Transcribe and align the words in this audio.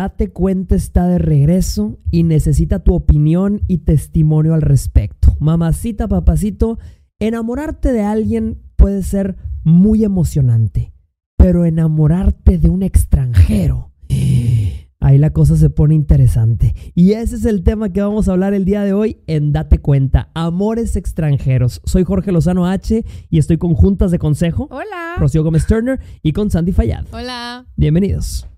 Date 0.00 0.30
cuenta 0.30 0.76
está 0.76 1.06
de 1.08 1.18
regreso 1.18 1.98
y 2.10 2.22
necesita 2.22 2.78
tu 2.78 2.94
opinión 2.94 3.60
y 3.68 3.80
testimonio 3.80 4.54
al 4.54 4.62
respecto. 4.62 5.36
Mamacita, 5.40 6.08
papacito, 6.08 6.78
enamorarte 7.18 7.92
de 7.92 8.00
alguien 8.00 8.62
puede 8.76 9.02
ser 9.02 9.36
muy 9.62 10.02
emocionante, 10.02 10.94
pero 11.36 11.66
enamorarte 11.66 12.56
de 12.56 12.70
un 12.70 12.82
extranjero, 12.82 13.92
ahí 15.00 15.18
la 15.18 15.34
cosa 15.34 15.54
se 15.56 15.68
pone 15.68 15.94
interesante. 15.94 16.74
Y 16.94 17.12
ese 17.12 17.36
es 17.36 17.44
el 17.44 17.62
tema 17.62 17.92
que 17.92 18.00
vamos 18.00 18.26
a 18.26 18.32
hablar 18.32 18.54
el 18.54 18.64
día 18.64 18.84
de 18.84 18.94
hoy 18.94 19.18
en 19.26 19.52
Date 19.52 19.80
cuenta, 19.80 20.30
amores 20.32 20.96
extranjeros. 20.96 21.82
Soy 21.84 22.04
Jorge 22.04 22.32
Lozano 22.32 22.66
H 22.66 23.04
y 23.28 23.38
estoy 23.38 23.58
con 23.58 23.74
Juntas 23.74 24.10
de 24.10 24.18
Consejo. 24.18 24.66
Hola. 24.70 25.16
Rocío 25.18 25.44
Gómez 25.44 25.66
Turner 25.66 26.00
y 26.22 26.32
con 26.32 26.50
Sandy 26.50 26.72
Fallad. 26.72 27.04
Hola. 27.12 27.66
Bienvenidos. 27.76 28.48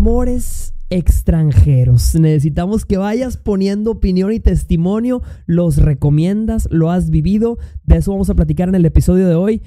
Amores 0.00 0.72
extranjeros. 0.88 2.14
Necesitamos 2.14 2.86
que 2.86 2.96
vayas 2.96 3.36
poniendo 3.36 3.90
opinión 3.90 4.32
y 4.32 4.40
testimonio. 4.40 5.20
Los 5.44 5.76
recomiendas, 5.76 6.66
lo 6.70 6.90
has 6.90 7.10
vivido. 7.10 7.58
De 7.84 7.98
eso 7.98 8.10
vamos 8.10 8.30
a 8.30 8.34
platicar 8.34 8.70
en 8.70 8.76
el 8.76 8.86
episodio 8.86 9.28
de 9.28 9.34
hoy. 9.34 9.60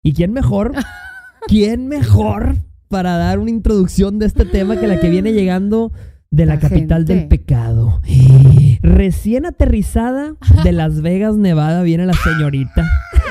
¿Y 0.00 0.12
quién 0.12 0.32
mejor? 0.32 0.74
¿Quién 1.48 1.88
mejor 1.88 2.54
para 2.86 3.16
dar 3.16 3.40
una 3.40 3.50
introducción 3.50 4.20
de 4.20 4.26
este 4.26 4.44
tema 4.44 4.78
que 4.78 4.86
la 4.86 5.00
que 5.00 5.10
viene 5.10 5.32
llegando 5.32 5.90
de 6.30 6.46
la, 6.46 6.54
La 6.54 6.60
capital 6.60 6.98
gente. 6.98 7.14
del 7.16 7.26
pecado? 7.26 8.00
Recién 8.82 9.44
aterrizada 9.44 10.36
de 10.62 10.70
Las 10.70 11.00
Vegas, 11.00 11.36
Nevada, 11.36 11.82
viene 11.82 12.06
la 12.06 12.14
señorita. 12.14 12.86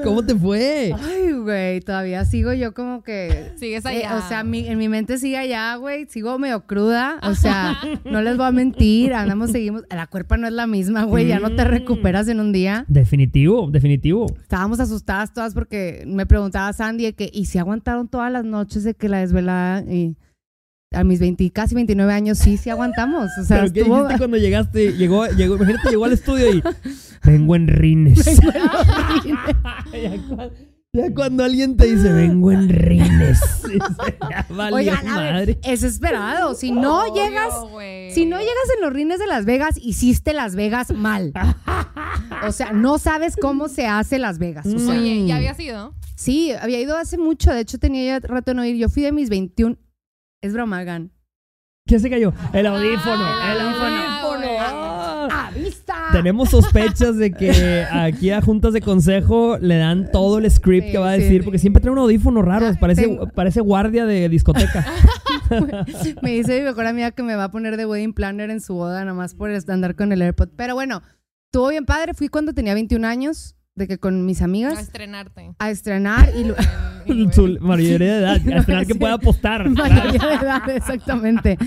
¿Cómo 0.04 0.24
te 0.24 0.34
fue? 0.34 0.92
Ay, 0.98 1.32
güey, 1.32 1.80
todavía 1.80 2.24
sigo 2.24 2.52
yo 2.52 2.74
como 2.74 3.02
que... 3.02 3.52
Sigues 3.56 3.84
eh, 3.84 3.88
allá. 3.88 4.16
o 4.16 4.28
sea, 4.28 4.44
mi- 4.44 4.66
en 4.66 4.78
mi 4.78 4.88
mente 4.88 5.18
sigue 5.18 5.36
allá, 5.38 5.74
güey. 5.76 6.06
Sigo 6.06 6.38
medio 6.38 6.66
cruda. 6.66 7.18
O 7.22 7.34
sea, 7.34 7.76
no 8.04 8.22
les 8.22 8.36
voy 8.36 8.46
a 8.46 8.52
mentir. 8.52 9.12
Andamos, 9.14 9.50
seguimos. 9.50 9.82
La 9.90 10.06
cuerpa 10.06 10.36
no 10.36 10.46
es 10.46 10.52
la 10.52 10.66
misma, 10.66 11.04
güey. 11.04 11.26
Ya 11.26 11.38
no 11.40 11.54
te 11.54 11.64
Mm. 11.64 11.68
recuperas 11.68 12.28
en 12.28 12.40
un 12.40 12.52
día. 12.52 12.84
Definitivo, 12.88 13.68
definitivo. 13.70 14.26
Estábamos 14.40 14.80
asustadas 14.80 15.32
todas 15.32 15.54
porque 15.54 16.04
me 16.06 16.26
preguntaba 16.26 16.72
Sandy 16.72 17.04
de 17.04 17.12
que, 17.14 17.30
¿y 17.32 17.46
si 17.46 17.58
aguantaron 17.58 18.08
todas 18.08 18.30
las 18.32 18.44
noches 18.44 18.84
de 18.84 18.94
que 18.94 19.08
la 19.08 19.18
desvelada? 19.18 19.80
Y 19.82 20.16
a 20.92 21.04
mis 21.04 21.20
20, 21.20 21.50
casi 21.52 21.74
29 21.76 22.12
años, 22.12 22.38
sí, 22.38 22.56
sí 22.56 22.68
aguantamos. 22.68 23.30
O 23.40 23.44
sea, 23.44 23.60
¿Pero 23.60 23.72
qué 23.72 23.84
dijiste 23.84 24.18
cuando 24.18 24.36
llegaste? 24.36 24.92
Llegó, 24.94 25.26
llegó, 25.28 25.54
imagínate, 25.56 25.88
llegó 25.90 26.04
al 26.04 26.12
estudio 26.12 26.52
y 26.52 26.62
vengo 27.24 27.54
en 27.54 27.68
rines. 27.68 28.24
ya, 28.24 30.16
cua- 30.28 30.50
ya 30.92 31.14
cuando 31.14 31.44
alguien 31.44 31.76
te 31.76 31.86
dice, 31.86 32.12
vengo 32.12 32.50
en 32.50 32.68
rines. 32.68 33.38
valió 34.48 34.76
Oigan, 34.76 35.06
a 35.06 35.20
ver, 35.20 35.32
madre. 35.34 35.58
es 35.62 35.84
esperado. 35.84 36.54
Si 36.54 36.72
no 36.72 37.04
Obvio, 37.04 37.14
llegas 37.24 37.54
güey. 37.70 38.10
Si 38.12 38.26
no 38.26 38.38
llegas 38.38 38.54
en 38.74 38.80
los 38.82 38.92
rines 38.92 39.20
de 39.20 39.28
Las 39.28 39.44
Vegas, 39.44 39.76
hiciste 39.80 40.32
Las 40.34 40.56
Vegas 40.56 40.90
mal. 40.92 41.32
O 42.46 42.52
sea, 42.52 42.72
no 42.72 42.98
sabes 42.98 43.36
cómo 43.36 43.68
se 43.68 43.86
hace 43.86 44.18
Las 44.18 44.38
Vegas. 44.38 44.64
O 44.64 44.78
sea, 44.78 44.94
Oye. 44.98 45.26
¿ya 45.26 45.36
había 45.36 45.52
sido? 45.52 45.94
sí, 46.16 46.52
había 46.52 46.80
ido 46.80 46.96
hace 46.96 47.18
mucho. 47.18 47.52
De 47.52 47.60
hecho, 47.60 47.76
tenía 47.76 48.18
ya 48.18 48.26
rato 48.26 48.52
de 48.52 48.54
no 48.54 48.64
ir. 48.64 48.76
Yo 48.76 48.88
fui 48.88 49.02
de 49.02 49.12
mis 49.12 49.28
21. 49.28 49.76
Es 50.42 50.52
broma, 50.52 50.82
Gan. 50.84 51.10
¿Qué 51.86 51.98
se 51.98 52.08
cayó? 52.10 52.32
El 52.52 52.66
audífono. 52.66 53.24
Ah, 53.24 53.52
el 53.52 53.60
ah, 53.60 53.64
audífono. 53.64 54.38
güey. 54.46 54.56
Ah. 54.60 55.28
¡Ah, 55.32 55.50
vista! 55.54 55.94
Tenemos 56.12 56.50
sospechas 56.50 57.16
de 57.16 57.30
que 57.32 57.84
aquí 57.90 58.30
a 58.30 58.40
juntas 58.40 58.72
de 58.72 58.80
consejo 58.80 59.58
le 59.58 59.76
dan 59.76 60.10
todo 60.10 60.38
el 60.38 60.50
script 60.50 60.86
Sí, 60.86 60.92
que 60.92 60.98
va 60.98 61.10
a 61.10 61.12
decir, 61.12 61.40
sí. 61.40 61.44
porque 61.44 61.58
siempre 61.58 61.80
trae 61.80 61.92
un 61.92 61.98
audífono 61.98 62.42
raro, 62.42 62.66
Ah, 62.68 62.76
parece, 62.80 63.02
tengo- 63.02 63.28
parece 63.28 63.60
guardia 63.60 64.06
de 64.06 64.28
discoteca. 64.28 64.86
Me 66.22 66.30
dice 66.30 66.58
mi 66.58 66.64
mejor 66.64 66.86
amiga 66.86 67.10
que 67.10 67.22
me 67.22 67.34
va 67.34 67.44
a 67.44 67.50
poner 67.50 67.76
de 67.76 67.84
wedding 67.86 68.12
planner 68.12 68.50
en 68.50 68.60
su 68.60 68.74
boda, 68.74 69.00
nada 69.04 69.14
más 69.14 69.34
por 69.34 69.50
andar 69.68 69.94
con 69.96 70.12
el 70.12 70.22
AirPod. 70.22 70.50
Pero 70.56 70.74
bueno, 70.74 71.02
estuvo 71.46 71.68
bien 71.68 71.84
padre. 71.84 72.14
Fui 72.14 72.28
cuando 72.28 72.52
tenía 72.54 72.74
21 72.74 73.04
años, 73.06 73.56
de 73.74 73.88
que 73.88 73.98
con 73.98 74.24
mis 74.26 74.42
A 74.42 74.44
amigas, 74.44 74.78
estrenarte. 74.78 75.54
a 75.58 75.70
estrenar 75.70 76.30
y... 76.36 76.44
Su 77.32 77.58
mayoría 77.60 78.14
de 78.14 78.18
edad, 78.20 78.32
a 78.54 78.58
esperar 78.58 78.86
que 78.86 78.94
pueda 78.94 79.14
apostar. 79.14 79.68
Mayoría 79.68 80.26
de 80.28 80.34
edad, 80.34 80.68
exactamente. 80.70 81.58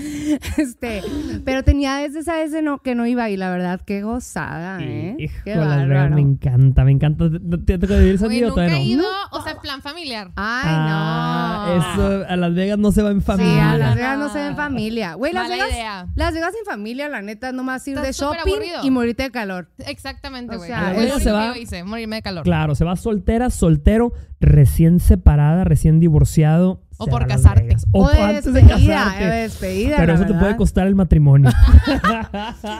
Este, 0.56 1.02
pero 1.44 1.62
tenía 1.62 1.96
desde 1.96 2.20
esa 2.20 2.34
vez 2.34 2.52
de 2.52 2.62
no, 2.62 2.78
que 2.78 2.94
no 2.94 3.06
iba 3.06 3.28
y 3.30 3.36
la 3.36 3.50
verdad, 3.50 3.80
qué 3.84 4.02
gozada, 4.02 4.78
¿eh? 4.82 5.16
Hijo, 5.18 5.34
qué 5.44 5.56
bárbaro. 5.56 6.14
me 6.14 6.20
encanta, 6.20 6.84
me 6.84 6.92
encanta. 6.92 7.26
¿Te, 7.64 7.78
tocó 7.78 7.94
vivir 7.98 8.18
vida 8.18 8.46
o 8.46 8.50
nunca 8.50 8.54
todavía 8.54 8.76
he 8.76 8.80
no? 8.80 8.84
ido, 8.84 9.06
o 9.32 9.42
sea, 9.42 9.60
plan 9.60 9.82
familiar. 9.82 10.28
Ay, 10.36 10.64
Ah, 10.66 11.64
no. 11.68 11.74
eso, 12.20 12.24
a 12.28 12.36
Las 12.36 12.54
Vegas 12.54 12.78
no 12.78 12.92
se 12.92 13.02
va 13.02 13.10
en 13.10 13.20
Sí, 13.20 13.26
familia. 13.26 13.70
a 13.72 13.78
Las. 13.78 13.94
Vegas 13.96 14.18
no 14.18 14.28
se 14.32 14.38
ve 14.38 14.46
en 14.46 14.56
familia. 14.56 15.14
Güey, 15.14 15.32
Las 15.32 15.44
Mala 15.44 15.54
Vegas, 15.56 15.70
idea. 15.72 16.06
Las 16.14 16.34
Vegas 16.34 16.54
en 16.58 16.64
familia, 16.64 17.08
la 17.08 17.22
neta, 17.22 17.52
nomás 17.52 17.86
ir 17.88 17.94
Está 17.96 18.06
de 18.06 18.12
shopping 18.12 18.52
aburrido. 18.54 18.80
y 18.84 18.90
morirte 18.90 19.22
de 19.24 19.30
calor. 19.30 19.68
Exactamente, 19.86 20.54
O 20.54 20.58
güey. 20.58 20.70
sea, 20.70 20.92
ella 20.92 21.00
único 21.00 21.18
se 21.18 21.24
que 21.24 21.32
va- 21.32 21.54
yo 21.54 21.60
hice, 21.60 21.84
morirme 21.84 22.16
de 22.16 22.22
calor. 22.22 22.44
Claro, 22.44 22.74
se 22.74 22.84
va 22.84 22.96
soltera, 22.96 23.50
soltero, 23.50 24.12
recién 24.40 25.00
separada, 25.34 25.64
recién 25.64 26.00
divorciado. 26.00 26.80
O 26.96 27.06
por 27.06 27.26
casarte. 27.26 27.76
O, 27.92 28.08
de 28.08 28.20
antes 28.20 28.44
de 28.44 28.52
despedida, 28.62 28.94
casarte. 28.96 29.24
eh, 29.24 29.26
de 29.30 29.42
despedida, 29.42 29.96
Pero 29.96 30.06
la 30.08 30.14
eso 30.14 30.22
te 30.22 30.28
puede 30.32 30.42
verdad. 30.44 30.56
costar 30.58 30.86
el 30.86 30.94
matrimonio. 30.94 31.50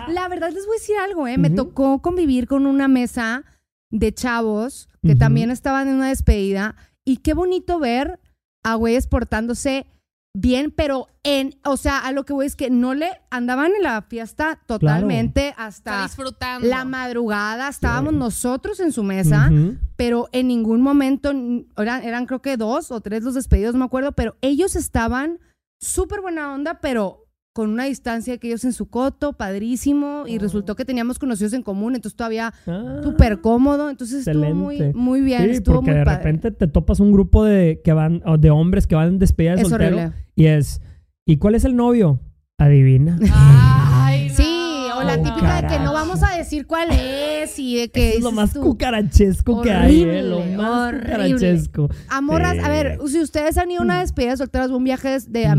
La 0.09 0.29
verdad 0.29 0.51
les 0.53 0.67
voy 0.67 0.77
a 0.77 0.79
decir 0.81 0.97
algo, 1.05 1.27
¿eh? 1.27 1.37
Me 1.37 1.51
tocó 1.51 2.01
convivir 2.01 2.47
con 2.47 2.67
una 2.67 2.87
mesa 2.89 3.45
de 3.91 4.13
chavos 4.13 4.89
que 5.03 5.15
también 5.17 5.51
estaban 5.51 5.89
en 5.89 5.95
una 5.97 6.09
despedida 6.09 6.77
y 7.05 7.19
qué 7.19 7.35
bonito 7.35 7.79
ver 7.81 8.21
a 8.63 8.75
güeyes 8.77 9.07
portándose 9.07 9.87
bien, 10.37 10.73
pero 10.73 11.09
en, 11.23 11.55
o 11.65 11.77
sea, 11.77 11.99
a 11.99 12.13
lo 12.13 12.25
que 12.25 12.33
voy 12.33 12.47
es 12.47 12.57
que 12.57 12.69
no 12.69 12.93
le 12.95 13.09
andaban 13.31 13.73
en 13.75 13.83
la 13.83 14.03
fiesta 14.03 14.61
totalmente 14.67 15.55
hasta 15.57 16.03
disfrutando. 16.03 16.67
la 16.69 16.85
madrugada, 16.85 17.69
estábamos 17.69 18.13
Sí. 18.13 18.19
nosotros 18.19 18.81
en 18.81 18.93
su 18.93 19.05
mesa, 19.05 19.51
pero 19.97 20.29
en 20.33 20.49
ningún 20.49 20.83
momento, 20.83 21.31
eran, 21.77 22.03
eran 22.03 22.27
creo 22.27 22.43
que 22.43 22.57
dos 22.57 22.91
o 22.91 23.01
tres 23.01 23.23
los 23.23 23.35
despedidos, 23.35 23.75
no 23.75 23.79
me 23.79 23.85
acuerdo, 23.87 24.13
pero 24.13 24.37
ellos 24.43 24.75
estaban 24.77 25.39
súper 25.81 26.21
buena 26.21 26.53
onda, 26.53 26.81
pero 26.81 27.24
con 27.55 27.71
una 27.71 27.85
distancia 27.85 28.37
que 28.37 28.49
ellos 28.49 28.65
en 28.65 28.73
su 28.75 28.87
coto, 28.91 29.33
padrísimo, 29.33 30.25
y 30.27 30.37
Oh. 30.37 30.41
resultó 30.41 30.75
que 30.77 30.85
teníamos 30.85 31.19
conocidos 31.19 31.53
en 31.55 31.63
común, 31.63 31.95
entonces 31.95 32.17
todavía 32.17 32.53
Ah. 32.67 33.01
súper 33.03 33.41
cómodo, 33.41 33.89
entonces 33.89 34.27
estuvo 34.27 34.53
muy, 34.55 34.93
muy 34.93 35.21
bien, 35.23 35.45
Sí, 35.45 35.51
estuvo 35.53 35.77
porque 35.77 35.93
muy 35.93 35.99
de 36.01 36.05
padre. 36.05 36.19
repente 36.19 36.51
te 36.51 36.67
topas 36.67 36.99
un 37.01 37.13
grupo 37.13 37.45
de 37.45 37.81
que 37.83 37.93
van 37.93 38.23
o 38.27 38.37
de 38.39 38.51
hombres 38.51 38.87
que 38.87 38.97
van 38.97 39.09
en 39.09 39.19
despedida 39.21 39.55
de 39.55 39.63
es 39.63 39.69
soltero 39.69 39.97
horrible. 39.97 40.15
y 40.35 40.47
es 40.47 40.81
¿y 41.25 41.37
cuál 41.39 41.55
es 41.55 41.65
el 41.65 41.77
novio? 41.77 42.21
Adivina. 42.59 43.19
Ay, 43.33 44.29
no. 44.29 44.35
Sí, 44.35 44.87
o 44.97 45.03
la 45.05 45.15
Oh, 45.15 45.23
típica 45.23 45.63
de 45.63 45.69
que 45.69 45.79
no 45.79 45.93
vamos 45.93 46.23
a 46.25 46.37
decir 46.37 46.67
cuál 46.67 46.89
es 46.91 47.57
y 47.59 47.77
de 47.77 47.89
que 47.91 48.09
Eso 48.11 48.19
es 48.19 48.25
lo 48.25 48.33
más 48.33 48.53
tú, 48.53 48.61
cucarachesco 48.63 49.63
que 49.63 49.71
hay, 49.73 50.03
¿eh? 50.03 50.23
Lo 50.23 50.41
más 50.41 50.89
horrible. 50.89 51.07
cucarachesco. 51.35 51.89
A 52.09 52.21
morras, 52.21 52.59
a 52.59 52.65
Sí. 52.65 52.69
ver, 52.71 52.99
si 53.07 53.21
ustedes 53.21 53.59
han 53.59 53.71
ido 53.71 53.81
a 53.81 53.85
una 53.85 54.01
despedida 54.01 54.33
de 54.33 54.37
solteras 54.39 54.71
o 54.71 54.77
un 54.77 54.85
viaje 54.85 55.19
de- 55.29 55.45
Ujú. 55.47 55.57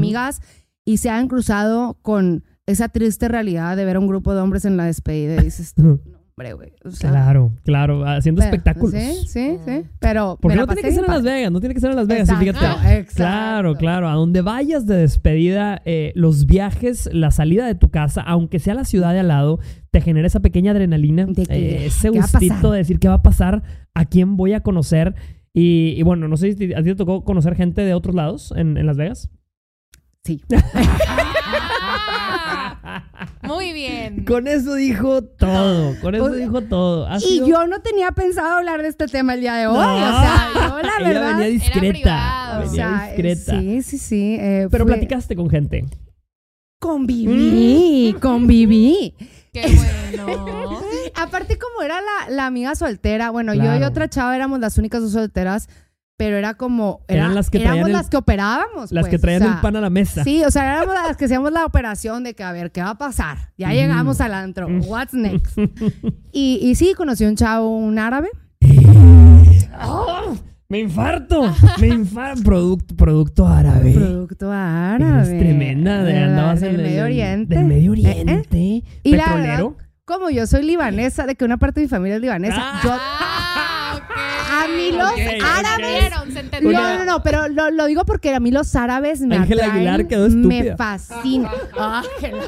Y 0.86 0.98
se 0.98 1.10
han 1.10 1.28
cruzado 1.28 1.98
con 2.02 2.44
esa 2.68 2.90
triste 2.90 3.28
realidad 3.28 3.76
de 3.78 3.86
ver 3.86 3.96
a 3.98 4.00
un 4.00 4.08
grupo 4.08 4.34
de 4.34 4.42
hombres 4.42 4.66
en 4.66 4.78
la 4.78 4.86
despedida 4.86 5.36
y 5.42 5.46
dices, 5.46 5.74
tú, 5.74 5.84
no, 6.06 6.20
hombre, 6.38 6.54
güey. 6.54 6.74
O 6.84 6.92
sea, 6.92 7.10
Claro, 7.12 7.52
claro, 7.64 8.06
haciendo 8.08 8.40
pero- 8.40 8.52
espectáculos. 8.52 8.92
Sí, 9.00 9.28
sí, 9.28 9.58
sí. 9.66 9.84
Pero. 10.00 10.38
Porque 10.42 10.58
no 10.58 10.66
tiene 10.68 10.82
que 10.82 10.92
ser 10.92 11.06
en 11.06 11.12
Las. 11.12 11.24
Vegas, 11.24 11.52
no 11.52 11.60
tiene 11.60 11.76
que 11.76 11.82
ser 11.82 11.92
en 11.92 11.96
Las 11.96 12.08
Vegas, 12.08 12.30
Exacto, 12.30 12.46
fíjate. 12.54 12.98
exacto. 13.00 13.14
Claro, 13.16 13.76
claro. 13.76 14.10
A 14.10 14.14
donde 14.14 14.42
vayas 14.42 14.86
de 14.86 14.98
despedida, 14.98 15.82
eh, 15.86 16.12
los 16.16 16.46
viajes, 16.46 17.10
la 17.14 17.32
salida 17.32 17.66
de 17.68 17.76
tu 17.76 17.90
casa, 17.90 18.22
aunque 18.22 18.60
sea 18.60 18.74
la 18.74 18.84
ciudad 18.86 19.14
de 19.14 19.20
al 19.20 19.28
lado, 19.30 19.60
te 19.92 20.02
genera 20.02 20.28
esa 20.28 20.40
pequeña 20.42 20.72
adrenalina, 20.72 21.26
De 21.26 21.46
que, 21.46 21.54
eh, 21.54 21.86
ese 21.88 22.12
¿qué 22.12 22.20
va 22.20 22.26
a 22.26 22.28
gustito 22.32 22.72
de 22.72 22.78
decir 22.80 23.00
qué 23.00 23.08
va 23.08 23.16
a 23.16 23.24
pasar, 23.24 23.64
a 23.94 24.06
quién 24.06 24.38
voy 24.38 24.54
a 24.54 24.62
conocer. 24.62 25.16
Y, 25.54 25.94
y 25.98 26.04
bueno, 26.04 26.28
no 26.28 26.36
sé 26.36 26.52
si 26.54 26.74
a 26.74 26.78
ti 26.80 26.90
te 26.90 26.96
tocó 26.96 27.24
conocer 27.24 27.56
gente 27.56 27.82
de 27.84 27.94
otros 27.94 28.14
lados 28.14 28.54
en, 28.58 28.76
en 28.78 28.86
Las 28.88 28.98
Vegas. 28.98 29.30
Sí. 30.26 30.42
Muy 33.44 33.74
bien. 33.74 34.26
Con 34.26 34.48
eso 34.48 34.74
dijo 34.76 35.24
todo, 35.24 35.96
con 36.02 36.16
eso 36.16 36.24
O 36.26 36.30
sea, 36.30 36.38
dijo 36.38 36.62
todo. 36.64 37.08
Ha 37.08 37.18
Y 37.18 37.22
sido- 37.22 37.48
yo 37.48 37.68
no 37.68 37.80
tenía 37.82 38.12
pensado 38.12 38.58
hablar 38.58 38.82
de 38.82 38.88
este 38.88 39.08
tema 39.08 39.36
el 39.36 39.42
día 39.42 39.54
de 39.56 39.68
hoy. 39.68 39.76
No. 39.76 39.82
O 39.84 40.22
sea, 40.22 40.50
yo 40.54 40.82
la 40.82 40.94
Ella 41.00 41.08
verdad. 41.10 41.32
venía 41.38 41.48
discreta. 41.48 41.90
privado. 41.92 42.58
o 42.58 42.66
venía 42.66 42.76
sea, 42.98 43.06
discreta. 43.08 43.60
sí, 43.60 43.82
sí, 43.84 43.98
sí. 43.98 44.38
eh, 44.40 44.68
Pero 44.72 44.86
fue- 44.86 44.94
platicaste 44.94 45.36
con 45.36 45.50
gente. 45.50 45.86
Conviví, 46.80 48.14
Mm. 48.16 48.20
conviví. 48.20 49.14
Qué 49.54 49.62
bueno. 49.76 50.80
Aparte, 51.16 51.58
como 51.58 51.82
era 51.84 52.02
la, 52.02 52.30
la 52.34 52.46
amiga 52.46 52.76
soltera, 52.76 53.30
bueno, 53.30 53.54
yo 53.54 53.76
y 53.78 53.84
otra 53.84 54.10
chava 54.10 54.36
éramos 54.36 54.60
las 54.60 54.78
únicas 54.78 55.02
dos 55.02 55.14
solteras, 55.14 55.70
pero 56.18 56.38
era 56.38 56.54
como. 56.54 57.02
Era, 57.08 57.24
Eran 57.24 57.36
las 57.36 57.50
que 57.50 57.58
éramos 57.58 57.74
traían 57.74 57.88
el- 57.88 57.94
las 57.94 58.10
que 58.10 58.18
operábamos. 58.18 58.92
Las 58.92 59.04
pues, 59.04 59.12
que 59.12 59.20
traían 59.20 59.42
o 59.42 59.46
sea, 59.46 59.56
el 59.56 59.62
pan 59.62 59.76
a 59.76 59.82
la 59.82 59.90
mesa. 59.90 60.24
Sí, 60.24 60.44
o 60.46 60.52
sea, 60.52 60.78
éramos 60.78 60.94
las 60.96 61.18
que 61.18 61.26
hacíamos 61.26 61.52
la 61.52 61.66
operación 61.66 62.24
de 62.24 62.34
que, 62.36 62.44
a 62.44 62.52
ver, 62.52 62.72
¿qué 62.72 62.82
va 62.82 62.92
a 62.92 62.98
pasar? 62.98 63.52
Ya 63.58 63.70
Mm. 63.70 63.72
llegamos 63.74 64.22
al 64.22 64.34
antro. 64.34 64.68
What's 64.68 65.14
next? 65.14 65.58
Y, 66.32 66.60
y 66.62 66.76
sí, 66.76 66.94
conocí 66.96 67.24
a 67.26 67.30
un 67.30 67.36
chavo, 67.36 67.78
un 67.78 67.98
árabe. 68.00 68.30
Me 70.68 70.80
infarto. 70.80 71.54
Me 71.80 71.88
infarto. 71.88 72.44
Producto, 72.44 72.96
producto 72.96 73.48
árabe. 73.48 73.92
Producto 73.94 74.52
árabe. 74.52 75.28
Eres 75.28 75.40
tremenda. 75.40 76.04
De, 76.04 76.18
andabas 76.18 76.60
del 76.62 76.74
en 76.76 76.80
el- 76.80 76.86
Medio 76.88 77.04
Oriente. 77.04 77.56
Del 77.56 77.66
Medio 77.66 77.94
Eh, 77.94 77.98
eh. 78.04 78.22
Oriente. 78.22 78.84
Y 79.04 79.16
la. 79.16 79.72
Como 80.06 80.30
yo 80.30 80.46
soy 80.46 80.64
libanesa, 80.64 81.26
de 81.26 81.36
que 81.36 81.46
una 81.46 81.58
parte 81.58 81.80
de 81.80 81.86
mi 81.86 81.90
familia 81.90 82.16
es 82.16 82.22
libanesa, 82.22 82.58
Ah. 82.60 82.82
yo. 82.84 82.92
A 84.18 84.68
mí 84.68 84.92
los 84.92 85.12
árabes. 85.44 86.12
Se. 86.34 86.62
No, 86.62 86.72
no, 86.98 87.06
no, 87.06 87.24
pero 87.24 87.48
lo, 87.50 87.70
lo 87.72 87.86
digo 87.86 88.06
porque 88.06 88.34
a 88.34 88.40
mí 88.40 88.52
los 88.52 88.76
árabes 88.76 89.20
me 89.22 89.36
Ángela 89.36 89.66
atraen, 89.66 89.88
Aguilar 89.88 90.08
quedó 90.08 90.26
estúpida. 90.28 90.72
me 90.72 90.78
fascina. 90.78 91.52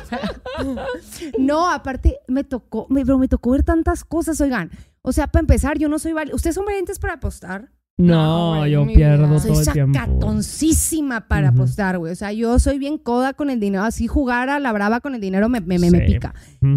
No, 1.38 1.69
aparte 1.72 2.18
me 2.28 2.44
tocó, 2.44 2.88
me, 2.90 3.06
pero 3.06 3.18
me 3.18 3.28
tocó 3.28 3.52
ver 3.52 3.64
tantas 3.64 4.04
cosas, 4.04 4.40
oigan. 4.42 4.72
O 5.02 5.12
sea, 5.12 5.28
para 5.28 5.42
empezar, 5.42 5.78
yo 5.78 5.90
no 5.90 6.00
soy 6.00 6.14
valiente. 6.14 6.36
¿Ustedes 6.36 6.56
son 6.56 6.66
valientes 6.66 7.00
para 7.00 7.14
apostar? 7.14 7.69
No, 7.98 8.54
No, 8.54 8.58
güey, 8.60 8.72
yo 8.72 8.86
pierdo 8.86 9.28
vida. 9.28 9.40
Soy 9.40 9.52
todo 9.52 9.62
el 9.62 9.72
tiempo. 9.72 10.00
sacatoncísima 10.00 11.28
para 11.28 11.50
apostar, 11.50 11.98
güey. 11.98 12.12
O 12.12 12.16
sea, 12.16 12.31
yo 12.31 12.60
soy 12.60 12.78
bien 12.78 12.98
coda 12.98 13.34
con 13.34 13.50
el 13.50 13.60
dinero. 13.60 13.84
Así 13.84 14.08
jugar 14.08 14.50
a 14.50 14.60
la 14.60 14.72
brava 14.74 15.00
con 15.00 15.16
el 15.16 15.22
dinero 15.22 15.50
me, 15.50 15.62
me, 15.62 15.80
me- 15.80 15.92
me 15.92 16.02
pica. 16.02 16.34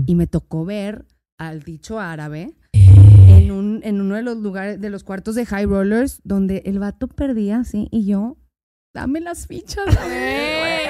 Y 0.07 0.15
me 0.15 0.27
tocó 0.27 0.65
ver 0.65 1.05
al 1.39 1.63
dicho 1.63 1.99
árabe 2.01 2.55
un, 3.81 3.85
en 3.87 4.00
uno 4.00 4.15
de 4.17 4.23
los 4.23 4.37
lugares, 4.38 4.81
de 4.81 4.91
los 4.91 5.05
cuartos 5.05 5.35
de 5.35 5.47
High 5.47 5.67
Rollers, 5.67 6.21
donde 6.25 6.62
el 6.67 6.79
vato 6.79 7.09
perdía, 7.09 7.65
sí, 7.65 7.88
y 7.91 8.06
yo, 8.06 8.37
dame 8.94 9.21
las 9.21 9.47
fichas. 9.47 9.85
Güey. 9.87 10.81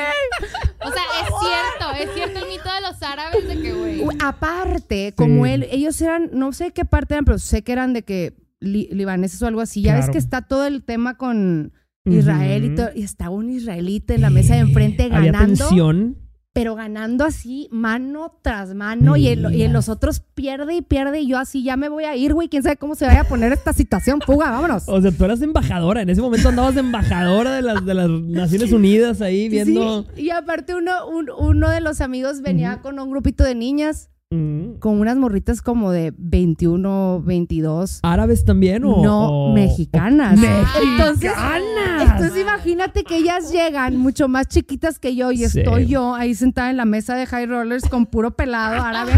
O 0.83 0.91
sea, 0.91 1.03
es 1.21 1.29
cierto, 1.41 2.03
es 2.03 2.15
cierto 2.15 2.39
el 2.45 2.49
mito 2.51 2.65
de 2.75 2.81
los 2.81 3.03
árabes 3.03 3.47
de 3.47 3.61
que, 3.61 3.73
güey. 3.73 4.03
Aparte, 4.25 5.13
como 5.17 5.45
Sí. 5.45 5.51
él, 5.53 5.67
ellos 5.71 6.01
eran, 6.01 6.31
no 6.33 6.53
sé 6.53 6.71
qué 6.73 6.85
parte 6.85 7.15
eran, 7.15 7.25
pero 7.25 7.39
sé 7.39 7.63
que 7.63 7.73
eran 7.73 7.93
de 7.93 8.03
que 8.03 8.37
li- 8.61 8.89
libaneses 8.93 9.43
o 9.43 9.47
algo 9.47 9.61
así. 9.61 9.83
Ya 9.83 9.93
ves 9.95 10.03
Claro. 10.07 10.13
que 10.13 10.19
está 10.19 10.43
todo 10.43 10.67
el 10.67 10.83
tema 10.83 11.17
con 11.19 11.73
Israel 12.07 12.65
y 12.65 12.67
Ujú. 12.69 12.77
todo, 12.77 12.89
y 12.95 13.03
estaba 13.03 13.31
un 13.31 13.51
israelita 13.51 14.15
en 14.15 14.23
la 14.23 14.31
mesa 14.31 14.55
de 14.55 14.61
enfrente 14.61 15.05
Había 15.13 15.33
ganando, 15.33 15.67
tensión. 15.67 16.17
Pero 16.53 16.75
ganando 16.75 17.25
así, 17.25 17.69
mano 17.71 18.35
tras 18.43 18.75
mano, 18.75 19.17
y, 19.17 19.29
el- 19.29 19.55
y 19.55 19.63
el- 19.63 19.73
los 19.73 19.89
otros 19.89 20.21
pierde 20.35 20.75
y 20.75 20.83
pierde, 20.83 21.21
y 21.21 21.29
yo 21.29 21.39
así, 21.39 21.63
ya 21.63 21.77
me 21.77 21.89
voy 21.89 22.05
a 22.05 22.17
ir, 22.17 22.35
güey, 22.35 22.49
quién 22.49 22.63
sabe 22.65 22.77
cómo 22.77 22.97
se 22.97 23.07
vaya 23.07 23.21
a 23.21 23.25
poner 23.29 23.53
esta 23.53 23.73
situación, 23.73 24.21
fuga, 24.21 24.51
vámonos. 24.51 24.83
O 24.89 25.01
sea, 25.01 25.13
tú 25.13 25.25
eras 25.25 25.41
embajadora. 25.43 26.03
En 26.03 26.11
ese 26.11 26.21
momento 26.21 26.49
andabas 26.49 26.75
de 26.75 26.81
embajadora 26.81 27.55
de 27.55 27.63
las, 27.63 27.87
de 27.87 27.95
las 27.95 28.09
Naciones 28.11 28.73
Unidas 28.73 29.21
ahí 29.23 29.49
viendo. 29.49 30.07
Sí, 30.17 30.23
y 30.25 30.31
aparte 30.31 30.75
uno, 30.75 31.07
un- 31.09 31.31
uno 31.31 31.71
de 31.71 31.81
los 31.81 32.01
amigos 32.01 32.43
venía 32.43 32.81
con 32.83 32.99
un 32.99 33.11
grupito 33.11 33.45
de 33.45 33.55
niñas, 33.55 34.10
Mm. 34.35 34.75
con 34.79 35.01
unas 35.01 35.17
morritas 35.17 35.61
como 35.61 35.91
de 35.91 36.15
21, 36.17 37.21
22. 37.27 37.99
¿Árabes 38.05 38.45
también 38.45 38.85
o...? 38.85 39.03
No, 39.03 39.29
o- 39.49 39.53
mexicanas. 39.55 40.39
Entonces, 40.81 41.33
¡Mexicanas! 41.33 42.03
entonces 42.13 42.41
imagínate 42.41 43.03
que 43.03 43.17
ellas 43.17 43.51
llegan 43.51 43.97
mucho 43.97 44.29
más 44.29 44.47
chiquitas 44.47 45.01
que 45.01 45.17
yo 45.17 45.33
y 45.33 45.39
Sí. 45.39 45.59
estoy 45.59 45.87
yo 45.87 46.15
ahí 46.15 46.37
sentada 46.37 46.71
en 46.71 46.77
la 46.77 46.85
mesa 46.85 47.17
de 47.17 47.27
high 47.27 47.47
rollers 47.47 47.89
con 47.89 48.07
puro 48.07 48.31
pelado 48.31 48.81
árabe, 48.81 49.15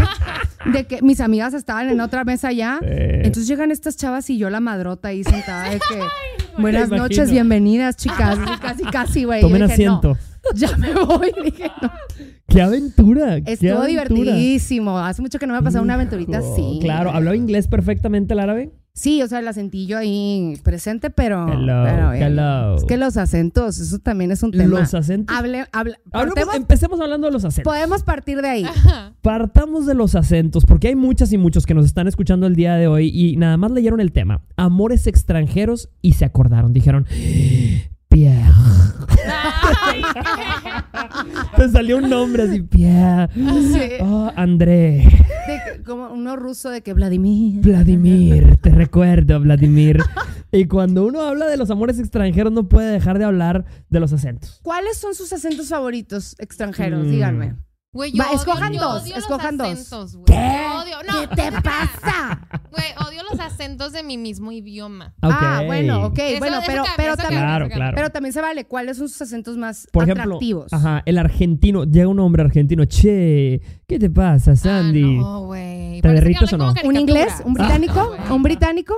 de 0.73 0.87
que 0.87 1.03
mis 1.03 1.19
amigas 1.19 1.53
estaban 1.53 1.89
en 1.89 2.01
otra 2.01 2.23
mesa. 2.23 2.49
Eh, 2.51 3.21
Entonces 3.23 3.45
llegan 3.47 3.69
estas 3.69 3.95
chavas 3.97 4.27
y 4.31 4.39
yo 4.39 4.49
la 4.49 4.61
madrota 4.61 5.09
ahí 5.09 5.23
sentada 5.23 5.69
de 5.69 5.77
que 5.77 5.99
buenas 6.59 6.89
noches, 6.89 7.29
bienvenidas 7.29 7.97
chicas, 7.97 8.39
casi 8.59 8.83
casi 8.85 9.23
güey. 9.25 9.41
Tomen 9.41 9.67
dije, 9.67 9.85
no, 9.85 9.97
asiento. 9.97 10.17
ya 10.55 10.75
me 10.77 10.91
voy, 10.95 11.31
dije, 11.43 11.71
no. 11.83 11.91
¡Qué 12.47 12.61
aventura! 12.61 13.41
qué 13.41 13.53
Estuvo 13.53 13.71
aventura! 13.79 13.87
divertidísimo. 13.87 14.97
Hace 14.99 15.21
mucho 15.21 15.39
que 15.39 15.47
no 15.47 15.53
me 15.53 15.59
ha 15.59 15.61
pasado 15.61 15.83
una 15.83 15.95
aventurita 15.95 16.39
Hijo, 16.39 16.53
así. 16.53 16.79
Claro, 16.81 17.11
¿hablaba 17.11 17.35
inglés 17.35 17.67
perfectamente 17.67 18.33
el 18.33 18.39
árabe? 18.39 18.71
Sí, 18.95 19.23
o 19.23 19.27
sea, 19.27 19.41
la 19.41 19.53
sentí 19.53 19.87
yo 19.87 19.97
ahí 19.97 20.53
presente, 20.63 21.09
pero. 21.09 21.47
Hello, 21.51 21.81
pero, 21.83 22.13
hello. 22.13 22.75
Es 22.75 22.83
que 22.83 22.95
los 22.97 23.17
acentos, 23.17 23.79
eso 23.79 23.97
también 23.97 24.31
es 24.31 24.43
un 24.43 24.51
tema. 24.51 24.65
Los 24.65 24.93
acentos. 24.93 25.35
Hable, 25.35 25.61
hable- 25.71 25.95
Hablemos- 26.11 26.35
partemos- 26.35 26.55
empecemos 26.55 27.01
hablando 27.01 27.25
de 27.25 27.33
los 27.33 27.43
acentos. 27.43 27.73
podemos 27.73 28.03
partir 28.03 28.39
de 28.43 28.49
ahí. 28.49 28.65
Partamos 29.23 29.87
de 29.87 29.95
los 29.95 30.13
acentos, 30.13 30.65
porque 30.67 30.89
hay 30.89 30.95
muchas 30.95 31.33
y 31.33 31.39
muchos 31.39 31.65
que 31.65 31.73
nos 31.73 31.87
están 31.87 32.07
escuchando 32.07 32.45
el 32.45 32.55
día 32.55 32.75
de 32.75 32.85
hoy 32.85 33.09
y 33.11 33.35
nada 33.35 33.57
más 33.57 33.71
leyeron 33.71 33.99
el 33.99 34.11
tema. 34.11 34.43
Amores 34.57 35.07
extranjeros 35.07 35.89
y 36.03 36.13
se 36.13 36.25
acordaron. 36.25 36.71
Dijeron, 36.71 37.07
Pierre. 38.13 38.53
Te 41.55 41.69
salió 41.69 41.97
un 41.97 42.09
nombre 42.09 42.43
así, 42.43 42.61
Pierre. 42.61 43.27
Sí. 43.33 43.93
Oh, 44.01 44.31
André. 44.35 45.07
De 45.47 45.83
como 45.83 46.09
uno 46.13 46.35
ruso 46.35 46.69
de 46.69 46.81
que 46.81 46.93
Vladimir. 46.93 47.61
Vladimir, 47.61 48.57
te 48.57 48.69
recuerdo, 48.69 49.39
Vladimir. 49.39 50.01
Y 50.51 50.65
cuando 50.65 51.05
uno 51.05 51.21
habla 51.21 51.47
de 51.47 51.57
los 51.57 51.71
amores 51.71 51.97
extranjeros, 51.99 52.53
no 52.53 52.69
puede 52.69 52.91
dejar 52.91 53.17
de 53.17 53.25
hablar 53.25 53.65
de 53.89 53.99
los 53.99 54.13
acentos. 54.13 54.59
¿Cuáles 54.61 54.97
son 54.97 55.15
sus 55.15 55.33
acentos 55.33 55.69
favoritos 55.69 56.35
extranjeros? 56.37 57.07
Mm. 57.07 57.09
Díganme. 57.09 57.55
Güey, 57.93 58.11
yo 58.11 58.23
Va, 58.23 58.29
odio- 58.31 58.35
escojan 58.39 58.73
yo 58.73 58.79
dos, 58.81 59.03
odio 59.03 59.15
los 59.15 59.23
escojan 59.23 59.57
dos. 59.57 59.67
acentos, 59.67 60.15
güey. 60.15 60.25
¿Qué? 60.25 60.33
Yo 60.33 60.79
odio- 60.81 61.03
no, 61.07 61.19
¿Qué 61.29 61.35
te 61.35 61.51
pasa? 61.61 62.47
güey, 62.71 62.85
odio 63.07 63.21
los 63.29 63.39
acentos 63.39 63.93
de 63.93 64.01
mi 64.03 64.17
mismo 64.17 64.51
idioma. 64.51 65.13
Ah, 65.21 65.59
Ok. 65.61 65.67
bueno, 65.67 66.05
ok. 66.07 66.17
Eso- 66.19 66.39
bueno, 66.39 66.57
eso 66.57 66.65
pero, 66.65 66.83
cambia, 66.85 66.93
pero 66.97 67.17
también. 67.17 67.41
Claro, 67.41 67.69
claro. 67.69 67.95
Pero 67.95 68.09
también 68.09 68.33
se 68.33 68.41
vale. 68.41 68.65
¿Cuáles 68.65 68.97
son 68.97 69.09
sus 69.09 69.21
acentos 69.21 69.57
más 69.57 69.87
Por 69.91 70.03
ejemplo, 70.03 70.23
atractivos? 70.23 70.73
ajá, 70.73 71.03
el 71.05 71.17
argentino, 71.19 71.83
llega 71.83 72.07
un 72.07 72.19
hombre 72.19 72.41
argentino, 72.43 72.85
che, 72.85 73.61
¿qué 73.87 73.99
te 73.99 74.09
pasa, 74.09 74.55
Sandy? 74.55 75.03
Ah, 75.03 75.21
no, 75.21 75.45
güey. 75.45 76.01
¿Te 76.01 76.07
hablan 76.09 76.33
o 76.53 76.57
no? 76.57 76.73
¿Un 76.83 76.95
inglés? 76.97 77.41
¿Un 77.45 77.53
británico? 77.53 77.99
Ah, 77.99 78.05
güey. 78.25 78.31
¿Un 78.35 78.43
británico? 78.43 78.95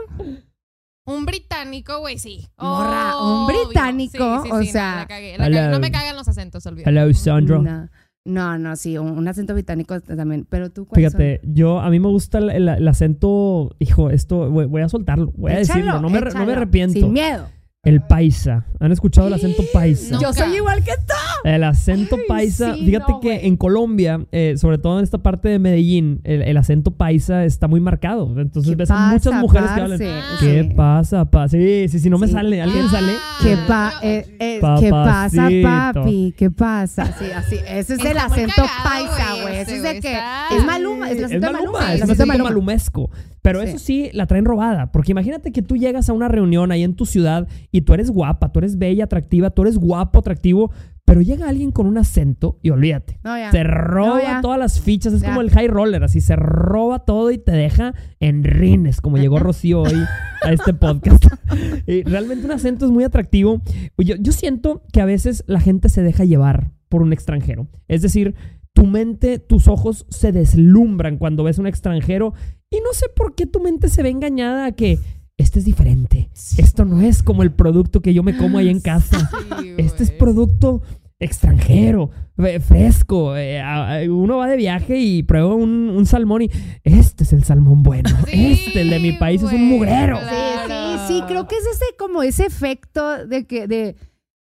Un 1.07 1.25
británico, 1.25 1.99
güey, 1.99 2.17
sí. 2.17 2.47
Morra, 2.57 3.17
un 3.21 3.45
británico, 3.47 4.41
Sí, 4.41 4.49
sí, 4.49 4.55
o 4.55 4.59
sí, 4.61 4.67
sea, 4.71 4.91
no, 4.91 4.97
la 4.99 5.07
cagué, 5.07 5.37
la 5.37 5.43
cagué. 5.43 5.57
hello. 5.59 5.69
no 5.71 5.79
me 5.79 5.91
cagan 5.91 6.15
los 6.15 6.27
acentos, 6.27 6.65
olvídate. 6.65 6.89
Hello, 6.89 7.13
Sandro. 7.13 7.61
No, 7.61 7.89
no, 8.25 8.57
no, 8.57 8.75
sí, 8.75 8.97
un, 8.97 9.17
un 9.17 9.27
acento 9.27 9.53
británico 9.53 9.99
también. 10.01 10.45
Pero 10.49 10.69
tú, 10.71 10.85
¿cuáles 10.85 11.11
Fíjate, 11.13 11.41
yo, 11.43 11.79
a 11.79 11.89
mí 11.89 11.99
me 11.99 12.07
gusta 12.07 12.39
el, 12.39 12.49
el- 12.49 12.67
el 12.69 12.87
acento, 12.87 13.75
hijo, 13.79 14.09
esto, 14.09 14.49
voy, 14.49 14.65
voy 14.65 14.81
a 14.81 14.89
soltarlo, 14.89 15.31
voy 15.37 15.51
a 15.53 15.57
decirlo, 15.59 16.01
no 16.01 16.09
me, 16.09 16.19
no 16.19 16.45
me 16.45 16.53
arrepiento. 16.53 16.99
Sin 16.99 17.13
miedo. 17.13 17.47
El 17.85 18.01
paisa. 18.01 18.65
¿Han 18.79 18.91
escuchado 18.91 19.27
el 19.27 19.33
acento 19.33 19.63
paisa? 19.71 20.17
Yo 20.19 20.33
soy 20.33 20.55
igual 20.55 20.83
que 20.83 20.91
tú. 20.91 21.13
El 21.43 21.63
acento 21.63 22.15
Ay, 22.17 22.23
paisa, 22.27 22.73
sí, 22.75 22.85
fíjate 22.85 23.11
no, 23.13 23.19
que 23.19 23.45
en 23.47 23.55
Colombia, 23.57 24.25
eh, 24.31 24.55
sobre 24.57 24.77
todo 24.79 24.97
en 24.97 25.03
esta 25.03 25.19
parte 25.19 25.49
de 25.49 25.59
Medellín, 25.59 26.19
el, 26.23 26.41
el 26.41 26.57
acento 26.57 26.91
paisa 26.91 27.45
está 27.45 27.67
muy 27.67 27.79
marcado. 27.79 28.39
Entonces 28.39 28.71
¿Qué 28.71 28.75
ves 28.75 28.89
a 28.91 29.11
muchas 29.11 29.33
mujeres 29.35 29.69
que 29.71 29.81
hablan. 29.81 29.99
Ah. 30.03 30.37
¿Qué 30.39 30.63
Sí. 30.63 30.69
pasa, 30.75 31.25
pa? 31.25 31.47
Sí, 31.47 31.87
sí, 31.89 31.99
sí, 31.99 32.09
no 32.09 32.17
me 32.17 32.27
Sí. 32.27 32.33
sale. 32.33 32.61
¿Alguien 32.61 32.85
Ah. 32.87 32.91
sale? 32.91 33.13
¿Qué, 33.43 33.53
Ah. 33.53 33.65
pa 33.67 33.93
eh, 34.01 34.35
eh, 34.39 34.59
¿Qué 34.79 34.89
pasa, 34.89 35.47
papi? 35.63 36.33
¿Qué 36.37 36.51
pasa? 36.51 37.05
Sí, 37.19 37.25
así. 37.35 37.55
Ese 37.67 37.93
es 37.93 38.03
el 38.05 38.17
acento 38.17 38.53
cagado, 38.55 38.83
paisa, 38.83 39.41
güey. 39.43 39.53
Ese 39.57 39.61
ese, 39.61 39.75
es 39.77 39.83
de 39.83 39.89
güey, 39.89 40.01
que. 40.01 40.13
está- 40.13 40.47
Es 40.57 40.65
Maluma, 41.09 41.93
es 41.93 41.99
Maluma, 42.01 42.13
es 42.13 42.19
Maluma. 42.27 42.43
malumesco. 42.49 43.09
Pero 43.41 43.61
Sí. 43.61 43.67
eso 43.69 43.77
sí, 43.79 44.09
la 44.13 44.25
traen 44.25 44.45
robada. 44.45 44.91
Porque 44.91 45.11
imagínate 45.11 45.51
que 45.51 45.61
tú 45.61 45.77
llegas 45.77 46.09
a 46.09 46.13
una 46.13 46.27
reunión 46.27 46.71
ahí 46.71 46.83
en 46.83 46.95
tu 46.95 47.05
ciudad 47.05 47.47
y 47.71 47.81
tú 47.81 47.93
eres 47.93 48.09
guapa, 48.11 48.51
tú 48.51 48.59
eres 48.59 48.77
bella, 48.77 49.03
atractiva, 49.05 49.49
tú 49.51 49.61
eres 49.63 49.77
guapo, 49.77 50.19
atractivo, 50.19 50.71
pero 51.05 51.21
llega 51.21 51.47
alguien 51.47 51.69
con 51.71 51.85
un 51.85 51.99
acento 51.99 52.57
y 52.63 52.71
olvídate. 52.71 53.19
No, 53.23 53.37
ya. 53.37 53.51
Se 53.51 53.63
roba 53.63 54.15
No, 54.15 54.21
ya. 54.21 54.41
todas 54.41 54.57
las 54.57 54.81
fichas, 54.81 55.13
es 55.13 55.21
Ya. 55.21 55.27
como 55.27 55.41
el 55.41 55.51
high 55.51 55.67
roller, 55.67 56.03
así 56.03 56.19
se 56.21 56.35
roba 56.35 56.99
todo 57.05 57.29
y 57.29 57.37
te 57.37 57.51
deja 57.51 57.93
en 58.19 58.43
rines, 58.43 59.01
como 59.01 59.17
llegó 59.17 59.37
Rocío 59.37 59.81
hoy 59.83 60.03
a 60.43 60.51
este 60.51 60.73
podcast. 60.73 61.23
Y 61.87 62.01
realmente 62.01 62.45
un 62.45 62.51
acento 62.51 62.85
es 62.85 62.91
muy 62.91 63.03
atractivo. 63.03 63.61
Yo, 63.99 64.15
yo 64.19 64.31
siento 64.31 64.81
que 64.91 65.01
a 65.01 65.05
veces 65.05 65.43
la 65.45 65.59
gente 65.59 65.89
se 65.89 66.01
deja 66.01 66.25
llevar 66.25 66.71
por 66.89 67.03
un 67.03 67.13
extranjero. 67.13 67.67
Es 67.87 68.01
decir, 68.01 68.33
tu 68.75 68.85
mente, 68.85 69.39
tus 69.39 69.67
ojos 69.67 70.05
se 70.09 70.31
deslumbran 70.31 71.17
cuando 71.17 71.43
ves 71.45 71.57
un 71.57 71.65
extranjero 71.65 72.33
y 72.69 72.77
no 72.81 72.91
sé 72.93 73.07
por 73.15 73.33
qué 73.33 73.45
tu 73.47 73.59
mente 73.61 73.87
se 73.89 74.03
ve 74.03 74.09
engañada 74.09 74.65
a 74.65 74.71
que 74.73 74.99
este 75.37 75.59
es 75.59 75.65
diferente. 75.65 76.29
Esto 76.57 76.85
no 76.85 77.01
es 77.01 77.23
como 77.23 77.41
el 77.41 77.51
producto 77.53 78.01
que 78.01 78.13
yo 78.13 78.21
me 78.21 78.37
como 78.37 78.57
ahí 78.57 78.69
en 78.69 78.81
casa. 78.81 79.31
Sí, 79.61 79.73
Este 79.77 80.03
es 80.03 80.11
producto 80.11 80.81
extranjero, 81.19 82.11
eh, 82.37 82.59
fresco. 82.59 83.35
eh, 83.37 83.59
a- 83.61 83.95
a- 83.99 84.03
uno 84.11 84.37
va 84.37 84.47
de 84.47 84.57
viaje 84.57 84.99
y 84.99 85.23
prueba 85.23 85.55
un, 85.55 85.89
un 85.89 86.05
salmón 86.05 86.41
y 86.43 86.49
este 86.83 87.23
es 87.23 87.31
el 87.33 87.43
salmón 87.45 87.81
bueno. 87.83 88.09
Sí, 88.27 88.51
este, 88.67 88.81
el 88.81 88.89
de 88.89 88.99
mi 88.99 89.13
país, 89.13 89.41
es 89.41 89.51
un 89.53 89.67
mugrero. 89.69 90.19
claro. 90.19 90.67
Sí, 90.67 91.07
sí, 91.07 91.13
sí. 91.19 91.23
Creo 91.27 91.47
que 91.47 91.55
es 91.55 91.65
ese, 91.65 91.85
como 91.97 92.21
ese 92.23 92.45
efecto 92.45 93.25
de 93.25 93.45
que, 93.45 93.67
de 93.67 93.95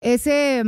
ese. 0.00 0.62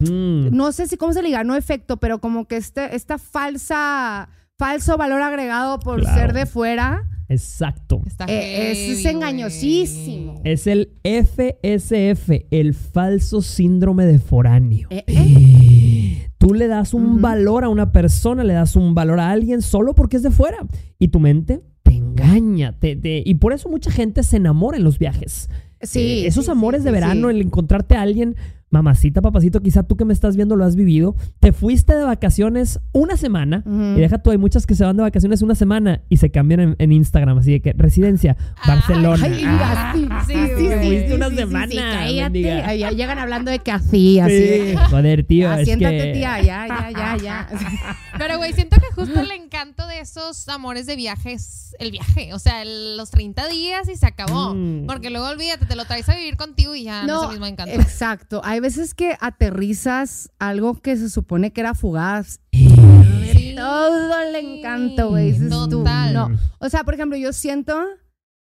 Mm, 0.00 0.48
no 0.56 0.72
sé 0.72 0.86
si 0.88 0.96
cómo 0.96 1.12
se 1.12 1.22
le 1.22 1.28
diga, 1.28 1.44
no 1.44 1.54
efecto, 1.56 1.98
pero 1.98 2.18
como 2.20 2.46
que 2.46 2.56
este, 2.56 2.94
esta 2.96 3.18
falsa, 3.18 4.28
falso 4.58 4.96
valor 4.96 5.22
agregado 5.22 5.78
por 5.78 6.00
Claro. 6.00 6.18
ser 6.18 6.32
de 6.32 6.46
fuera, 6.46 7.04
exacto. 7.28 8.02
Está 8.06 8.24
eh, 8.26 8.72
es, 8.72 8.78
heavy, 8.78 8.92
es 9.00 9.04
engañosísimo. 9.06 10.40
Es 10.44 10.66
el 10.66 10.90
FSF, 11.04 12.46
el 12.50 12.74
falso 12.74 13.42
síndrome 13.42 14.06
de 14.06 14.18
foráneo. 14.18 14.88
Eh, 14.90 15.04
eh. 15.06 16.26
Tú 16.38 16.54
le 16.54 16.66
das 16.68 16.94
un 16.94 17.20
valor 17.20 17.64
a 17.64 17.68
una 17.68 17.92
persona, 17.92 18.42
le 18.44 18.54
das 18.54 18.74
un 18.74 18.94
valor 18.94 19.20
a 19.20 19.30
alguien 19.30 19.60
solo 19.62 19.94
porque 19.94 20.16
es 20.16 20.22
de 20.22 20.30
fuera. 20.30 20.58
Y 20.98 21.08
tu 21.08 21.20
mente 21.20 21.60
te 21.82 21.94
engaña. 21.94 22.78
te- 22.78 22.96
te- 22.96 23.22
y 23.24 23.34
por 23.34 23.52
eso 23.52 23.68
mucha 23.68 23.90
gente 23.90 24.22
se 24.22 24.36
enamora 24.38 24.78
en 24.78 24.84
los 24.84 24.98
viajes. 24.98 25.48
Sí, 25.82 26.00
Eh, 26.00 26.26
esos 26.26 26.46
sí, 26.46 26.50
amores 26.50 26.80
sí, 26.82 26.86
de 26.86 26.92
verano, 26.92 27.28
sí. 27.28 27.34
el 27.36 27.42
encontrarte 27.42 27.94
a 27.96 28.02
alguien, 28.02 28.36
mamacita, 28.70 29.20
papacito, 29.20 29.60
quizá 29.60 29.82
tú 29.82 29.96
que 29.96 30.04
me 30.04 30.12
estás 30.12 30.36
viendo 30.36 30.54
lo 30.56 30.64
has 30.64 30.76
vivido, 30.76 31.16
te 31.40 31.52
fuiste 31.52 31.94
de 31.94 32.04
vacaciones 32.04 32.78
una 32.92 33.16
semana, 33.16 33.64
y 33.66 34.00
deja 34.00 34.18
tú, 34.18 34.30
hay 34.30 34.38
muchas 34.38 34.66
que 34.66 34.74
se 34.74 34.84
van 34.84 34.96
de 34.96 35.02
vacaciones 35.02 35.42
una 35.42 35.54
semana 35.54 36.02
y 36.08 36.18
se 36.18 36.30
cambian 36.30 36.60
en, 36.60 36.76
en 36.78 36.92
Instagram, 36.92 37.38
así 37.38 37.52
de 37.52 37.60
que 37.62 37.72
residencia, 37.76 38.36
Barcelona. 38.66 39.24
Ay, 39.26 39.44
Ah, 39.50 39.92
sí, 40.26 40.34
sí, 40.58 41.06
sí, 41.08 41.12
una 41.12 41.30
semana, 41.30 41.68
sí, 41.68 41.76
cállate. 41.76 42.22
mendiga. 42.22 42.66
Ay, 42.66 42.78
ya 42.80 42.90
llegan 42.92 43.18
hablando 43.18 43.50
de 43.50 43.58
que 43.58 43.72
así, 43.72 44.20
así. 44.20 44.32
sí. 44.32 44.38
de- 44.42 44.76
Joder, 44.90 45.24
tío, 45.24 45.48
Ya, 45.48 45.60
es 45.60 45.66
siéntate, 45.66 45.98
que... 45.98 46.12
tía, 46.12 46.40
ya, 46.42 46.66
ya, 46.68 46.90
ya, 46.90 47.16
ya. 47.16 47.48
Pero, 48.18 48.36
güey, 48.38 48.52
siento 48.52 48.76
que 48.76 48.86
justo 48.94 49.18
el 49.20 49.30
encanto 49.32 49.86
de 49.86 50.00
esos 50.00 50.48
amores 50.48 50.86
de 50.86 50.96
viaje 50.96 51.32
es 51.32 51.74
el 51.78 51.90
viaje. 51.90 52.34
O 52.34 52.38
sea, 52.38 52.62
el- 52.62 52.96
los 52.96 53.10
30 53.10 53.48
días 53.48 53.88
y 53.88 53.96
se 53.96 54.06
acabó. 54.06 54.54
Mm. 54.54 54.86
Porque 54.86 55.10
luego 55.10 55.26
olvídate, 55.28 55.66
te 55.66 55.74
lo 55.76 55.84
traes 55.86 56.08
a 56.08 56.14
vivir 56.14 56.36
contigo 56.36 56.74
y 56.74 56.84
ya 56.84 57.04
no, 57.04 57.18
es 57.18 57.24
el 57.24 57.30
mismo 57.30 57.46
encanto. 57.46 57.74
exacto. 57.74 58.40
Hay 58.44 58.59
veces 58.60 58.94
que 58.94 59.16
aterrizas 59.20 60.30
algo 60.38 60.80
que 60.80 60.96
se 60.96 61.10
supone 61.10 61.52
que 61.52 61.60
era 61.60 61.74
fugaz. 61.74 62.40
Sí. 62.52 63.54
Todo 63.56 64.18
el 64.20 64.34
encanto, 64.36 65.10
güey. 65.10 65.32
dices 65.32 65.50
tú, 65.50 65.68
Total. 65.68 66.14
No. 66.14 66.30
O 66.58 66.68
sea, 66.68 66.84
por 66.84 66.94
ejemplo, 66.94 67.18
yo 67.18 67.32
siento. 67.32 67.78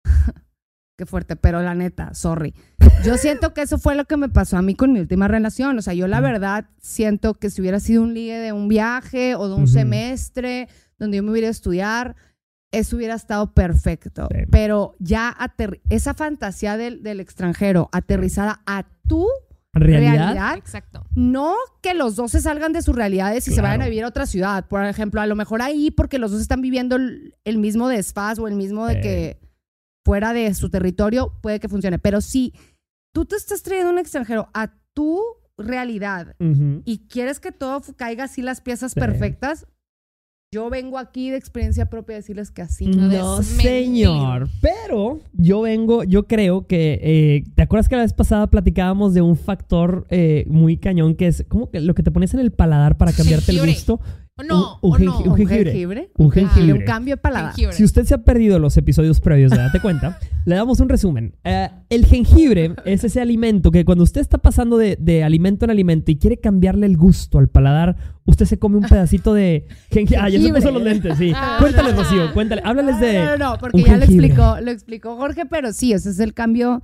Qué 0.98 1.06
fuerte, 1.06 1.34
pero 1.34 1.62
la 1.62 1.74
neta, 1.74 2.12
sorry. 2.12 2.54
Yo 3.02 3.16
siento 3.16 3.54
que 3.54 3.62
eso 3.62 3.78
fue 3.78 3.94
lo 3.94 4.04
que 4.04 4.18
me 4.18 4.28
pasó 4.28 4.58
a 4.58 4.62
mí 4.62 4.74
con 4.74 4.92
mi 4.92 5.00
última 5.00 5.28
relación. 5.28 5.78
O 5.78 5.82
sea, 5.82 5.94
yo 5.94 6.06
la 6.06 6.20
verdad 6.20 6.66
siento 6.78 7.32
que 7.32 7.48
si 7.48 7.62
hubiera 7.62 7.80
sido 7.80 8.02
un 8.02 8.12
ligue 8.12 8.38
de 8.38 8.52
un 8.52 8.68
viaje 8.68 9.34
o 9.34 9.48
de 9.48 9.54
un 9.54 9.66
semestre 9.66 10.68
donde 10.98 11.16
yo 11.16 11.22
me 11.22 11.30
hubiera 11.30 11.48
a 11.48 11.52
estudiar, 11.52 12.16
eso 12.70 12.96
hubiera 12.96 13.14
estado 13.14 13.54
perfecto. 13.54 14.28
Sí. 14.30 14.42
Pero 14.50 14.94
ya 14.98 15.34
esa 15.88 16.12
fantasía 16.12 16.76
del, 16.76 17.02
del 17.02 17.20
extranjero 17.20 17.88
aterrizada 17.92 18.60
a 18.66 18.84
tu 19.08 19.26
¿Realidad? 19.72 20.12
realidad, 20.24 20.56
Exacto. 20.56 21.06
no 21.14 21.54
que 21.80 21.94
los 21.94 22.16
dos 22.16 22.32
se 22.32 22.40
salgan 22.40 22.72
de 22.72 22.82
sus 22.82 22.94
realidades 22.96 23.46
y 23.46 23.52
se 23.54 23.60
vayan 23.62 23.82
a 23.82 23.84
vivir 23.84 24.02
a 24.04 24.08
otra 24.08 24.26
ciudad. 24.26 24.66
Por 24.66 24.84
ejemplo, 24.84 25.20
a 25.20 25.26
lo 25.26 25.36
mejor 25.36 25.62
ahí 25.62 25.90
porque 25.92 26.18
los 26.18 26.32
dos 26.32 26.40
están 26.40 26.60
viviendo 26.60 26.96
el, 26.96 27.36
el 27.44 27.58
mismo 27.58 27.88
desfaz 27.88 28.38
o 28.40 28.48
el 28.48 28.56
mismo 28.56 28.86
de 28.86 29.00
que 29.00 29.40
fuera 30.04 30.32
de 30.32 30.52
su 30.54 30.70
territorio 30.70 31.38
puede 31.40 31.60
que 31.60 31.68
funcione. 31.68 31.98
Pero 32.00 32.20
si 32.20 32.52
tú 33.14 33.26
te 33.26 33.36
estás 33.36 33.62
trayendo 33.62 33.90
un 33.92 33.98
extranjero 33.98 34.48
a 34.54 34.72
tu 34.92 35.20
realidad 35.56 36.34
y 36.84 37.06
quieres 37.08 37.38
que 37.38 37.52
todo 37.52 37.80
caiga 37.96 38.24
así 38.24 38.42
las 38.42 38.60
piezas 38.60 38.92
Sí. 38.92 38.98
perfectas, 39.00 39.66
yo 40.52 40.68
vengo 40.68 40.98
aquí 40.98 41.30
de 41.30 41.36
experiencia 41.36 41.86
propia 41.86 42.16
a 42.16 42.18
decirles 42.18 42.50
que 42.50 42.62
así. 42.62 42.86
No, 42.88 43.38
es 43.40 43.46
señor. 43.46 44.48
Pero 44.60 45.20
yo 45.32 45.60
vengo, 45.60 46.02
yo 46.02 46.26
creo 46.26 46.66
que. 46.66 46.98
eh, 47.00 47.44
¿Te 47.54 47.62
acuerdas 47.62 47.88
que 47.88 47.94
la 47.94 48.02
vez 48.02 48.12
pasada 48.12 48.48
platicábamos 48.48 49.14
de 49.14 49.22
un 49.22 49.36
factor 49.36 50.08
eh, 50.10 50.44
muy 50.48 50.76
cañón 50.76 51.14
que 51.14 51.28
es 51.28 51.44
como 51.48 51.70
que 51.70 51.78
lo 51.80 51.94
que 51.94 52.02
te 52.02 52.10
pones 52.10 52.34
en 52.34 52.40
el 52.40 52.50
paladar 52.50 52.96
para 52.98 53.12
cambiarte 53.12 53.52
el 53.52 53.58
Jengibre. 53.58 53.74
gusto? 53.74 54.00
No, 54.48 54.78
Un- 54.80 54.90
un 54.92 54.96
o 54.96 54.98
no. 54.98 55.12
jengi- 55.20 55.26
un 55.28 55.36
jengibre. 55.36 55.70
jengibre. 55.70 56.10
Un 56.16 56.28
Ah. 56.28 56.32
jengibre. 56.32 56.72
Un 56.72 56.84
cambio 56.84 57.14
de 57.14 57.20
paladar. 57.20 57.50
Jengibre. 57.52 57.76
Si 57.76 57.84
usted 57.84 58.04
se 58.04 58.14
ha 58.14 58.24
perdido 58.24 58.58
los 58.58 58.74
episodios 58.78 59.20
previos 59.20 59.50
de 59.52 59.58
Date 59.58 59.80
Cuenta, 59.80 60.18
le 60.46 60.54
damos 60.56 60.80
un 60.80 60.88
resumen. 60.88 61.36
Eh, 61.44 61.68
el 61.90 62.06
jengibre 62.06 62.74
es 62.86 63.04
ese 63.04 63.20
alimento 63.20 63.70
que 63.70 63.84
cuando 63.84 64.02
usted 64.02 64.20
está 64.22 64.38
pasando 64.38 64.78
de, 64.78 64.96
de 64.98 65.22
alimento 65.24 65.66
en 65.66 65.70
alimento 65.70 66.10
y 66.10 66.16
quiere 66.16 66.38
cambiarle 66.38 66.86
el 66.86 66.96
gusto 66.96 67.38
al 67.38 67.48
paladar, 67.48 67.96
usted 68.30 68.46
se 68.46 68.58
come 68.58 68.76
un 68.76 68.84
pedacito 68.84 69.34
de 69.34 69.66
jengibre. 69.90 70.22
Ah, 70.22 70.28
ya 70.28 70.40
se 70.40 70.52
puso 70.52 70.70
los 70.70 70.82
lentes, 70.82 71.18
sí. 71.18 71.32
Ah. 71.34 71.58
Cuéntale, 71.60 71.92
Rocío, 71.92 72.32
cuéntale. 72.32 72.62
Háblales 72.64 73.00
de. 73.00 73.18
No, 73.18 73.36
no, 73.36 73.50
no, 73.50 73.58
porque 73.58 73.82
ya 73.82 73.96
lo 73.96 74.04
explicó, 74.04 74.60
lo 74.60 74.70
explicó 74.70 75.16
Jorge, 75.16 75.46
pero 75.46 75.72
sí, 75.72 75.92
ese 75.92 76.10
es 76.10 76.18
el 76.20 76.34
cambio, 76.34 76.82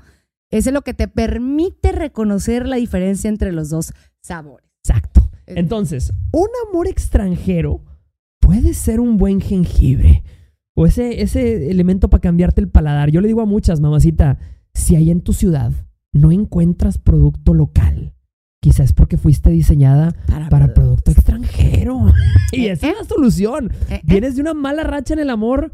ese 0.51 0.71
es 0.71 0.75
lo 0.75 0.83
que 0.83 0.95
te 0.95 1.09
permite 1.09 1.93
reconocer 1.93 2.67
la 2.67 2.77
diferencia 2.77 3.29
entre 3.29 3.53
los 3.53 3.71
dos 3.71 3.93
sabores. 4.21 4.69
Exacto. 4.85 5.31
Entonces, 5.47 6.13
un 6.33 6.49
amor 6.69 6.89
extranjero 6.89 7.85
puede 8.41 8.75
ser 8.75 9.01
un 9.01 9.17
buen 9.17 9.41
jengibre. 9.41 10.23
O 10.75 10.87
ese, 10.87 11.23
ese 11.23 11.71
elemento 11.71 12.11
para 12.11 12.21
cambiarte 12.21 12.61
el 12.61 12.69
paladar. 12.69 13.11
Yo 13.11 13.21
le 13.21 13.29
digo 13.29 13.41
a 13.41 13.47
muchas, 13.47 13.81
mamacita, 13.81 14.39
si 14.75 14.95
ahí 14.95 15.11
en 15.11 15.23
tu 15.23 15.33
ciudad 15.33 15.73
no 16.13 16.33
encuentras 16.33 16.99
producto 16.99 17.55
local, 17.55 18.15
quizás 18.61 18.87
es 18.87 18.93
porque 18.93 19.17
fuiste 19.17 19.51
diseñada 19.51 20.15
para 20.51 20.75
producto 20.75 21.06
extranjero. 21.06 21.06
Y 22.57 22.67
Eh, 22.67 22.73
esa 22.73 22.87
eh. 22.89 22.91
es 22.93 22.99
la 22.99 23.05
solución. 23.05 23.71
Eh, 23.89 23.95
eh, 23.97 24.01
Vienes 24.05 24.37
de 24.37 24.43
una 24.43 24.55
mala 24.55 24.83
racha 24.83 25.15
en 25.15 25.21
el 25.21 25.31
amor, 25.31 25.73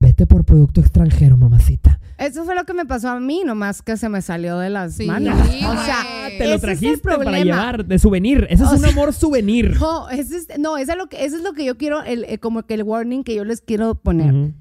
vete 0.00 0.26
por 0.26 0.44
producto 0.44 0.80
extranjero, 0.80 1.36
mamacita. 1.36 1.98
Eso 2.18 2.44
fue 2.44 2.54
lo 2.54 2.64
que 2.64 2.74
me 2.74 2.84
pasó 2.84 3.08
a 3.08 3.18
mí, 3.18 3.42
nomás 3.46 3.80
que 3.80 3.96
se 3.96 4.10
me 4.10 4.20
salió 4.20 4.58
de 4.58 4.68
las 4.68 4.94
Sí, 4.94 5.06
manos. 5.06 5.38
O 5.40 5.84
sea, 5.84 6.04
Te 6.36 6.48
lo 6.50 6.58
trajiste 6.58 7.00
para 7.08 7.42
llevar 7.42 7.86
de 7.86 7.98
souvenir. 7.98 8.46
Ese 8.50 8.62
es 8.64 8.68
O 8.70 8.72
un 8.74 8.78
sea, 8.80 8.90
amor 8.90 9.12
souvenir. 9.14 9.74
No, 9.80 10.08
ese 10.10 10.36
es, 10.36 10.48
no, 10.58 10.76
eso 10.76 10.92
es 10.92 10.98
lo 10.98 11.08
que, 11.08 11.24
eso 11.24 11.36
es 11.36 11.42
lo 11.42 11.54
que 11.54 11.64
yo 11.64 11.78
quiero, 11.78 12.02
el, 12.02 12.24
eh, 12.24 12.36
como 12.38 12.62
que 12.64 12.74
el 12.74 12.82
warning 12.82 13.24
que 13.24 13.34
yo 13.34 13.44
les 13.44 13.62
quiero 13.62 13.94
poner. 13.94 14.52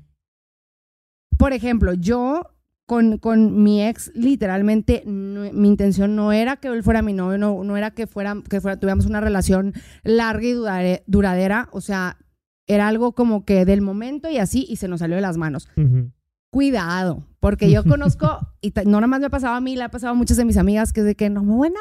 Por 1.37 1.51
ejemplo, 1.53 1.93
yo 1.93 2.43
con, 2.89 3.19
con 3.19 3.61
mi 3.61 3.83
ex, 3.85 4.11
literalmente, 4.15 5.03
no- 5.05 5.53
mi 5.53 5.67
intención 5.67 6.15
no 6.15 6.31
era 6.33 6.57
que 6.57 6.69
él 6.69 6.81
fuera 6.81 7.03
mi 7.03 7.13
novio, 7.13 7.37
no, 7.37 7.63
no 7.63 7.77
era 7.77 7.91
que 7.91 8.07
fuera, 8.07 8.35
que 8.49 8.59
fuera, 8.59 8.79
tuviéramos 8.79 9.05
una 9.05 9.21
relación 9.21 9.73
larga 10.03 10.43
y 10.47 10.53
durare- 10.53 11.03
duradera. 11.05 11.69
O 11.71 11.81
sea, 11.81 12.17
era 12.67 12.87
algo 12.87 13.13
como 13.13 13.45
que 13.45 13.63
del 13.65 13.81
momento 13.81 14.27
y 14.29 14.37
así, 14.39 14.65
y 14.67 14.77
se 14.77 14.87
nos 14.87 15.01
salió 15.01 15.15
de 15.17 15.21
las 15.21 15.37
manos. 15.37 15.69
Cuidado, 16.51 17.27
porque 17.39 17.69
yo 17.69 17.83
conozco, 17.87 18.39
y 18.59 18.73
no 18.85 18.93
nada 18.99 19.05
más 19.07 19.19
me 19.19 19.27
ha 19.27 19.29
pasado 19.29 19.53
a 19.53 19.61
mí, 19.61 19.75
le 19.75 19.83
ha 19.83 19.89
pasado 19.91 20.13
a 20.13 20.15
muchas 20.15 20.37
de 20.37 20.45
mis 20.45 20.57
amigas, 20.57 20.91
que 20.91 21.01
es 21.01 21.05
de 21.05 21.13
que 21.15 21.29
no 21.29 21.43
me 21.43 21.53
voy 21.53 21.67
a 21.67 21.71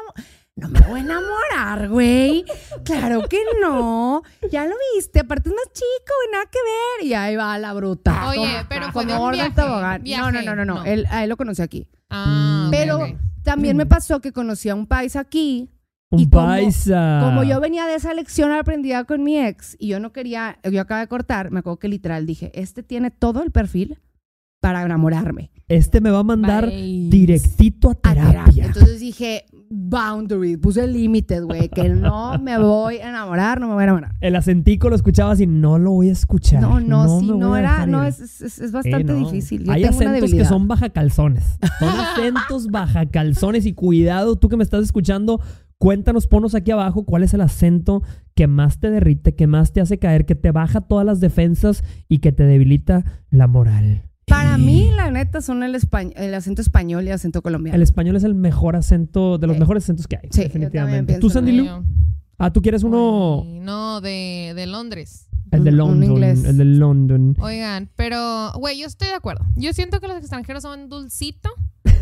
no 0.59 0.69
me 0.69 0.81
voy 0.81 1.00
a 1.00 1.03
enamorar, 1.03 1.88
güey. 1.88 2.45
Claro 2.85 3.23
que 3.29 3.38
no. 3.61 4.23
Ya 4.50 4.67
lo 4.67 4.75
viste, 4.95 5.21
aparte 5.21 5.49
es 5.49 5.55
más 5.55 5.73
chico, 5.73 6.12
güey, 6.19 6.33
nada 6.33 6.45
que 6.50 6.59
ver. 6.59 7.07
Y 7.11 7.15
ahí 7.15 7.37
va 7.37 7.57
la 7.59 7.73
bruta. 7.75 8.29
Oye, 8.31 8.49
pero 8.69 8.93
fue 8.93 9.07
de 9.07 9.12
como 9.12 9.27
un 9.27 9.33
viaje, 9.33 9.50
tobogán. 9.55 10.03
viaje, 10.03 10.23
No, 10.23 10.33
no, 10.33 10.43
no, 10.43 10.65
no, 10.65 10.75
no. 10.75 10.85
Él, 10.85 11.07
a 11.11 11.23
él 11.25 11.31
lo 11.31 11.37
conocí 11.37 11.62
aquí. 11.62 11.88
Ah, 12.11 12.69
Pero 12.71 13.07
también 13.43 13.77
me 13.77 13.87
pasó 13.87 14.21
que 14.21 14.33
conocí 14.33 14.69
a 14.69 14.75
un 14.75 14.87
país 14.87 15.17
aquí. 15.17 15.71
Un 16.11 16.21
Y 16.21 16.31
como- 16.31 16.47
paisa. 16.47 17.21
Como 17.23 17.45
yo 17.45 17.61
venía 17.61 17.87
de 17.87 17.95
esa 17.95 18.15
lección 18.15 18.50
aprendida 18.50 19.05
con 19.05 19.23
mi 19.23 19.38
ex 19.38 19.77
y 19.79 19.88
yo 19.88 20.00
no 20.00 20.12
quería, 20.12 20.59
yo 20.71 20.81
acabo 20.81 21.00
de 21.00 21.07
cortar, 21.07 21.50
me 21.50 21.61
acuerdo 21.61 21.79
que 21.79 21.88
literal 21.88 22.25
dije, 22.27 22.50
este 22.55 22.83
tiene 22.83 23.11
todo 23.11 23.43
el 23.43 23.50
perfil 23.50 23.99
para 24.61 24.83
enamorarme. 24.83 25.50
Este 25.69 26.00
me 26.00 26.11
va 26.11 26.21
a 26.21 26.25
mandar 26.25 26.67
Bye. 26.67 27.09
directito 27.11 27.91
a 27.91 27.95
terapia. 27.95 28.65
Entonces 28.65 29.00
dije, 29.00 29.45
boundary, 29.71 30.57
puse 30.57 30.87
límites, 30.87 31.43
güey, 31.43 31.69
que 31.69 31.89
no 31.89 32.39
me 32.39 32.59
voy 32.59 32.97
a 32.99 33.11
enamorar, 33.11 33.61
no 33.61 33.69
me 33.69 33.75
voy 33.75 33.83
a 33.83 33.85
enamorar. 33.85 34.15
El 34.21 34.37
acentico 34.37 34.89
lo 34.89 34.97
escuchabas 34.97 35.41
y 35.41 35.47
no 35.47 35.79
lo 35.79 35.93
voy 35.93 36.09
a 36.09 36.13
escuchar. 36.13 36.61
No, 36.61 36.81
no, 36.81 37.21
no 37.21 37.49
voy 37.49 37.57
a 37.59 37.61
era, 37.61 37.87
no, 37.87 38.05
es, 38.05 38.21
es, 38.21 38.41
es 38.43 38.55
Sí, 38.55 38.71
bastante 38.71 39.05
no. 39.13 39.19
difícil. 39.19 39.65
Yo 39.65 39.73
Hay 39.73 39.83
tengo 39.83 39.99
una 39.99 40.11
acentos 40.11 40.31
que 40.33 40.45
son 40.45 40.69
baja 40.69 40.89
calzones. 40.91 41.59
Son 41.79 41.89
acentos 42.01 42.69
baja 42.69 43.07
calzones 43.07 43.67
y 43.67 43.73
cuidado, 43.75 44.37
tú 44.37 44.49
que 44.49 44.57
me 44.57 44.65
estás 44.65 44.83
escuchando, 44.85 45.41
cuéntanos, 45.79 46.27
ponos 46.27 46.55
aquí 46.55 46.71
abajo 46.71 47.05
cuál 47.05 47.23
es 47.23 47.35
el 47.35 47.41
acento 47.41 48.03
que 48.35 48.47
más 48.47 48.79
te 48.81 48.91
derrite, 48.91 49.35
que 49.35 49.47
más 49.47 49.73
te 49.73 49.81
hace 49.81 49.99
caer, 49.99 50.25
que 50.27 50.35
te 50.35 50.51
baja 50.53 50.81
todas 50.83 51.05
las 51.05 51.21
defensas 51.21 51.83
y 52.09 52.19
que 52.19 52.33
te 52.33 52.45
debilita 52.45 53.05
la 53.31 53.47
moral. 53.49 54.08
Para 54.29 54.59
mí, 54.59 54.91
la 54.95 55.11
neta, 55.11 55.41
son 55.41 55.63
el, 55.63 55.75
españ- 55.75 56.13
el 56.17 56.35
acento 56.35 56.61
español 56.63 57.05
y 57.05 57.09
el 57.09 57.15
acento 57.15 57.43
colombiano. 57.43 57.75
El 57.77 57.83
español 57.83 58.17
es 58.17 58.25
el 58.25 58.35
mejor 58.35 58.77
acento, 58.77 59.39
de 59.39 59.47
los 59.47 59.57
Sí. 59.57 59.61
mejores 59.61 59.85
acentos 59.85 60.07
que 60.07 60.17
hay, 60.17 60.29
Sí, 60.31 60.43
definitivamente. 60.43 61.19
¿Tú, 61.19 61.31
Sandy 61.31 61.53
Lu? 61.53 61.67
Ah, 62.39 62.53
¿tú 62.53 62.63
quieres 62.63 62.83
uno? 62.85 63.41
Uy, 63.43 63.59
No, 63.61 64.01
de, 64.01 64.53
de 64.55 64.67
Londres. 64.67 65.29
El 65.51 65.65
de 65.65 65.73
London. 65.73 66.23
El 66.23 66.57
de 66.59 66.65
London. 66.65 67.35
Oigan, 67.41 67.91
pero, 67.97 68.53
güey, 68.59 68.79
yo 68.79 68.87
estoy 68.87 69.09
de 69.09 69.15
acuerdo. 69.15 69.45
Yo 69.57 69.73
siento 69.73 69.99
que 70.01 70.07
los 70.07 70.19
extranjeros 70.19 70.63
son 70.63 70.89
dulcito 70.91 71.49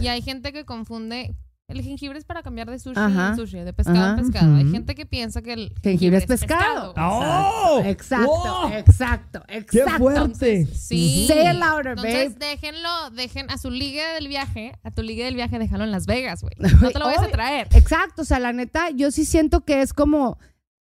y 0.02 0.08
hay 0.08 0.20
gente 0.20 0.52
que 0.52 0.64
confunde. 0.64 1.36
El 1.68 1.82
jengibre 1.82 2.16
es 2.16 2.24
para 2.24 2.44
cambiar 2.44 2.70
de 2.70 2.78
sushi 2.78 2.96
Ajá. 2.96 3.30
en 3.30 3.36
sushi, 3.36 3.58
de 3.58 3.72
pescado 3.72 3.98
Ajá. 3.98 4.10
en 4.10 4.16
pescado. 4.30 4.54
Hay 4.54 4.70
gente 4.70 4.94
que 4.94 5.04
piensa 5.04 5.42
que 5.42 5.52
el 5.52 5.74
Jengibre 5.82 6.18
es 6.18 6.26
pescado. 6.26 6.94
¡Oh! 6.96 7.82
Exacto, 7.84 8.30
¡Oh! 8.30 8.70
exacto, 8.72 9.42
¡Qué 9.48 9.56
exacto. 9.58 9.98
fuerte! 9.98 10.66
Sí. 10.66 11.26
Say 11.26 11.48
it 11.48 11.54
louder, 11.58 11.96
babe. 11.96 12.22
Entonces, 12.22 12.38
déjenlo, 12.38 13.10
dejen 13.10 13.50
a 13.50 13.58
su 13.58 13.70
ligue 13.72 14.04
del 14.14 14.28
viaje, 14.28 14.78
a 14.84 14.92
tu 14.92 15.02
ligue 15.02 15.24
del 15.24 15.34
viaje, 15.34 15.58
déjalo 15.58 15.82
en 15.82 15.90
Las 15.90 16.06
Vegas, 16.06 16.40
güey. 16.42 16.54
No 16.80 16.90
te 16.90 16.98
lo 17.00 17.06
vayas 17.06 17.22
a 17.24 17.28
traer. 17.30 17.66
Exacto, 17.72 18.22
o 18.22 18.24
sea, 18.24 18.38
la 18.38 18.52
neta, 18.52 18.90
yo 18.90 19.10
sí 19.10 19.24
siento 19.24 19.64
que 19.64 19.82
es 19.82 19.92
como 19.92 20.38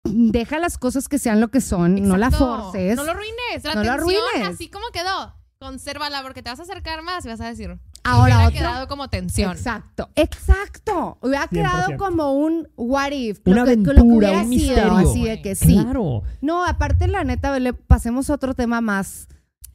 deja 0.03 0.59
las 0.59 0.77
cosas 0.77 1.07
que 1.07 1.17
sean 1.17 1.39
lo 1.39 1.47
que 1.47 1.61
son, 1.61 2.05
no 2.07 2.17
la 2.17 2.27
Exacto. 2.27 2.63
forces. 2.63 2.97
No 2.97 3.05
lo 3.05 3.11
arruines. 3.11 3.63
La 3.63 3.75
No 3.75 3.83
lo 3.85 3.91
arruines. 3.93 4.21
así 4.49 4.69
como 4.69 4.85
quedó. 4.91 5.33
Consérvala 5.59 6.21
porque 6.21 6.43
te 6.43 6.49
vas 6.49 6.59
a 6.59 6.63
acercar 6.63 7.01
más 7.03 7.25
y 7.25 7.29
vas 7.29 7.41
a 7.41 7.47
decir. 7.47 7.79
Ahora 8.07 8.35
hubiera 8.35 8.47
otro. 8.47 8.57
quedado 8.59 8.87
como 8.87 9.07
tensión. 9.09 9.51
Exacto, 9.51 10.09
exacto. 10.15 11.17
Hubiera 11.21 11.47
quedado 11.47 11.87
100%. 11.93 11.97
como 11.97 12.33
un 12.33 12.67
what 12.75 13.11
if. 13.11 13.39
Una 13.45 13.57
lo 13.61 13.65
que, 13.65 13.75
lo 13.77 13.83
que 13.83 13.89
aventura, 13.91 14.03
hubiera 14.03 14.37
un 14.43 14.49
sido, 14.53 14.59
misterio. 14.75 14.93
Así 14.97 15.23
de 15.25 15.41
que 15.41 15.55
sí. 15.55 15.73
Claro. 15.81 16.23
No, 16.41 16.65
aparte, 16.65 17.07
la 17.07 17.23
neta, 17.23 17.57
le 17.59 17.73
pasemos 17.73 18.29
a 18.29 18.33
otro 18.35 18.53
tema 18.53 18.81
más 18.81 19.27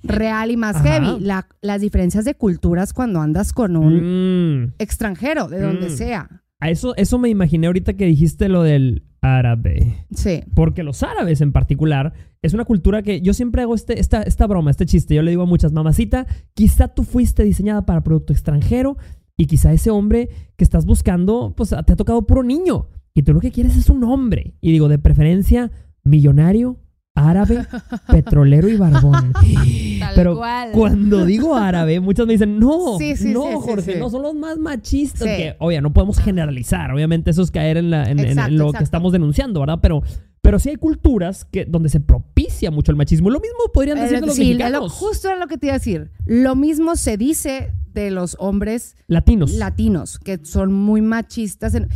real 0.02 0.50
y 0.50 0.56
más 0.56 0.76
Ajá. 0.76 0.84
heavy. 1.00 1.20
La- 1.20 1.46
las 1.60 1.80
diferencias 1.80 2.24
de 2.24 2.34
culturas 2.34 2.92
cuando 2.92 3.20
andas 3.20 3.52
con 3.52 3.76
un 3.76 4.64
Mm. 4.64 4.74
extranjero, 4.78 5.48
de 5.48 5.60
donde 5.60 5.88
Mm. 5.88 5.96
sea. 5.96 6.28
A 6.60 6.70
eso, 6.70 6.94
eso 6.96 7.18
me 7.18 7.28
imaginé 7.28 7.66
ahorita 7.66 7.92
que 7.94 8.06
dijiste 8.06 8.48
lo 8.48 8.62
del 8.62 9.04
árabe. 9.22 10.04
Sí. 10.14 10.42
Porque 10.54 10.82
los 10.82 11.02
árabes 11.02 11.40
en 11.40 11.52
particular 11.52 12.12
es 12.42 12.52
una 12.52 12.64
cultura 12.64 13.02
que 13.02 13.20
yo 13.22 13.32
siempre 13.32 13.62
hago 13.62 13.74
este, 13.74 13.98
esta, 13.98 14.22
esta 14.22 14.46
broma, 14.46 14.70
este 14.70 14.84
chiste. 14.84 15.14
Yo 15.14 15.22
le 15.22 15.30
digo 15.30 15.44
a 15.44 15.46
muchas, 15.46 15.72
mamacita, 15.72 16.26
quizá 16.54 16.88
tú 16.88 17.04
fuiste 17.04 17.44
diseñada 17.44 17.86
para 17.86 18.02
producto 18.02 18.32
extranjero 18.32 18.98
y 19.36 19.46
quizá 19.46 19.72
ese 19.72 19.90
hombre 19.90 20.28
que 20.56 20.64
estás 20.64 20.84
buscando, 20.84 21.54
pues 21.56 21.70
te 21.70 21.76
ha 21.76 21.96
tocado 21.96 22.26
puro 22.26 22.42
niño. 22.42 22.88
Y 23.14 23.22
tú 23.22 23.32
lo 23.32 23.40
que 23.40 23.52
quieres 23.52 23.76
es 23.76 23.88
un 23.88 24.04
hombre. 24.04 24.54
Y 24.60 24.72
digo, 24.72 24.88
de 24.88 24.98
preferencia, 24.98 25.70
millonario, 26.02 26.78
árabe, 27.14 27.66
petrolero 28.08 28.68
y 28.68 28.76
barbón. 28.76 29.32
Tal 30.00 30.12
Pero 30.14 30.36
cual. 30.36 30.70
cuando 30.72 31.24
digo 31.24 31.54
árabe, 31.56 32.00
muchos 32.00 32.26
me 32.26 32.32
dicen, 32.34 32.58
no, 32.58 32.98
Sí, 32.98 33.16
sí, 33.16 33.32
no, 33.32 33.42
sí, 33.46 33.56
Jorge, 33.60 33.98
no, 33.98 34.10
son 34.10 34.22
los 34.22 34.34
más 34.34 34.58
machistas. 34.58 35.22
Que, 35.22 35.56
no 35.80 35.92
podemos 35.92 36.18
generalizar. 36.18 36.90
Obviamente 36.92 37.30
eso 37.30 37.42
es 37.42 37.50
caer 37.50 37.76
en, 37.76 37.90
la- 37.90 38.04
en- 38.04 38.18
en- 38.18 38.24
en 38.24 38.30
Exacto, 38.32 38.52
lo 38.54 38.72
que 38.72 38.84
estamos 38.84 39.12
denunciando, 39.12 39.60
¿verdad? 39.60 39.78
Pero, 39.82 40.02
pero 40.40 40.58
sí 40.58 40.70
hay 40.70 40.76
culturas 40.76 41.44
que, 41.44 41.64
donde 41.64 41.88
se 41.88 42.00
propicia 42.00 42.70
mucho 42.70 42.90
el 42.90 42.96
machismo. 42.96 43.30
Lo 43.30 43.40
mismo 43.40 43.58
podrían 43.72 43.98
decir 44.00 44.20
de 44.20 44.26
los 44.26 44.34
sí, 44.34 44.44
mexicanos. 44.46 44.82
lo- 44.82 44.88
justo 44.88 45.28
era 45.28 45.36
lo 45.38 45.46
que 45.46 45.58
te 45.58 45.66
iba 45.66 45.74
a 45.74 45.78
decir. 45.78 46.10
Lo 46.26 46.56
mismo 46.56 46.96
se 46.96 47.16
dice 47.16 47.72
de 47.92 48.10
los 48.10 48.36
hombres 48.40 48.96
Latinos. 49.06 49.52
latinos, 49.52 50.18
que 50.18 50.40
son 50.44 50.72
muy 50.72 51.02
machistas. 51.02 51.74
en- 51.74 51.88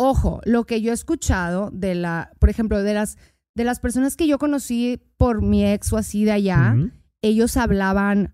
Ojo, 0.00 0.40
lo 0.44 0.64
que 0.64 0.80
yo 0.80 0.90
he 0.92 0.94
escuchado 0.94 1.70
de 1.72 1.94
la, 1.96 2.30
por 2.38 2.50
ejemplo, 2.50 2.82
de 2.82 2.94
las, 2.94 3.18
de 3.58 3.64
las 3.64 3.78
personas 3.80 4.16
que 4.16 4.26
yo 4.26 4.38
conocí 4.38 5.02
por 5.18 5.42
mi 5.42 5.66
ex 5.66 5.92
o 5.92 5.98
así 5.98 6.24
de 6.24 6.32
allá, 6.32 6.74
ellos 7.20 7.56
hablaban, 7.58 8.32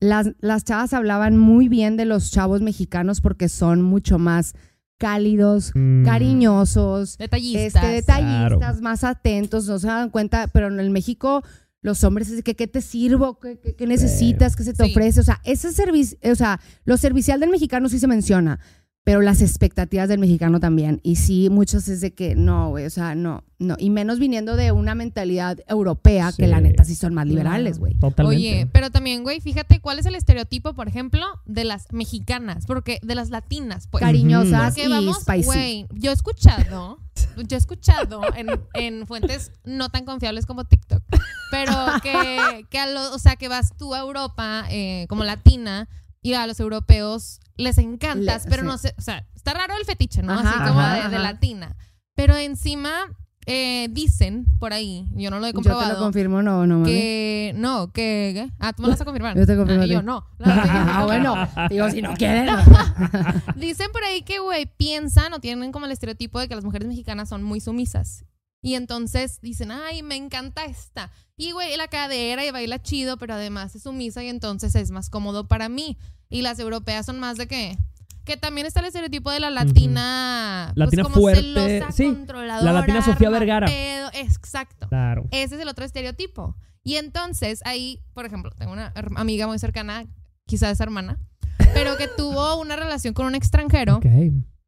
las, 0.00 0.30
las 0.40 0.64
chavas 0.64 0.94
hablaban 0.94 1.36
muy 1.36 1.68
bien 1.68 1.98
de 1.98 2.06
los 2.06 2.30
chavos 2.30 2.62
mexicanos 2.62 3.20
porque 3.20 3.50
son 3.50 3.82
mucho 3.82 4.18
más 4.18 4.54
cálidos, 4.96 5.72
Mm. 5.74 6.04
cariñosos, 6.04 7.18
Detallistas. 7.18 7.82
este, 7.82 7.86
detallistas, 7.94 8.58
Claro. 8.58 8.80
más 8.82 9.02
atentos, 9.04 9.66
no 9.66 9.78
se 9.78 9.86
dan 9.86 10.10
cuenta, 10.10 10.46
pero 10.48 10.68
en 10.68 10.78
el 10.80 10.90
México 10.90 11.42
los 11.82 12.04
hombres 12.04 12.28
es 12.28 12.36
de 12.36 12.42
que 12.42 12.54
qué 12.54 12.66
te 12.66 12.82
sirvo, 12.82 13.38
qué, 13.40 13.58
qué- 13.58 13.74
qué 13.74 13.86
necesitas, 13.86 14.54
qué 14.56 14.64
se 14.64 14.74
te 14.74 14.84
Sí. 14.84 14.90
ofrece, 14.90 15.20
o 15.20 15.22
sea, 15.22 15.40
ese 15.44 15.72
servicio, 15.72 16.18
o 16.30 16.34
sea, 16.34 16.60
lo 16.84 16.96
servicial 16.98 17.40
del 17.40 17.48
mexicano 17.50 17.88
sí 17.88 17.98
se 17.98 18.06
menciona, 18.06 18.60
pero 19.02 19.22
las 19.22 19.40
expectativas 19.40 20.08
del 20.08 20.18
mexicano 20.20 20.60
también, 20.60 21.00
y 21.02 21.16
sí, 21.16 21.48
muchas 21.50 21.88
es 21.88 22.00
de 22.00 22.12
que 22.12 22.34
no, 22.36 22.68
güey, 22.68 22.84
o 22.84 22.90
sea, 22.90 23.14
no, 23.14 23.44
no, 23.58 23.74
y 23.78 23.90
menos 23.90 24.18
viniendo 24.18 24.56
de 24.56 24.72
una 24.72 24.94
mentalidad 24.94 25.58
europea, 25.68 26.32
que 26.36 26.46
la 26.46 26.60
neta 26.60 26.84
sí 26.84 26.94
son 26.94 27.14
más 27.14 27.26
liberales, 27.26 27.78
güey. 27.78 27.94
Totalmente. 27.94 28.36
Oye, 28.36 28.68
pero 28.72 28.90
también, 28.90 29.22
güey, 29.22 29.40
fíjate 29.40 29.80
cuál 29.80 29.98
es 29.98 30.06
el 30.06 30.14
estereotipo, 30.14 30.74
por 30.74 30.86
ejemplo, 30.86 31.24
de 31.46 31.64
las 31.64 31.92
mexicanas, 31.92 32.66
porque 32.66 32.98
de 33.02 33.14
las 33.14 33.30
latinas, 33.30 33.86
pues. 33.88 34.02
Cariñosas 34.02 34.74
Porque 34.74 34.84
y 34.86 34.90
vamos, 34.90 35.20
spicy. 35.22 35.44
güey, 35.44 35.86
yo 35.94 36.10
he 36.10 36.14
escuchado, 36.14 36.98
yo 37.36 37.56
he 37.56 37.58
escuchado 37.58 38.20
en, 38.36 38.48
en 38.74 39.06
fuentes 39.06 39.50
no 39.64 39.88
tan 39.88 40.04
confiables 40.04 40.44
como 40.46 40.64
TikTok, 40.64 41.02
pero 41.50 41.72
que, 42.02 42.66
que 42.68 42.78
a 42.78 42.86
lo- 42.86 43.14
o 43.14 43.18
sea, 43.18 43.36
que 43.36 43.48
vas 43.48 43.74
tú 43.76 43.94
a 43.94 44.00
Europa 44.00 44.66
eh, 44.70 45.06
como 45.08 45.24
latina 45.24 45.88
y 46.22 46.34
a 46.34 46.46
los 46.46 46.60
europeos 46.60 47.40
les 47.60 47.78
encantas, 47.78 48.44
Le- 48.44 48.50
pero 48.50 48.62
sí. 48.62 48.68
no 48.68 48.78
sé, 48.78 48.94
o 48.98 49.02
sea, 49.02 49.26
está 49.34 49.54
raro 49.54 49.74
el 49.78 49.84
fetiche, 49.84 50.22
¿no? 50.22 50.32
Ajá, 50.32 50.50
Así 50.50 50.68
como 50.68 50.80
ajá, 50.80 51.08
de, 51.08 51.18
latina. 51.18 51.76
Pero 52.14 52.36
encima 52.36 52.90
eh, 53.46 53.88
dicen 53.90 54.46
por 54.58 54.72
ahí, 54.72 55.08
yo 55.12 55.30
no 55.30 55.38
lo 55.40 55.46
he 55.46 55.48
Yo 55.48 55.52
te 55.52 55.54
comprobado. 55.56 55.92
lo 55.94 55.98
confirmo, 55.98 56.42
no, 56.42 56.66
no. 56.66 56.84
Que 56.84 57.52
no, 57.56 57.90
que 57.92 58.50
ah, 58.58 58.72
tú 58.72 58.82
me 58.82 58.88
lo 58.88 58.92
vas 58.92 59.00
a 59.00 59.04
confirmar. 59.04 59.36
Yo 59.36 59.46
te 59.46 59.56
confirmo 59.56 59.82
Ah, 59.82 59.86
yo 59.86 60.02
no. 60.02 60.26
No, 60.38 60.46
Ah, 60.46 61.04
bueno, 61.06 61.34
digo, 61.70 61.88
si 61.90 62.02
no 62.02 62.14
quieren. 62.14 62.48
Dicen 63.56 63.90
por 63.92 64.04
ahí 64.04 64.22
que, 64.22 64.38
güey, 64.40 64.66
piensan 64.66 65.32
o 65.32 65.40
tienen 65.40 65.72
como 65.72 65.86
el 65.86 65.92
estereotipo 65.92 66.38
de 66.40 66.48
que 66.48 66.54
las 66.54 66.64
mujeres 66.64 66.86
mexicanas 66.88 67.28
son 67.28 67.42
muy 67.42 67.60
sumisas. 67.60 68.24
Y 68.62 68.74
entonces 68.74 69.40
dicen, 69.40 69.70
ay, 69.70 70.02
me 70.02 70.16
encanta 70.16 70.64
esta. 70.64 71.10
Y, 71.36 71.52
güey, 71.52 71.76
la 71.76 71.88
cadera 71.88 72.44
y 72.44 72.50
baila 72.50 72.82
chido, 72.82 73.16
pero 73.16 73.34
además 73.34 73.74
es 73.74 73.84
sumisa 73.84 74.22
y 74.22 74.28
entonces 74.28 74.74
es 74.74 74.90
más 74.90 75.08
cómodo 75.08 75.48
para 75.48 75.68
mí. 75.68 75.96
Y 76.28 76.42
las 76.42 76.58
europeas 76.58 77.06
son 77.06 77.18
más 77.18 77.36
de 77.38 77.48
qué? 77.48 77.78
Que 78.24 78.36
también 78.36 78.66
está 78.66 78.80
el 78.80 78.86
estereotipo 78.86 79.30
de 79.30 79.40
la 79.40 79.50
latina. 79.50 80.72
pues, 80.74 80.76
Latina 80.78 81.02
como 81.04 81.14
fuerte, 81.16 81.42
celosa, 81.42 81.92
sí. 81.92 82.04
controladora, 82.04 82.72
La 82.72 82.80
latina 82.80 83.02
Sofía 83.02 83.30
Vergara. 83.30 83.66
pedo. 83.66 84.10
Exacto. 84.12 84.88
Claro. 84.88 85.26
Ese 85.30 85.54
es 85.54 85.60
el 85.62 85.68
otro 85.68 85.84
estereotipo. 85.84 86.54
Y 86.84 86.96
entonces 86.96 87.60
ahí, 87.64 88.00
por 88.12 88.26
ejemplo, 88.26 88.50
tengo 88.58 88.72
una 88.72 88.92
amiga 89.16 89.46
muy 89.46 89.58
cercana, 89.58 90.04
quizás 90.46 90.78
hermana, 90.80 91.18
pero 91.74 91.96
que 91.96 92.08
tuvo 92.08 92.60
una 92.60 92.76
relación 92.76 93.14
con 93.14 93.26
un 93.26 93.34
extranjero 93.34 93.96
Ok. 93.96 94.06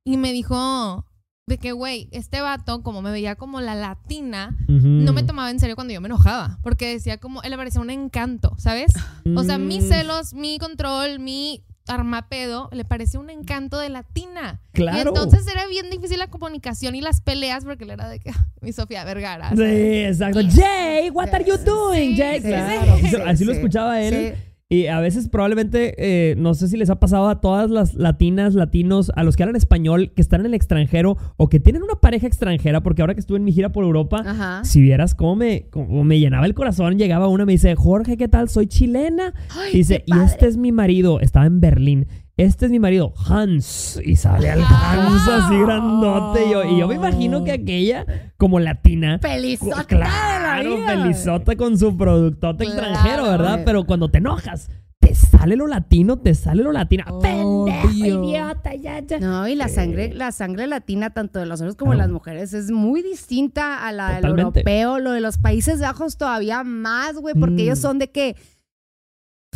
y 0.05 0.17
me 0.17 0.33
dijo 0.33 1.05
de 1.47 1.59
que, 1.59 1.73
güey, 1.73 2.09
este 2.13 2.41
vato, 2.41 2.83
como 2.83 3.03
me 3.03 3.11
veía 3.11 3.35
como 3.35 3.61
la 3.61 3.75
latina, 3.75 4.57
no 4.69 5.13
me 5.13 5.23
tomaba 5.25 5.51
en 5.51 5.59
serio 5.59 5.75
cuando 5.75 5.93
yo 5.93 6.01
me 6.01 6.07
enojaba, 6.07 6.59
porque 6.63 6.87
decía 6.89 7.19
como, 7.19 7.43
él 7.43 7.51
le 7.51 7.57
parecía 7.57 7.81
un 7.81 7.91
encanto, 7.91 8.55
¿sabes? 8.59 8.93
O 9.37 9.43
sea, 9.43 9.59
mis 9.59 9.85
Mm, 9.85 9.89
celos, 9.89 10.35
mi 10.35 10.59
control, 10.59 11.19
mi 11.19 11.65
armapedo, 11.89 12.69
le 12.73 12.85
parecía 12.85 13.19
un 13.19 13.29
encanto 13.29 13.77
de 13.79 13.89
latina. 13.89 14.61
Claro. 14.73 14.99
Y 14.99 15.01
entonces 15.01 15.45
era 15.49 15.67
bien 15.67 15.91
difícil 15.91 16.19
la 16.21 16.29
comunicación 16.29 16.95
y 16.95 17.01
las 17.01 17.21
peleas 17.21 17.65
porque 17.65 17.83
él 17.85 17.91
era 17.91 18.09
de 18.09 18.21
que, 18.21 18.31
"Ah, 18.31 18.47
mi 18.61 18.73
Sofía 18.73 19.03
Vergara. 19.05 19.51
Sí, 19.51 19.63
exacto. 19.65 20.41
Y- 20.41 20.51
Jay, 20.53 21.11
what 21.11 21.29
are 21.35 21.45
you 21.45 21.57
doing, 21.59 22.13
Sí, 22.13 22.19
Jay? 22.19 22.41
sí, 22.41 22.47
Claro. 22.49 22.97
sí, 22.99 23.07
Así- 23.07 23.17
Así 23.17 23.45
lo 23.45 23.53
escuchaba 23.53 24.01
él. 24.01 24.37
Y 24.73 24.87
a 24.87 25.01
veces 25.01 25.29
probablemente, 25.29 25.95
eh, 25.99 26.35
no 26.39 26.55
sé 26.55 26.67
si 26.67 26.79
les 26.79 26.89
ha 26.89 26.99
pasado 26.99 27.29
a 27.29 27.43
todas 27.43 27.69
las 27.69 27.93
latinas, 27.93 28.55
latinos, 28.55 29.13
a 29.15 29.23
los 29.23 29.37
que 29.37 29.43
hablan 29.43 29.57
español, 29.57 30.13
que 30.17 30.23
están 30.23 30.41
en 30.41 30.47
el 30.47 30.55
extranjero 30.55 31.19
o 31.37 31.51
que 31.51 31.61
tienen 31.61 31.83
una 31.83 31.97
pareja 31.97 32.27
extranjera, 32.27 32.83
porque 32.83 33.03
ahora 33.03 33.13
que 33.13 33.21
estuve 33.21 33.37
en 33.37 33.45
mi 33.45 33.53
gira 33.53 33.71
por 33.71 33.85
Europa, 33.85 34.23
Ajá. 34.25 34.65
si 34.65 34.81
vieras 34.81 35.15
cómo 35.15 35.37
me, 35.37 35.67
cómo 35.69 36.05
me 36.05 36.19
llenaba 36.19 36.47
el 36.47 36.55
corazón, 36.55 36.97
llegaba 36.97 37.29
una 37.29 37.43
y 37.43 37.47
me 37.49 37.53
dice, 37.53 37.75
Jorge, 37.75 38.17
¿qué 38.17 38.29
tal? 38.29 38.49
Soy 38.49 38.67
chilena. 38.67 39.35
dice, 39.75 40.05
y 40.07 40.19
este 40.21 40.47
es 40.47 40.57
mi 40.57 40.73
marido, 40.73 41.21
estaba 41.21 41.45
en 41.45 41.61
Berlín. 41.61 42.07
Este 42.39 42.65
es 42.65 42.71
mi 42.71 42.79
marido, 42.81 43.13
Hans. 43.29 44.01
Y 44.05 44.17
sale 44.17 44.51
al 44.51 44.63
Hans 44.63 45.29
así 45.29 45.59
grandote. 45.59 46.47
Y 46.47 46.51
yo, 46.51 46.65
y 46.65 46.79
yo 46.79 46.89
me 46.89 46.95
imagino 46.95 47.45
que 47.45 47.53
aquella, 47.53 48.07
como 48.39 48.59
latina, 48.59 49.19
Felizota 49.21 49.85
Claro, 49.85 50.71
de 50.71 50.79
la 50.81 50.95
vida. 50.95 51.03
felizota 51.03 51.57
con 51.57 51.77
su 51.79 51.97
productote 51.97 52.65
Claro. 52.65 52.81
extranjero, 52.81 53.25
¿verdad? 53.25 53.63
Pero 53.67 53.85
cuando 53.85 54.11
te 54.11 54.19
enojas, 54.19 54.71
te 54.99 55.15
sale 55.15 55.57
lo 55.57 55.67
latino, 55.67 56.19
te 56.21 56.35
sale 56.35 56.63
lo 56.63 56.73
latino. 56.73 57.05
¡Pendejo, 57.21 57.89
Obvio. 57.89 58.25
idiota! 58.25 58.75
Ya, 58.77 59.01
ya! 59.01 59.19
No, 59.21 59.47
y 59.47 59.55
la 59.55 59.69
sangre, 59.69 60.15
la 60.15 60.33
sangre 60.33 60.67
latina, 60.67 61.11
tanto 61.11 61.39
de 61.39 61.45
los 61.47 61.61
hombres 61.61 61.77
como 61.77 61.91
de 61.93 61.97
Claro. 61.99 62.09
las 62.09 62.15
mujeres, 62.15 62.55
es 62.55 62.71
muy 62.71 63.03
distinta 63.03 63.87
a 63.87 63.93
la 63.93 64.07
del 64.15 64.23
Totalmente. 64.23 64.61
europeo. 64.61 64.99
Lo 65.01 65.13
de 65.13 65.21
los 65.21 65.37
Países 65.37 65.81
Bajos 65.81 66.17
todavía 66.17 66.65
más, 66.65 67.15
güey, 67.17 67.35
porque 67.35 67.57
Mm. 67.57 67.61
ellos 67.61 67.79
son 67.79 67.99
de 67.99 68.11
que 68.11 68.37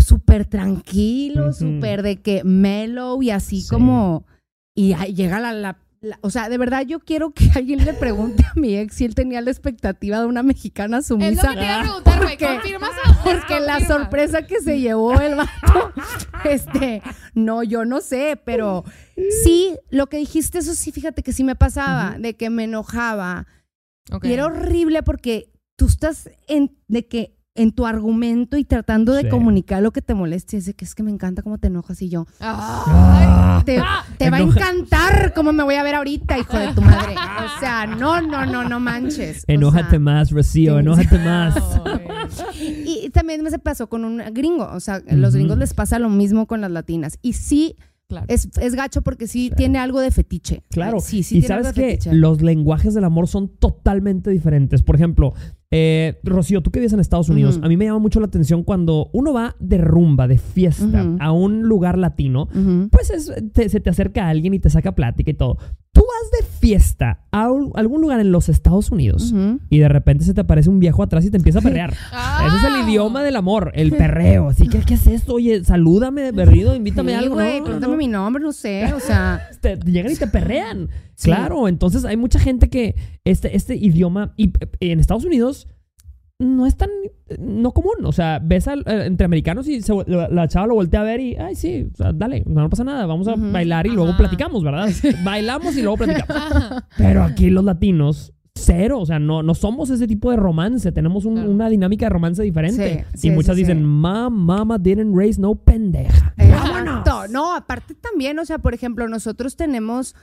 súper 0.07 0.45
tranquilos, 0.47 1.61
Ujú. 1.61 1.75
súper 1.75 2.03
de 2.03 2.16
que 2.23 2.42
mellow 2.45 3.23
y 3.23 3.31
así 3.31 3.62
Sí. 3.62 3.69
como. 3.69 4.25
Y 4.75 4.95
llega 5.14 5.40
la, 5.40 5.53
la- 5.53 5.79
la- 6.03 6.19
O 6.21 6.31
sea, 6.31 6.49
de 6.51 6.59
verdad 6.59 6.83
yo 6.87 7.01
quiero 7.01 7.31
que 7.33 7.51
alguien 7.57 7.85
le 7.85 7.92
pregunte 7.95 8.45
a 8.45 8.53
mi 8.55 8.77
ex 8.77 8.95
si 8.97 9.05
él 9.05 9.14
tenía 9.14 9.40
la 9.40 9.51
expectativa 9.51 10.21
de 10.21 10.27
una 10.27 10.42
mexicana 10.42 10.99
Es 10.99 11.11
lo 11.11 11.16
sumisa. 11.16 11.49
que 11.51 11.57
te 11.57 11.64
iba 11.64 11.77
a 11.79 11.83
preguntar, 11.83 12.19
güey. 12.23 12.29
Porque- 12.38 12.47
¿Confirmas 12.47 12.90
o 12.90 13.25
Porque 13.25 13.61
la 13.61 13.81
sorpresa 13.81 14.42
que 14.47 14.61
se 14.61 14.79
llevó 14.81 15.19
el 15.21 15.35
vato, 15.35 15.92
este, 16.45 17.03
no, 17.35 17.62
yo 17.62 17.85
no 17.85 18.01
sé, 18.01 18.38
pero 18.45 18.85
sí, 19.45 19.77
lo 19.90 20.07
que 20.09 20.19
dijiste, 20.19 20.59
eso 20.59 20.75
sí, 20.75 20.92
fíjate 20.92 21.23
que 21.23 21.33
sí 21.33 21.42
me 21.45 21.57
pasaba, 21.57 22.16
de 22.19 22.37
que 22.37 22.51
me 22.51 22.64
enojaba. 22.64 23.47
Ok. 24.12 24.27
Y 24.27 24.33
era 24.35 24.47
horrible 24.47 25.03
porque 25.03 25.51
tú 25.77 25.87
estás 25.87 26.31
en, 26.47 26.77
de 26.88 27.07
que 27.09 27.36
en 27.57 27.73
tu 27.73 27.87
argumento 27.87 28.57
y 28.57 28.64
tratando 28.64 29.12
de 29.14 29.23
Sí. 29.23 29.29
comunicar 29.29 29.83
lo 29.83 29.90
que 29.92 30.03
te 30.03 30.14
molesta, 30.14 30.57
y 30.57 30.59
es 30.61 30.75
que 30.75 30.85
es 30.85 30.95
que 30.95 31.03
me 31.03 31.11
encanta 31.11 31.42
cómo 31.42 31.59
te 31.59 31.69
enojas 31.69 32.01
y 32.03 32.09
yo, 32.09 32.27
Ah. 32.40 33.62
te, 33.64 33.81
te 34.19 34.31
va 34.31 34.37
a 34.38 34.40
encantar 34.40 35.33
cómo 35.35 35.53
me 35.53 35.62
voy 35.64 35.75
a 35.77 35.83
ver 35.83 35.95
ahorita, 35.95 36.38
hijo 36.38 36.59
de 36.59 36.73
tu 36.75 36.83
madre. 36.83 37.14
O 37.14 37.61
sea, 37.61 37.87
no, 37.87 38.21
no, 38.21 38.47
no, 38.47 38.69
no 38.69 38.81
manches. 38.81 39.40
O 39.49 39.53
Enójate 39.53 39.90
sea, 39.90 39.99
más, 40.01 40.31
Rocío, 40.31 40.79
enójate 40.79 41.19
más. 41.19 41.57
Y, 42.61 43.01
y 43.07 43.11
también 43.11 43.42
me 43.42 43.51
se 43.51 43.59
pasó 43.59 43.88
con 43.88 44.05
un 44.05 44.21
gringo. 44.33 44.69
O 44.73 44.81
sea, 44.81 45.01
a 45.09 45.14
los 45.14 45.35
gringos 45.35 45.59
les 45.59 45.75
pasa 45.75 45.99
lo 45.99 46.09
mismo 46.09 46.47
con 46.47 46.61
las 46.61 46.71
latinas. 46.71 47.19
Y 47.23 47.35
sí, 47.35 47.77
Claro. 48.09 48.27
es, 48.29 48.49
es 48.61 48.75
gacho 48.77 49.03
porque 49.03 49.27
sí 49.27 49.51
tiene 49.57 49.79
algo 49.79 50.01
de 50.01 50.11
fetiche. 50.12 50.62
Claro. 50.71 51.01
Sí, 51.01 51.23
sí 51.25 51.38
y 51.38 51.40
tiene 51.40 51.49
sabes 51.55 51.66
algo 51.69 51.77
de 51.81 51.83
que 51.87 51.90
fetiche. 51.95 52.14
los 52.14 52.40
lenguajes 52.42 52.95
del 52.95 53.05
amor 53.05 53.27
son 53.29 53.49
totalmente 53.49 54.31
diferentes. 54.31 54.83
Por 54.83 54.95
ejemplo, 54.97 55.35
eh, 55.72 56.20
Rocío, 56.22 56.61
tú 56.62 56.70
que 56.70 56.79
vives 56.79 56.92
en 56.92 57.00
Estados 57.00 57.29
Unidos, 57.29 57.57
a 57.64 57.68
mí 57.68 57.76
me 57.76 57.85
llama 57.87 57.98
mucho 57.98 58.20
la 58.20 58.26
atención 58.26 58.62
cuando 58.62 59.11
uno 59.12 59.33
va 59.33 59.57
de 59.59 59.79
rumba, 59.79 60.29
de 60.29 60.38
fiesta, 60.38 61.00
a 61.20 61.33
un 61.33 61.62
lugar 61.62 61.98
latino. 61.98 62.48
Pues 62.88 63.11
es- 63.11 63.33
te- 63.52 63.68
se 63.68 63.81
te 63.81 63.90
acerca 63.90 64.29
alguien 64.29 64.55
y 64.55 64.59
te 64.61 64.70
saca 64.70 64.94
plática 64.94 65.31
y 65.31 65.35
todo. 65.35 65.59
Tú 65.96 66.02
vas 66.02 66.30
de 66.42 66.46
fiesta 66.61 67.20
a 67.32 67.50
un- 67.50 67.72
algún 67.74 68.02
lugar 68.02 68.20
en 68.20 68.30
los 68.30 68.50
Estados 68.50 68.90
Unidos 68.90 69.32
y 69.70 69.78
de 69.78 69.88
repente 69.88 70.24
se 70.24 70.35
te 70.35 70.42
aparece 70.42 70.68
un 70.68 70.78
viejo 70.78 71.02
atrás 71.02 71.24
y 71.24 71.30
te 71.30 71.38
empieza 71.38 71.61
a 71.61 71.62
perrear. 71.62 71.94
Ah. 72.12 72.44
Ese 72.46 72.56
es 72.59 72.74
el 72.74 72.87
idioma 72.87 73.22
del 73.22 73.37
amor, 73.37 73.72
el 73.74 73.92
perreo. 73.92 74.50
Así 74.50 74.68
que, 74.68 74.80
¿qué 74.80 74.94
es 74.94 75.06
esto? 75.06 75.32
Oye, 75.35 75.64
salúdame, 75.64 76.32
berrido, 76.32 76.74
invítame 76.76 77.12
Sí, 77.12 77.14
a 77.16 77.18
algo. 77.20 77.35
güey, 77.37 77.59
No, 77.61 77.64
pregúntame 77.64 77.92
no. 77.94 77.98
mi 77.98 78.09
nombre, 78.09 78.42
no 78.42 78.52
sé, 78.52 78.92
o 78.92 79.00
sea. 79.00 79.48
Te, 79.62 79.76
te 79.78 79.90
llegan 79.90 80.12
y 80.12 80.16
te 80.16 80.26
perrean. 80.26 80.88
Sí. 81.14 81.30
Claro, 81.30 81.66
entonces 81.66 82.04
hay 82.04 82.18
mucha 82.18 82.38
gente 82.38 82.68
que 82.68 82.94
este, 83.24 83.56
este 83.56 83.74
idioma, 83.74 84.35
y 84.37 84.52
en 84.80 85.00
Estados 85.00 85.24
Unidos 85.24 85.66
no 86.38 86.66
es 86.66 86.77
tan, 86.77 86.90
no 87.38 87.72
común. 87.72 88.05
O 88.05 88.12
sea, 88.12 88.40
ves 88.42 88.68
al- 88.68 88.85
eh, 88.87 89.07
entre 89.07 89.25
americanos 89.25 89.66
y 89.68 89.81
se 89.81 89.94
la, 90.07 90.29
la 90.29 90.49
chava 90.49 90.66
lo 90.66 90.75
voltea 90.75 91.01
a 91.01 91.05
ver 91.05 91.20
y, 91.20 91.37
ay, 91.37 91.55
sí, 91.55 91.88
o 91.92 91.96
sea, 91.96 92.12
dale, 92.12 92.42
no 92.46 92.68
pasa 92.68 92.85
nada, 92.85 93.07
vamos 93.07 93.27
a 93.29 93.35
bailar 93.37 93.87
y 93.87 93.90
luego 93.90 94.16
platicamos, 94.16 94.62
¿verdad? 94.62 94.88
Bailamos 95.25 95.77
y 95.77 95.83
luego 95.83 95.96
platicamos. 95.96 96.37
Ajá. 96.53 96.88
Pero 96.99 97.22
aquí 97.22 97.49
los 97.51 97.64
latinos, 97.64 98.33
cero. 98.55 99.01
O 99.01 99.07
sea, 99.07 99.18
no, 99.18 99.42
no 99.42 99.55
somos 99.55 99.88
ese 99.90 100.07
tipo 100.07 100.31
de 100.31 100.37
romance. 100.37 100.92
Tenemos 100.92 101.25
un- 101.25 101.35
Claro. 101.37 101.51
una 101.51 101.68
dinámica 101.68 102.07
de 102.07 102.11
romance 102.11 102.42
diferente. 102.42 103.07
Sí, 103.14 103.18
sí, 103.20 103.29
y 103.29 103.31
muchas 103.31 103.55
sí, 103.57 103.62
dicen. 103.62 103.83
"Ma- 103.85 104.31
mama 104.31 104.79
didn't 104.79 105.14
raise 105.16 105.40
no 105.40 105.55
pendeja. 105.55 106.35
Exacto. 106.37 107.29
No, 107.29 107.55
aparte 107.55 107.94
también, 107.94 108.38
o 108.38 108.44
sea, 108.44 108.59
por 108.59 108.75
ejemplo, 108.75 109.09
nosotros 109.09 109.57
tenemos 109.57 110.14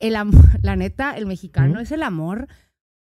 el 0.00 0.16
amor, 0.16 0.44
la 0.62 0.74
neta, 0.76 1.16
el 1.16 1.26
mexicano 1.26 1.78
es 1.80 1.92
el 1.92 2.02
amor 2.02 2.48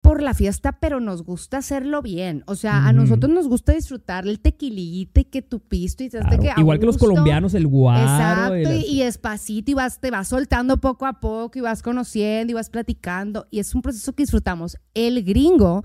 por 0.01 0.21
la 0.21 0.33
fiesta, 0.33 0.71
pero 0.79 0.99
nos 0.99 1.23
gusta 1.23 1.57
hacerlo 1.57 2.01
bien. 2.01 2.43
O 2.47 2.55
sea, 2.55 2.87
a 2.87 2.93
nosotros 2.93 3.31
nos 3.31 3.47
gusta 3.47 3.73
disfrutar 3.73 4.25
el 4.27 4.39
tequilita 4.39 5.19
y 5.21 5.25
que 5.25 5.41
tu 5.41 5.59
pisto 5.59 6.03
y 6.03 6.09
Claro. 6.09 6.39
que 6.39 6.53
Igual 6.57 6.79
que 6.79 6.85
los 6.85 6.97
colombianos, 6.97 7.53
el 7.53 7.67
guaro. 7.67 8.01
Exacto, 8.01 8.73
y, 8.73 8.99
y 8.99 9.03
despacito 9.03 9.71
y 9.71 9.73
vas, 9.73 9.99
te 9.99 10.09
vas 10.09 10.29
soltando 10.29 10.77
poco 10.77 11.05
a 11.05 11.19
poco 11.19 11.57
y 11.59 11.61
vas 11.61 11.83
conociendo 11.83 12.51
y 12.51 12.53
vas 12.55 12.69
platicando 12.69 13.47
y 13.51 13.59
es 13.59 13.75
un 13.75 13.81
proceso 13.81 14.13
que 14.13 14.23
disfrutamos. 14.23 14.77
El 14.93 15.23
gringo, 15.23 15.83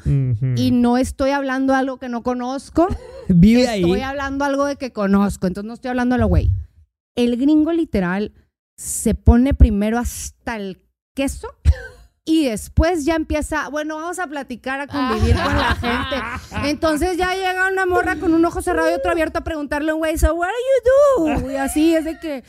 y 0.56 0.70
no 0.70 0.96
estoy 0.96 1.30
hablando 1.30 1.74
algo 1.74 1.98
que 1.98 2.08
no 2.08 2.22
conozco, 2.22 2.86
Vive 3.28 3.68
ahí. 3.68 3.82
estoy 3.82 4.00
hablando 4.00 4.44
algo 4.44 4.64
de 4.66 4.76
que 4.76 4.92
conozco, 4.92 5.46
entonces 5.46 5.66
no 5.66 5.74
estoy 5.74 5.90
hablando 5.90 6.14
a 6.14 6.18
lo 6.18 6.28
güey. 6.28 6.50
El 7.16 7.36
gringo 7.36 7.72
literal 7.72 8.32
se 8.76 9.14
pone 9.14 9.54
primero 9.54 9.98
hasta 9.98 10.56
el 10.56 10.78
queso 11.14 11.48
y 12.26 12.46
después 12.46 13.04
ya 13.04 13.16
empieza, 13.16 13.68
bueno, 13.68 13.96
vamos 13.96 14.18
a 14.18 14.26
platicar, 14.26 14.80
a 14.80 14.86
convivir 14.86 15.34
con 15.36 15.56
la 15.56 15.74
gente. 15.74 16.22
Entonces 16.70 17.16
ya 17.18 17.34
llega 17.34 17.68
una 17.70 17.84
morra 17.84 18.16
con 18.16 18.32
un 18.32 18.44
ojo 18.44 18.62
cerrado 18.62 18.90
y 18.90 18.94
otro 18.94 19.10
abierto 19.12 19.38
a 19.40 19.44
preguntarle 19.44 19.90
a 19.90 19.94
un 19.94 20.00
güey, 20.00 20.16
so 20.16 20.32
what 20.34 20.48
do 20.48 21.26
you 21.34 21.40
do? 21.42 21.50
Y 21.52 21.56
así 21.56 21.94
es 21.94 22.04
de 22.04 22.18
que, 22.18 22.42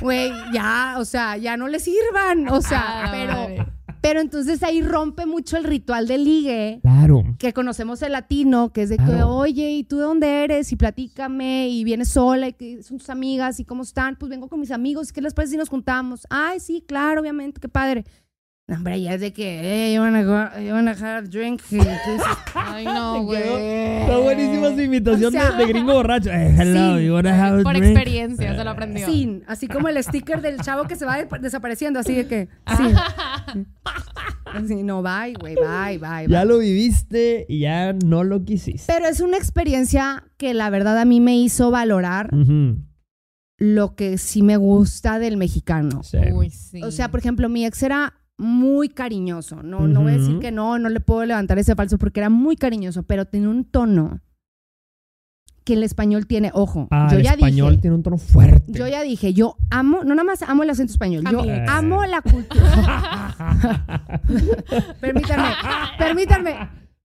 güey, 0.00 0.30
ya, 0.52 0.96
o 0.98 1.04
sea, 1.06 1.36
ya 1.38 1.56
no 1.56 1.68
le 1.68 1.80
sirvan, 1.80 2.48
o 2.48 2.60
sea, 2.60 3.04
Ah, 3.06 3.08
pero, 3.10 3.66
pero 4.02 4.20
entonces 4.20 4.62
ahí 4.62 4.82
rompe 4.82 5.24
mucho 5.24 5.56
el 5.56 5.64
ritual 5.64 6.06
del 6.06 6.24
ligue 6.24 6.80
Claro. 6.82 7.22
que 7.38 7.52
conocemos 7.54 8.02
el 8.02 8.12
latino, 8.12 8.70
que 8.72 8.82
es 8.82 8.90
de 8.90 8.98
que, 8.98 9.22
oye, 9.22 9.70
¿y 9.70 9.84
tú 9.84 9.96
de 9.96 10.02
dónde 10.02 10.44
eres? 10.44 10.70
Y 10.72 10.76
platícame, 10.76 11.68
y 11.68 11.84
vienes 11.84 12.10
sola, 12.10 12.48
y 12.48 12.52
que 12.52 12.82
son 12.82 12.98
tus 12.98 13.08
amigas, 13.10 13.60
y 13.60 13.64
cómo 13.64 13.82
están. 13.82 14.16
Pues 14.16 14.28
vengo 14.28 14.48
con 14.48 14.60
mis 14.60 14.70
amigos, 14.70 15.10
¿qué 15.12 15.22
les 15.22 15.32
parece 15.34 15.52
si 15.52 15.56
nos 15.56 15.70
juntamos? 15.70 16.26
Ay, 16.30 16.60
sí, 16.60 16.84
claro, 16.86 17.22
obviamente, 17.22 17.60
qué 17.60 17.68
padre. 17.68 18.04
No, 18.68 18.74
hombre, 18.74 19.00
ya 19.00 19.14
es 19.14 19.20
de 19.20 19.32
que, 19.32 19.60
eh, 19.62 19.94
you 19.94 20.00
wanna, 20.02 20.24
go- 20.24 20.58
you 20.60 20.72
wanna 20.74 20.90
have 20.90 21.18
a 21.18 21.22
drink. 21.22 21.62
Ay, 22.56 22.84
no, 22.84 23.22
güey. 23.24 23.40
Está 23.40 24.18
buenísima 24.18 24.74
su 24.74 24.80
imitación 24.80 25.28
O 25.28 25.30
sea- 25.30 25.52
de, 25.52 25.58
de 25.66 25.72
gringo 25.72 25.92
borracho. 25.94 26.30
Eh, 26.32 26.52
hello, 26.58 26.98
Sí. 26.98 27.04
you 27.06 27.14
wanna 27.14 27.30
have 27.46 27.60
a 27.60 27.62
Por 27.62 27.74
drink? 27.76 27.84
experiencia 27.96 28.56
se 28.56 28.64
lo 28.64 28.70
aprendió. 28.70 29.06
sin, 29.06 29.44
así 29.46 29.68
como 29.68 29.88
el 29.88 30.02
sticker 30.02 30.42
del 30.42 30.58
chavo 30.62 30.84
que 30.88 30.96
se 30.96 31.04
va 31.06 31.16
de- 31.16 31.28
desapareciendo, 31.40 32.00
así 32.00 32.16
de 32.16 32.26
que, 32.26 32.48
sí. 32.76 32.84
Así, 34.46 34.82
no, 34.82 35.00
bye, 35.00 35.34
güey, 35.38 35.54
bye, 35.54 35.98
bye, 35.98 36.26
Ya 36.28 36.40
bye. 36.40 36.46
lo 36.48 36.58
viviste 36.58 37.46
y 37.48 37.60
ya 37.60 37.92
no 37.92 38.24
lo 38.24 38.44
quisiste. 38.44 38.92
Pero 38.92 39.06
es 39.06 39.20
una 39.20 39.36
experiencia 39.36 40.24
que 40.38 40.54
la 40.54 40.70
verdad 40.70 40.98
a 40.98 41.04
mí 41.04 41.20
me 41.20 41.36
hizo 41.36 41.70
valorar 41.70 42.30
lo 43.58 43.94
que 43.94 44.18
sí 44.18 44.42
me 44.42 44.56
gusta 44.56 45.20
del 45.20 45.36
mexicano. 45.36 46.02
Sí. 46.02 46.18
Uy, 46.34 46.50
sí. 46.50 46.82
O 46.82 46.90
sea, 46.90 47.12
por 47.12 47.20
ejemplo, 47.20 47.48
mi 47.48 47.64
ex 47.64 47.82
era 47.84 48.14
muy 48.38 48.88
cariñoso. 48.88 49.62
No, 49.62 49.86
no 49.88 50.02
voy 50.02 50.12
a 50.12 50.18
decir 50.18 50.38
que 50.38 50.52
no, 50.52 50.78
no 50.78 50.88
le 50.88 51.00
puedo 51.00 51.24
levantar 51.24 51.58
ese 51.58 51.74
falso 51.74 51.98
porque 51.98 52.20
era 52.20 52.30
muy 52.30 52.56
cariñoso, 52.56 53.02
pero 53.02 53.24
tenía 53.24 53.48
un 53.48 53.64
tono 53.64 54.20
que 55.64 55.72
el 55.72 55.82
español 55.82 56.26
tiene. 56.28 56.50
Ojo, 56.54 56.86
Ah, 56.92 57.08
yo 57.10 57.16
el 57.18 57.24
ya 57.24 57.32
español 57.32 57.70
dije. 57.70 57.82
tiene 57.82 57.96
un 57.96 58.02
tono 58.04 58.18
fuerte. 58.18 58.72
Yo 58.72 58.86
ya 58.86 59.02
dije, 59.02 59.32
yo 59.34 59.56
amo, 59.70 60.04
no 60.04 60.14
nada 60.14 60.22
más 60.24 60.42
amo 60.42 60.62
el 60.62 60.70
acento 60.70 60.92
español, 60.92 61.24
yo 61.30 61.42
amo 61.68 62.04
la 62.04 62.22
cultura. 62.22 63.34
permítanme, 65.00 65.48
permítanme. 65.98 66.54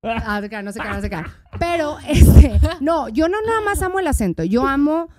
Ah, 0.04 0.36
no 0.38 0.41
se 0.41 0.50
cae, 0.50 0.63
no 0.63 1.02
se 1.02 1.10
cae. 1.10 1.24
Pero, 1.60 1.98
este, 2.08 2.60
no, 2.82 3.10
yo 3.10 3.28
no 3.30 3.38
nada 3.46 3.62
más 3.62 3.82
amo 3.82 4.00
el 4.00 4.08
acento, 4.08 4.44
yo 4.44 4.67
amo, 4.67 5.10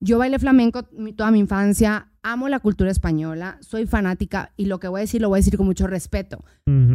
yo 0.00 0.18
bailé 0.18 0.38
flamenco 0.38 0.84
toda 1.16 1.30
mi 1.30 1.38
infancia, 1.40 2.11
amo 2.22 2.48
la 2.48 2.60
cultura 2.60 2.90
española, 2.90 3.58
soy 3.60 3.86
fanática 3.86 4.52
y 4.56 4.66
lo 4.66 4.78
que 4.78 4.88
voy 4.88 5.00
a 5.00 5.02
decir 5.02 5.20
lo 5.20 5.28
voy 5.28 5.38
a 5.38 5.40
decir 5.40 5.56
con 5.56 5.66
mucho 5.66 5.86
respeto, 5.86 6.44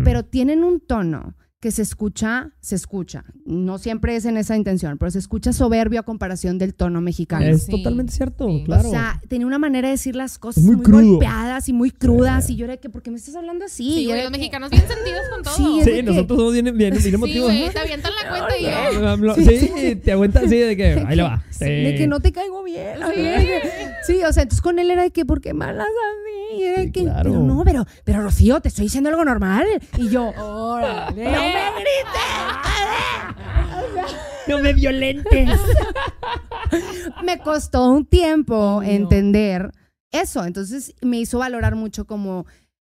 pero 0.03 0.23
tienen 0.23 0.63
un 0.63 0.79
tono 0.79 1.35
que 1.59 1.71
se 1.71 1.81
escucha, 1.81 2.51
se 2.61 2.75
escucha, 2.75 3.25
no 3.45 3.79
siempre 3.79 4.15
es 4.15 4.25
en 4.25 4.37
esa 4.37 4.55
intención, 4.55 4.99
pero 4.99 5.09
se 5.09 5.17
escucha 5.17 5.53
soberbio 5.53 5.99
a 5.99 6.03
comparación 6.03 6.59
del 6.59 6.75
tono 6.75 7.01
mexicano. 7.01 7.45
Es 7.47 7.63
Sí. 7.65 7.71
totalmente 7.71 8.13
cierto, 8.13 8.47
Sí. 8.47 8.61
claro. 8.63 8.87
O 8.87 8.91
sea, 8.91 9.19
tenía 9.27 9.47
una 9.47 9.57
manera 9.57 9.87
de 9.87 9.93
decir 9.93 10.15
las 10.15 10.37
cosas 10.37 10.63
muy 10.63 10.75
muy, 10.75 10.85
golpeadas 10.85 11.67
y 11.67 11.73
muy 11.73 11.89
crudas. 11.89 12.47
Y 12.51 12.57
yo 12.57 12.65
era 12.65 12.77
que, 12.77 12.89
¿por 12.91 13.01
qué 13.01 13.09
me 13.09 13.17
estás 13.17 13.35
hablando 13.35 13.65
así? 13.65 13.91
Sí, 13.91 13.99
Y 14.01 14.07
yo 14.07 14.15
los 14.15 14.25
que- 14.25 14.29
mexicanos 14.29 14.69
bien 14.69 14.83
sentidos 14.87 15.21
con 15.33 15.41
todo. 15.43 15.55
Sí, 15.55 15.79
sí, 15.83 15.89
que- 15.91 16.03
nosotros 16.03 16.37
somos 16.37 16.53
bien, 16.53 16.65
bien, 16.65 16.77
bien 16.77 17.01
Sí, 17.01 17.09
emotivos. 17.09 17.51
güey, 17.51 17.69
te 17.71 17.79
avientan 17.79 18.11
la 18.23 18.29
cuenta 18.29 18.57
y 18.59 18.63
yo. 18.63 19.07
Hablo- 19.07 19.35
Sí, 19.35 19.95
te 19.95 20.11
aguantas 20.11 20.43
así 20.43 20.57
de 20.57 20.77
que 20.77 20.85
ahí 21.07 21.15
le 21.15 21.23
va. 21.23 21.43
Sí, 21.49 21.65
de 21.65 21.95
que 21.97 22.05
no 22.05 22.19
te 22.19 22.31
caigo 22.31 22.61
bien. 22.63 23.01
así 23.01 23.19
Sí, 24.05 24.23
o 24.23 24.31
sea, 24.31 24.43
entonces 24.43 24.61
con 24.61 24.77
él 24.77 24.91
era 24.91 25.01
de 25.01 25.09
que, 25.09 25.25
¿por 25.25 25.41
qué 25.41 25.55
malas 25.55 25.87
a 25.87 26.53
mí? 26.53 26.59
Y 26.59 26.63
era 26.63 26.83
Sí, 26.83 26.91
que, 26.91 27.01
claro. 27.03 27.31
pero 27.31 27.43
no, 27.43 27.63
pero, 27.65 27.85
pero 28.05 28.21
Rocío, 28.21 28.61
te 28.61 28.67
estoy 28.69 28.83
diciendo 28.85 29.09
algo 29.09 29.25
normal. 29.25 29.65
Y 29.97 30.09
yo, 30.09 30.29
Órale. 30.39 31.46
No 31.47 31.53
me 31.53 31.81
grites. 31.81 33.37
No 34.47 34.59
me 34.59 34.73
violentes. 34.73 35.59
me 37.23 37.39
costó 37.39 37.89
un 37.89 38.05
tiempo 38.05 38.81
entender 38.83 39.71
eso. 40.11 40.45
Entonces 40.45 40.95
me 41.01 41.17
hizo 41.19 41.39
valorar 41.39 41.75
mucho 41.75 42.05
como 42.05 42.45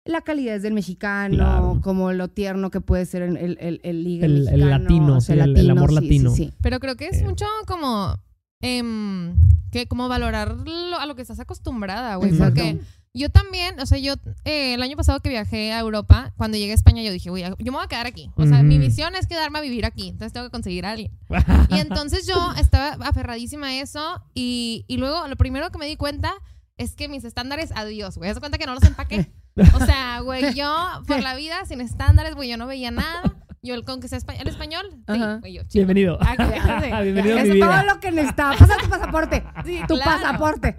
la 0.04 0.22
calidez 0.22 0.62
del 0.62 0.74
mexicano, 0.74 1.36
Claro. 1.36 1.80
como 1.82 2.12
lo 2.14 2.28
tierno 2.28 2.70
que 2.70 2.80
puede 2.82 3.06
ser 3.06 3.24
el, 3.24 3.38
el, 3.38 3.58
el, 3.60 3.82
el 3.84 4.04
ligue 4.04 4.26
El- 4.26 4.36
el 4.36 4.44
mexicano, 4.58 4.70
latino, 4.84 5.18
o 5.18 5.22
sea, 5.22 5.36
sí, 5.36 5.42
el- 5.42 5.58
el 5.58 5.70
amor 5.72 5.90
sí, 5.90 5.96
sí, 5.96 6.02
latino. 6.04 6.32
sí. 6.32 6.54
Pero 6.62 6.80
creo 6.80 6.96
que 6.96 7.08
es 7.08 7.22
Eh. 7.22 7.24
mucho 7.26 7.46
como. 7.68 8.16
em, 8.62 9.36
que 9.72 9.88
como 9.88 10.08
valorar 10.08 10.56
lo- 10.58 11.00
a 11.00 11.06
lo 11.06 11.16
que 11.16 11.22
estás 11.22 11.40
acostumbrada, 11.40 12.16
güey. 12.16 12.32
Porque 12.34 12.80
yo 13.16 13.30
también, 13.30 13.80
o 13.80 13.86
sea, 13.86 13.98
yo 13.98 14.14
eh, 14.44 14.74
el 14.74 14.82
año 14.84 14.98
pasado 14.98 15.20
que 15.22 15.30
viajé 15.30 15.72
a 15.72 15.80
Europa, 15.80 16.34
cuando 16.38 16.58
llegué 16.58 16.74
a 16.74 16.76
España, 16.76 17.02
yo 17.02 17.12
dije, 17.12 17.30
güey, 17.30 17.44
yo 17.44 17.72
me 17.72 17.78
voy 17.78 17.86
a 17.86 17.88
quedar 17.88 18.06
aquí. 18.08 18.30
O 18.36 18.46
sea, 18.46 18.62
mi 18.62 18.78
misión 18.78 19.16
es 19.16 19.26
quedarme 19.26 19.60
a 19.60 19.62
vivir 19.62 19.86
aquí. 19.86 20.10
Entonces 20.10 20.34
tengo 20.34 20.46
que 20.48 20.52
conseguir 20.52 20.86
a 20.86 20.92
alguien. 20.92 21.12
Y 21.70 21.80
entonces 21.80 22.28
yo 22.28 22.54
estaba 22.60 22.94
aferradísima 23.08 23.68
a 23.68 23.76
eso. 23.76 24.22
Y, 24.34 24.84
y 24.88 24.98
luego 24.98 25.28
lo 25.28 25.36
primero 25.38 25.72
que 25.72 25.78
me 25.78 25.88
di 25.88 25.96
cuenta 25.96 26.34
es 26.78 26.96
que 26.96 27.08
mis 27.08 27.24
estándares, 27.24 27.72
adiós, 27.74 28.18
güey. 28.18 28.30
Haz 28.30 28.36
de 28.36 28.42
cuenta 28.42 28.58
que 28.58 28.66
no 28.66 28.74
los 28.76 28.84
empaqué. 28.84 29.32
O 29.74 29.86
sea, 29.86 30.20
güey, 30.20 30.54
yo 30.54 30.76
por 31.08 31.22
la 31.24 31.36
vida 31.36 31.66
sin 31.66 31.80
estándares, 31.80 32.36
güey, 32.36 32.50
yo 32.50 32.58
no 32.58 32.68
veía 32.68 32.92
nada. 32.92 33.22
Yo 33.64 33.74
el 33.76 33.84
con 33.86 34.02
que 34.02 34.10
sea 34.10 34.20
espa- 34.20 34.40
el 34.40 34.48
español, 34.48 34.86
sí, 35.08 35.54
yo, 35.54 35.64
chido. 35.64 35.70
Bienvenido. 35.74 36.18
Aquí, 36.22 36.44
sí. 36.44 36.92
Bienvenido 37.04 37.36
mi 37.42 37.50
Es 37.50 37.60
todo 37.60 37.84
lo 37.84 38.00
que 38.00 38.12
necesitaba. 38.12 38.58
Pasa 38.58 38.78
tu 38.78 38.90
pasaporte. 38.90 39.44
Sí, 39.66 39.80
tu 39.88 39.96
claro. 39.96 40.12
pasaporte. 40.22 40.76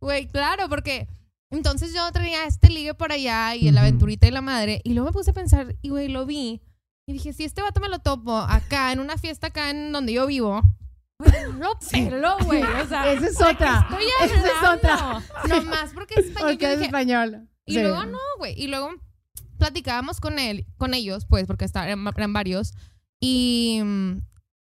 Güey, 0.00 0.26
claro, 0.28 0.68
porque 0.68 1.06
entonces 1.54 1.94
yo 1.94 2.10
traía 2.12 2.44
este 2.46 2.68
ligue 2.70 2.94
por 2.94 3.12
allá 3.12 3.54
y 3.56 3.64
la 3.70 3.80
Ujú. 3.80 3.86
aventurita 3.88 4.26
y 4.26 4.30
la 4.30 4.40
madre. 4.42 4.80
Y 4.84 4.92
luego 4.94 5.08
me 5.08 5.12
puse 5.12 5.30
a 5.30 5.34
pensar, 5.34 5.76
y 5.82 5.88
güey, 5.88 6.08
lo 6.08 6.26
vi. 6.26 6.60
Y 7.06 7.12
dije, 7.12 7.32
si 7.32 7.44
este 7.44 7.62
vato 7.62 7.80
me 7.80 7.88
lo 7.88 7.98
topo 7.98 8.36
acá, 8.36 8.92
en 8.92 9.00
una 9.00 9.16
fiesta 9.18 9.48
acá 9.48 9.70
en 9.70 9.92
donde 9.92 10.12
yo 10.12 10.26
vivo, 10.26 10.62
lo 11.58 11.78
pelo, 11.90 12.36
güey. 12.44 12.62
O 12.62 12.86
sea, 12.86 13.10
Esa 13.12 13.26
es 13.26 13.40
otra. 13.40 13.86
estoy 13.90 14.04
Esa 14.24 14.46
es 14.46 14.76
otra. 14.76 15.22
Nomás 15.48 15.92
porque 15.94 16.14
es 16.20 16.26
español. 16.26 16.50
Porque 16.50 16.66
es 16.72 16.78
dije- 16.78 16.86
español. 16.86 17.48
y 17.66 17.74
Sí. 17.74 17.80
luego 17.82 18.04
no, 18.06 18.18
güey. 18.38 18.54
Y 18.60 18.66
luego 18.68 18.90
platicábamos 19.58 20.20
con 20.20 20.38
él, 20.38 20.66
con 20.76 20.94
ellos, 20.94 21.26
pues, 21.26 21.46
porque 21.46 21.64
estaban, 21.64 21.88
eran, 22.16 22.32
varios. 22.32 22.74
Y, 23.20 23.80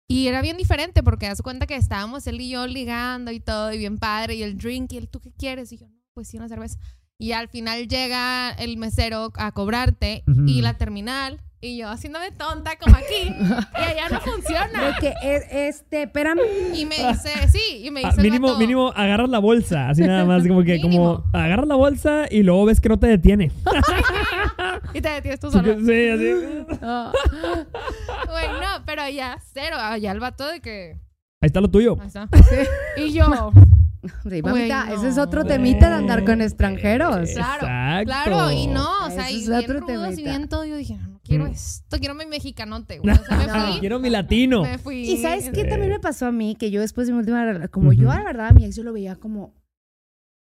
y 0.10 0.28
era 0.28 0.41
bien 0.41 0.58
diferente 0.58 1.04
porque 1.04 1.28
das 1.28 1.41
cuenta 1.41 1.67
que 1.67 1.76
estábamos 1.76 2.26
él 2.28 2.41
y 2.41 2.50
yo 2.50 2.65
ligando 2.67 3.32
y 3.32 3.39
todo, 3.39 3.72
y 3.72 3.78
bien 3.78 3.98
padre, 3.98 4.36
y 4.36 4.44
el 4.44 4.58
drink, 4.58 4.91
y 4.94 4.98
él, 4.98 5.08
¿tú 5.10 5.22
qué 5.22 5.32
quieres? 5.32 5.72
Y 5.72 5.78
yo, 5.78 5.88
no, 5.88 6.01
pues 6.13 6.28
sí, 6.28 6.38
una 6.38 6.47
cerveza. 6.50 6.78
Y 7.17 7.34
al 7.34 7.47
final 7.50 7.88
llega 7.88 8.50
el 8.52 8.78
mesero 8.78 9.32
a 9.36 9.52
cobrarte 9.52 10.24
y 10.47 10.62
la 10.63 10.74
terminal, 10.76 11.39
y 11.63 11.78
yo 11.78 11.88
haciéndome 11.88 12.32
tonta 12.32 12.71
como 12.80 12.95
aquí, 12.95 13.28
y 13.30 13.80
allá 13.80 14.10
no 14.12 14.19
funciona. 14.21 14.88
De 14.88 14.93
que, 15.00 15.13
es- 15.21 15.45
este, 15.52 16.04
espérame. 16.04 16.39
Y 16.74 16.86
me 16.88 16.95
dice, 16.95 17.30
sí, 17.47 17.84
y 17.86 17.91
me 17.91 18.02
Ah, 18.04 18.10
dice 18.10 18.21
el 18.21 18.26
mínimo, 18.28 18.47
vato, 18.47 18.60
mínimo 18.60 18.89
agarras 18.95 19.30
la 19.30 19.38
bolsa, 19.38 19.89
así 19.89 20.02
nada 20.02 20.26
más, 20.26 20.47
como 20.47 20.63
que 20.63 20.78
Mínimo. 20.80 21.21
como 21.24 21.38
agarras 21.38 21.67
la 21.67 21.76
bolsa 21.76 22.26
y 22.32 22.41
luego 22.41 22.65
ves 22.65 22.82
que 22.82 22.89
no 22.89 22.97
te 23.00 23.08
detiene. 23.08 23.52
Y 24.93 25.00
te 25.00 25.08
detienes 25.10 25.39
tú 25.39 25.50
solo. 25.50 25.74
sí, 25.86 26.08
así. 26.10 26.34
Ah. 26.82 27.13
Güey, 28.28 28.47
no, 28.60 28.84
pero 28.86 29.08
ya, 29.08 29.38
cero. 29.54 29.78
Ya 30.02 30.12
el 30.12 30.19
vato 30.19 30.45
de 30.47 30.60
que. 30.60 30.97
Ahí 31.41 31.47
está 31.47 31.62
lo 31.62 31.69
tuyo. 31.69 31.97
Ahí 32.02 32.08
está. 32.08 32.28
Y 32.97 33.13
yo. 33.13 33.54
Sí, 34.30 34.42
mamita, 34.42 34.92
ese 34.94 35.10
es 35.10 35.18
otro 35.18 35.46
temita 35.46 35.90
de 35.90 35.96
andar 35.96 36.24
con 36.26 36.42
extranjeros. 36.42 37.30
Claro, 37.32 37.68
Exacto. 37.68 38.06
claro, 38.06 38.52
y 38.52 38.68
no, 38.68 39.06
o 39.06 39.10
sea, 39.12 39.30
Ese 39.30 39.34
y 39.34 39.42
es 39.42 39.48
bien 39.50 39.60
otro 39.60 39.80
rudos 39.82 40.18
y 40.18 40.24
bien 40.24 40.48
todo. 40.48 40.66
Yo 40.66 40.76
dije, 40.76 40.96
no, 40.98 41.08
no 41.08 41.20
quiero 41.24 41.46
Mm. 41.46 41.52
esto, 41.52 41.98
quiero 42.00 42.16
mi 42.16 42.26
mexicanote, 42.26 43.00
güey. 43.00 43.16
O 43.22 43.26
sea, 43.26 43.38
me 43.38 43.48
No. 43.48 43.54
fui. 43.72 43.80
Quiero 43.80 44.00
mi 44.00 44.10
latino. 44.10 44.64
Me 44.64 44.78
fui. 44.80 45.02
Y 45.10 45.18
sabes 45.18 45.50
qué 45.54 45.66
también 45.66 45.92
me 45.92 46.00
pasó 46.00 46.26
a 46.26 46.32
mí, 46.32 46.56
que 46.56 46.72
yo 46.72 46.82
después 46.82 47.08
de 47.08 47.14
mi 47.14 47.20
última 47.20 47.44
relación, 47.46 47.68
como 47.70 47.94
yo 47.94 48.08
la 48.10 48.24
verdad 48.24 48.48
a 48.48 48.52
mi 48.54 48.66
ex 48.66 48.76
yo 48.76 48.84
lo 48.84 48.94
veía 48.94 49.16
como 49.16 49.54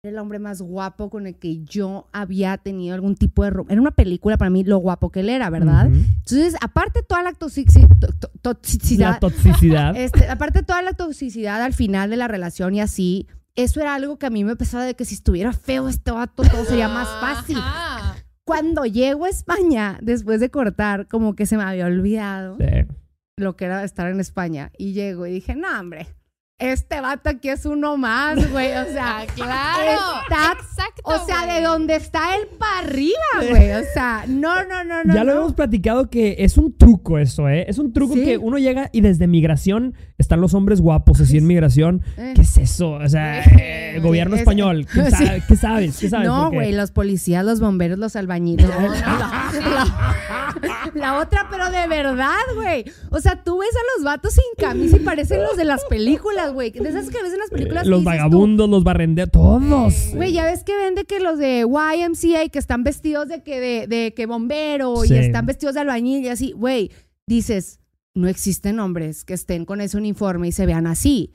era 0.02 0.12
el 0.12 0.18
hombre 0.18 0.38
más 0.38 0.62
guapo 0.62 1.10
con 1.10 1.26
el 1.26 1.34
que 1.36 1.62
yo 1.62 2.08
había 2.12 2.56
tenido 2.56 2.94
algún 2.94 3.16
tipo 3.16 3.44
de... 3.44 3.52
Era 3.68 3.78
una 3.82 3.90
película 3.90 4.38
para 4.38 4.48
mí 4.50 4.64
lo 4.64 4.78
guapo 4.78 5.10
que 5.10 5.20
él 5.20 5.28
era, 5.28 5.50
¿verdad? 5.50 5.88
Entonces, 5.88 6.56
aparte 6.62 7.02
toda 7.02 7.22
la 7.22 7.32
toxici- 7.32 7.86
to- 8.00 8.06
to- 8.14 8.30
toxicidad, 8.40 9.10
La 9.10 9.18
toxicidad. 9.20 9.94
este, 9.98 10.26
aparte 10.30 10.62
toda 10.62 10.80
la 10.80 10.94
toxicidad 10.94 11.62
al 11.62 11.74
final 11.74 12.08
de 12.08 12.16
la 12.16 12.28
relación 12.28 12.74
y 12.74 12.80
así, 12.80 13.26
eso 13.56 13.80
era 13.80 13.94
algo 13.94 14.18
que 14.18 14.26
a 14.26 14.30
mí 14.30 14.44
me 14.44 14.56
pesaba 14.56 14.84
de 14.84 14.94
que 14.94 15.04
si 15.04 15.14
estuviera 15.14 15.52
feo 15.52 15.88
este 15.88 16.10
vato 16.10 16.42
todo 16.42 16.64
sería 16.64 16.88
más 16.88 17.08
fácil. 17.20 17.56
Ajá. 17.58 18.16
Cuando 18.44 18.84
llego 18.84 19.26
a 19.26 19.28
España, 19.28 19.98
después 20.02 20.40
de 20.40 20.50
cortar, 20.50 21.06
como 21.06 21.34
que 21.36 21.46
se 21.46 21.56
me 21.56 21.62
había 21.62 21.86
olvidado 21.86 22.56
Sí. 22.58 22.86
lo 23.36 23.56
que 23.56 23.66
era 23.66 23.84
estar 23.84 24.08
en 24.08 24.18
España. 24.20 24.72
Y 24.76 24.92
llego 24.92 25.26
y 25.26 25.32
dije, 25.32 25.54
no, 25.54 25.68
hombre, 25.78 26.08
este 26.60 27.00
vato 27.00 27.30
aquí 27.30 27.48
es 27.48 27.66
uno 27.66 27.96
más, 27.96 28.50
güey. 28.52 28.72
O 28.72 28.84
sea, 28.84 29.18
Ah, 29.20 29.26
claro. 29.34 29.90
Está- 30.22 30.52
Exacto. 30.60 31.02
o 31.04 31.26
sea, 31.26 31.46
de 31.52 31.62
donde 31.62 31.96
está 31.96 32.36
él 32.36 32.42
para 32.58 32.78
arriba, 32.86 33.14
güey. 33.50 33.72
O 33.72 33.82
sea, 33.92 34.24
no, 34.28 34.64
no, 34.64 34.84
no, 34.84 35.02
no. 35.04 35.14
ya 35.14 35.24
lo 35.24 35.34
no. 35.34 35.40
hemos 35.40 35.54
platicado 35.54 36.08
que 36.10 36.36
es 36.38 36.56
un 36.58 36.76
truco 36.76 37.18
eso, 37.18 37.48
¿eh? 37.48 37.64
Es 37.68 37.78
un 37.78 37.92
truco 37.92 38.14
Sí. 38.14 38.24
que 38.24 38.38
uno 38.38 38.58
llega 38.58 38.88
y 38.92 39.00
desde 39.00 39.26
migración 39.26 39.94
están 40.18 40.40
los 40.40 40.54
hombres 40.54 40.80
guapos 40.80 41.20
así 41.20 41.38
en 41.38 41.46
migración. 41.46 42.02
Eh. 42.16 42.32
¿Qué 42.36 42.42
es 42.42 42.56
eso? 42.58 42.92
O 42.92 43.08
sea, 43.08 43.40
eh, 43.44 43.98
gobierno 44.02 44.34
Es- 44.36 44.42
español. 44.42 44.86
¿Qué, 44.92 45.02
Sí. 45.10 45.24
sabe- 45.26 45.42
qué 45.48 45.56
sabes? 45.56 45.98
¿Qué 45.98 46.08
sabes? 46.08 46.26
No, 46.28 46.50
güey, 46.50 46.72
los 46.72 46.90
policías, 46.92 47.44
los 47.44 47.60
bomberos, 47.60 47.98
los 47.98 48.16
albañiles. 48.16 48.68
No, 48.68 48.80
no, 48.80 48.88
la, 48.94 49.48
sí. 49.52 49.58
la- 49.60 50.90
la 50.94 51.18
otra, 51.18 51.46
pero 51.50 51.70
de 51.70 51.86
verdad, 51.86 52.34
güey. 52.54 52.84
O 53.10 53.20
sea, 53.20 53.42
tú 53.42 53.58
ves 53.58 53.70
a 53.70 53.96
los 53.96 54.04
vatos 54.04 54.34
sin 54.34 54.44
camisa 54.58 54.96
y 54.96 55.00
parecen 55.00 55.42
los 55.42 55.56
de 55.56 55.64
las 55.64 55.84
películas, 55.84 56.49
güey. 56.52 56.70
De 56.70 56.88
esas 56.88 57.08
que 57.10 57.22
ves 57.22 57.32
en 57.32 57.38
las 57.38 57.50
películas. 57.50 57.86
los 57.86 58.00
dices 58.00 58.12
tú, 58.14 58.18
vagabundos, 58.22 58.68
los 58.68 58.84
barrenderos, 58.84 59.30
todos. 59.30 60.10
Güey, 60.14 60.32
ya 60.32 60.44
ves 60.44 60.64
que 60.64 60.76
vende 60.76 61.04
que 61.04 61.20
los 61.20 61.38
de 61.38 61.60
YMCA 61.66 62.48
que 62.50 62.58
están 62.58 62.84
vestidos 62.84 63.28
de 63.28 63.42
que 63.42 63.60
de, 63.60 63.86
de 63.86 64.14
que 64.14 64.26
bombero 64.26 64.96
Sí. 65.04 65.14
y 65.14 65.18
están 65.18 65.46
vestidos 65.46 65.74
de 65.74 65.80
albañil 65.80 66.24
y 66.24 66.28
así, 66.28 66.52
güey, 66.52 66.90
dices, 67.26 67.78
no 68.14 68.28
existen 68.28 68.80
hombres 68.80 69.24
que 69.24 69.34
estén 69.34 69.64
con 69.64 69.80
ese 69.80 69.96
uniforme 69.96 70.48
y 70.48 70.52
se 70.52 70.66
vean 70.66 70.86
así. 70.86 71.32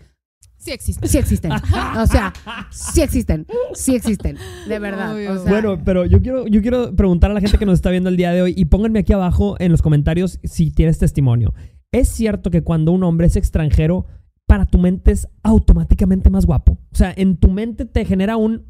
Sí 0.57 0.71
existe. 0.71 1.07
Sí 1.07 1.17
existen. 1.17 1.51
O 1.97 2.07
sea, 2.07 2.33
sí 2.71 3.01
existen. 3.01 3.45
Sí 3.73 3.95
existen. 3.95 4.37
De 4.67 4.79
verdad. 4.79 5.15
Obvio. 5.15 5.33
O 5.33 5.37
sea, 5.43 5.51
Bueno, 5.51 5.79
pero 5.85 6.05
yo 6.05 6.21
quiero, 6.21 6.47
yo 6.47 6.61
quiero 6.61 6.95
preguntar 6.95 7.29
a 7.31 7.33
la 7.35 7.39
gente 7.41 7.57
que 7.57 7.65
nos 7.65 7.75
está 7.75 7.91
viendo 7.91 8.09
el 8.09 8.17
día 8.17 8.31
de 8.31 8.41
hoy 8.41 8.53
y 8.57 8.65
pónganme 8.65 8.99
aquí 8.99 9.13
abajo 9.13 9.55
en 9.59 9.71
los 9.71 9.81
comentarios 9.81 10.39
si 10.43 10.71
tienes 10.71 10.97
testimonio. 10.97 11.53
¿Es 11.91 12.09
cierto 12.09 12.49
que 12.51 12.61
cuando 12.63 12.91
un 12.91 13.03
hombre 13.03 13.27
es 13.27 13.35
extranjero, 13.35 14.05
para 14.47 14.65
tu 14.65 14.77
mente 14.77 15.11
es 15.11 15.27
automáticamente 15.43 16.29
más 16.29 16.45
guapo? 16.45 16.73
O 16.91 16.95
sea, 16.95 17.13
en 17.15 17.37
tu 17.37 17.49
mente 17.49 17.85
te 17.85 18.05
genera 18.05 18.37
un, 18.37 18.65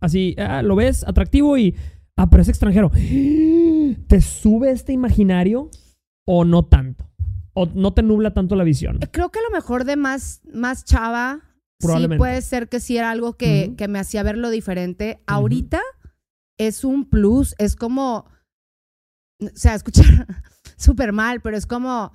así, 0.00 0.34
ah, 0.38 0.62
lo 0.62 0.76
ves 0.76 1.04
atractivo 1.06 1.56
y, 1.56 1.76
ah, 2.16 2.28
pero 2.28 2.42
es 2.42 2.48
extranjero. 2.48 2.90
¿Te 4.06 4.20
sube 4.20 4.70
este 4.70 4.92
imaginario 4.92 5.70
o 6.26 6.44
no 6.44 6.64
tanto? 6.64 7.08
¿O 7.52 7.66
no 7.66 7.92
te 7.92 8.02
nubla 8.02 8.32
tanto 8.32 8.54
la 8.56 8.64
visión? 8.64 8.98
creo 9.10 9.30
que 9.30 9.40
a 9.40 9.42
lo 9.42 9.50
mejor 9.50 9.84
de 9.84 9.96
más, 9.96 10.40
más 10.52 10.84
chava, 10.84 11.40
sí 11.80 12.08
puede 12.16 12.42
ser 12.42 12.68
que 12.68 12.80
sí 12.80 12.96
era 12.96 13.10
algo 13.10 13.36
que, 13.36 13.74
que 13.76 13.88
me 13.88 13.98
hacía 13.98 14.22
verlo 14.22 14.50
diferente. 14.50 15.20
Ahorita 15.26 15.80
es 16.58 16.84
un 16.84 17.08
plus, 17.08 17.54
es 17.58 17.74
como, 17.74 18.26
o 19.40 19.48
sea, 19.54 19.74
escuchar 19.74 20.04
súper 20.76 21.12
mal, 21.12 21.40
pero 21.40 21.56
es 21.56 21.66
como 21.66 22.12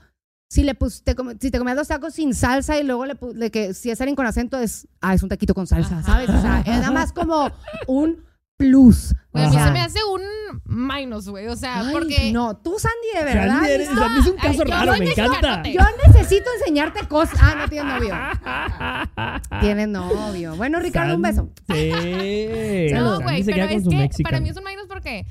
si 0.55 0.63
le 0.63 0.73
pus, 0.73 1.03
te 1.03 1.15
come- 1.15 1.35
si 1.39 1.51
te 1.51 1.57
comías 1.57 1.75
los 1.75 1.89
tacos 1.89 2.13
sin 2.13 2.33
salsa 2.33 2.79
y 2.79 2.83
luego 2.83 3.05
le, 3.05 3.15
de 3.33 3.51
que 3.51 3.73
si 3.73 3.91
es 3.91 3.99
alguien 3.99 4.15
con 4.15 4.25
acento 4.25 4.57
es, 4.57 4.87
ah, 5.01 5.13
es 5.13 5.21
un 5.21 5.27
taquito 5.27 5.53
con 5.53 5.67
salsa, 5.67 5.97
Ajá. 5.99 6.03
¿sabes? 6.03 6.29
O 6.29 6.41
sea, 6.41 6.61
es 6.61 6.67
nada 6.79 6.91
más 6.91 7.11
como 7.11 7.51
un 7.87 8.23
plus. 8.57 9.13
A 9.33 9.49
mí 9.49 9.57
se 9.59 9.71
me 9.71 9.81
hace 9.81 9.99
un 10.05 10.21
minus, 10.63 11.27
güey. 11.27 11.47
O 11.49 11.57
sea, 11.57 11.81
Ay, 11.81 11.91
porque. 11.91 12.31
no, 12.31 12.55
tú 12.55 12.77
Sandy 12.79 13.19
de 13.19 13.25
verdad. 13.35 13.55
Sandy, 13.57 13.69
eres- 13.71 13.91
no. 13.91 13.99
Sandy 14.01 14.19
es 14.21 14.25
un 14.27 14.37
caso 14.37 14.57
yo 14.59 14.63
raro, 14.63 14.91
me 14.97 15.09
encanta. 15.11 15.63
Yo 15.63 15.81
necesito 16.07 16.49
enseñarte 16.59 17.05
cosas. 17.07 17.37
Ah, 17.41 17.55
no 17.57 17.67
tienes 17.67 17.93
novio. 17.93 18.15
Tienes 19.59 19.87
novio. 19.89 20.55
Bueno, 20.55 20.79
Ricardo, 20.79 21.15
un 21.15 21.21
beso. 21.21 21.51
Sí. 21.69 21.91
No, 22.95 23.19
güey, 23.19 23.43
pero 23.43 23.65
es 23.65 23.83
que 24.15 24.23
para 24.23 24.39
mí 24.39 24.49
es 24.49 24.55
un 24.57 24.63
minus 24.63 24.85
porque. 24.87 25.25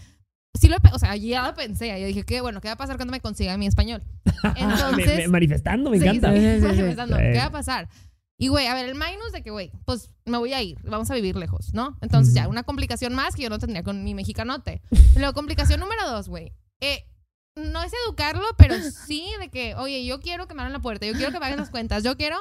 Sí 0.54 0.68
lo, 0.68 0.76
o 0.92 0.98
sea, 0.98 1.16
ya 1.16 1.48
lo 1.48 1.54
pensé, 1.54 1.88
ya 1.88 1.96
dije, 1.96 2.22
¿qué, 2.22 2.40
bueno, 2.40 2.60
¿qué 2.60 2.68
va 2.68 2.74
a 2.74 2.76
pasar 2.76 2.96
cuando 2.96 3.10
me 3.12 3.20
consiga 3.20 3.56
mi 3.58 3.66
español? 3.66 4.02
Entonces, 4.56 5.16
me- 5.16 5.28
manifestando, 5.28 5.90
me 5.90 5.98
Sí, 5.98 6.04
encanta. 6.06 6.32
sí, 6.32 6.40
Sí, 6.60 6.60
manifestando, 6.60 7.16
Sí. 7.16 7.22
¿Qué 7.32 7.38
va 7.38 7.44
a 7.46 7.50
pasar? 7.50 7.88
Y, 8.38 8.48
güey, 8.48 8.66
a 8.66 8.74
ver, 8.74 8.86
el 8.86 8.94
minus 8.94 9.32
de 9.32 9.42
que, 9.42 9.50
güey, 9.50 9.70
pues 9.84 10.10
me 10.24 10.38
voy 10.38 10.52
a 10.54 10.62
ir, 10.62 10.78
vamos 10.84 11.10
a 11.10 11.14
vivir 11.14 11.36
lejos, 11.36 11.72
¿no? 11.72 11.96
Entonces, 12.00 12.34
ya, 12.34 12.48
una 12.48 12.62
complicación 12.64 13.14
más 13.14 13.36
que 13.36 13.42
yo 13.42 13.48
no 13.50 13.58
tendría 13.58 13.82
con 13.84 14.02
mi 14.02 14.12
mexicanote. 14.14 14.82
Luego, 15.16 15.34
complicación 15.34 15.78
número 15.80 16.08
dos, 16.10 16.28
güey. 16.28 16.52
Eh, 16.80 17.04
no 17.56 17.82
es 17.84 17.92
educarlo, 18.04 18.42
pero 18.58 18.74
sí 19.06 19.24
de 19.38 19.48
que, 19.48 19.76
oye, 19.76 20.04
yo 20.04 20.18
quiero 20.20 20.48
que 20.48 20.54
me 20.54 20.62
abran 20.62 20.72
la 20.72 20.80
puerta, 20.80 21.06
yo 21.06 21.12
quiero 21.12 21.30
que 21.30 21.36
hagan 21.36 21.56
las 21.56 21.70
cuentas, 21.70 22.02
yo 22.02 22.16
quiero 22.16 22.36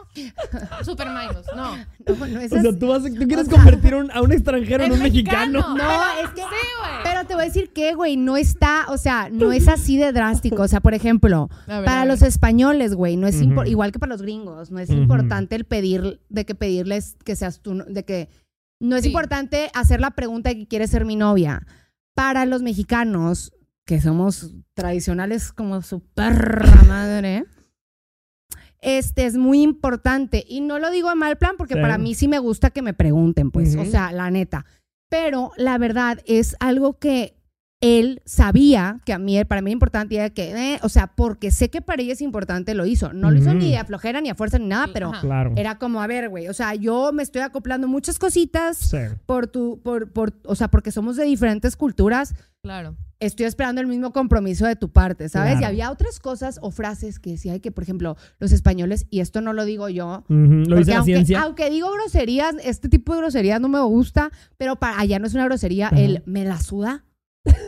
super 0.84 1.08
minus, 1.10 1.46
no. 1.56 1.78
No, 1.78 2.26
no, 2.28 2.40
O 2.40 2.42
esas- 2.42 2.64
sea, 2.64 2.80
tú, 2.80 2.88
vas 2.88 3.06
a- 3.06 3.10
tú 3.10 3.28
quieres 3.28 3.48
o 3.48 3.52
sea- 3.52 3.58
convertir 3.60 3.94
un- 3.94 4.10
a 4.10 4.22
un 4.24 4.32
extranjero 4.32 4.84
en 4.86 4.92
un 4.94 5.00
mexicano. 5.04 5.60
mexicano. 5.60 5.78
No, 5.78 6.04
es 6.24 6.30
que. 6.32 6.42
Sí, 6.42 6.48
güey. 6.80 6.92
Pero 7.04 7.28
te 7.28 7.36
voy 7.36 7.44
a 7.44 7.46
decir 7.46 7.72
que, 7.72 7.94
güey, 7.94 8.18
no 8.18 8.38
está, 8.38 8.86
o 8.90 8.98
sea, 8.98 9.30
no 9.32 9.52
es 9.52 9.68
así 9.68 9.98
de 9.98 10.12
drástico. 10.14 10.64
O 10.64 10.68
sea, 10.68 10.80
por 10.82 10.96
ejemplo, 10.96 11.48
ver, 11.68 11.86
para 11.86 12.06
los 12.06 12.24
españoles, 12.24 12.96
güey, 12.96 13.16
no 13.16 13.28
es 13.28 13.40
impor- 13.40 13.68
igual 13.70 13.92
que 13.92 14.00
para 14.00 14.10
los 14.14 14.22
gringos, 14.24 14.72
no 14.72 14.80
es 14.80 14.90
importante 14.90 15.56
el 15.56 15.66
pedir, 15.66 16.22
de 16.30 16.46
que 16.46 16.56
pedirles 16.56 17.18
que 17.24 17.36
seas 17.36 17.60
tú, 17.62 17.84
de 17.88 18.04
que 18.04 18.30
no 18.82 18.96
es 18.96 19.04
Sí. 19.04 19.10
importante 19.10 19.70
hacer 19.76 20.02
la 20.02 20.12
pregunta 20.12 20.50
de 20.50 20.58
que 20.58 20.68
quieres 20.68 20.90
ser 20.90 21.06
mi 21.06 21.16
novia. 21.16 21.68
Para 22.16 22.46
los 22.46 22.64
mexicanos, 22.64 23.54
que 23.86 24.00
somos 24.02 24.54
tradicionales 24.76 25.52
como 25.52 25.82
su 25.82 26.00
perra 26.02 26.84
madre, 26.88 27.46
este 28.82 29.26
es 29.26 29.38
muy 29.38 29.62
importante. 29.62 30.44
Y 30.48 30.62
no 30.62 30.80
lo 30.80 30.92
digo 30.92 31.12
en 31.12 31.18
mal 31.18 31.38
plan, 31.38 31.56
porque 31.58 31.76
Sí. 31.76 31.82
para 31.82 31.98
mí 31.98 32.16
sí 32.16 32.28
me 32.28 32.40
gusta 32.40 32.70
que 32.70 32.82
me 32.82 32.94
pregunten, 32.94 33.52
pues, 33.52 33.76
o 33.76 33.86
sea, 33.86 34.12
la 34.12 34.30
neta. 34.32 34.66
Pero 35.10 35.52
la 35.58 35.78
verdad 35.78 36.20
es 36.26 36.56
algo 36.60 36.98
que 37.00 37.38
él 37.84 38.22
sabía 38.26 39.02
que 39.06 39.12
a 39.14 39.20
mí, 39.20 39.44
para 39.44 39.62
mí 39.62 39.72
era 39.72 39.74
importante, 39.74 40.16
y 40.16 40.18
era 40.18 40.30
que, 40.30 40.74
eh, 40.74 40.80
o 40.84 40.90
sea, 40.90 41.08
porque 41.08 41.52
sé 41.52 41.70
que 41.70 41.82
para 41.82 42.02
ella 42.02 42.14
es 42.14 42.22
importante, 42.22 42.74
lo 42.74 42.86
hizo. 42.86 43.12
No 43.12 43.30
lo 43.30 43.38
hizo 43.40 43.54
ni 43.54 43.76
a 43.76 43.84
flojera, 43.84 44.22
ni 44.22 44.30
a 44.30 44.36
fuerza, 44.36 44.58
ni 44.58 44.68
nada, 44.68 44.88
pero. 44.94 45.12
Claro. 45.22 45.52
era 45.58 45.78
como, 45.78 46.02
a 46.02 46.08
ver, 46.08 46.30
güey, 46.30 46.48
o 46.48 46.54
sea, 46.54 46.76
yo 46.76 47.12
me 47.14 47.24
estoy 47.24 47.42
acoplando 47.42 47.88
muchas 47.88 48.18
cositas 48.20 48.78
Sí. 48.78 48.98
por 49.26 49.48
tu, 49.48 49.82
por, 49.84 50.12
por, 50.12 50.34
o 50.46 50.56
sea, 50.56 50.70
porque 50.70 50.92
somos 50.92 51.18
de 51.18 51.26
diferentes 51.26 51.76
culturas, 51.76 52.34
Claro. 52.64 52.96
estoy 53.20 53.46
esperando 53.46 53.82
el 53.82 53.88
mismo 53.88 54.14
compromiso 54.14 54.66
de 54.66 54.76
tu 54.78 54.90
parte, 54.90 55.28
¿sabes? 55.28 55.60
Y 55.60 55.66
había 55.66 55.92
otras 55.92 56.20
cosas 56.20 56.60
o 56.62 56.72
frases 56.72 57.20
que 57.20 57.32
decía 57.32 57.60
que, 57.60 57.72
por 57.72 57.84
ejemplo, 57.84 58.16
los 58.40 58.52
españoles, 58.54 59.06
y 59.10 59.20
esto 59.20 59.42
no 59.42 59.52
lo 59.52 59.66
digo 59.66 59.90
yo, 59.90 60.24
Lo 60.30 60.64
porque 60.66 60.76
dice 60.80 60.92
la 60.92 60.98
aunque, 60.98 61.14
ciencia. 61.14 61.42
aunque 61.42 61.70
digo 61.70 61.92
groserías, 61.92 62.56
este 62.64 62.88
tipo 62.88 63.14
de 63.14 63.20
groserías 63.20 63.60
no 63.60 63.68
me 63.68 63.82
gusta, 63.82 64.32
pero 64.58 64.78
para 64.78 65.00
allá 65.00 65.20
no 65.20 65.28
es 65.28 65.34
una 65.34 65.46
grosería, 65.46 65.90
el 65.90 66.24
me 66.26 66.46
la 66.46 66.60
suda. 66.62 67.04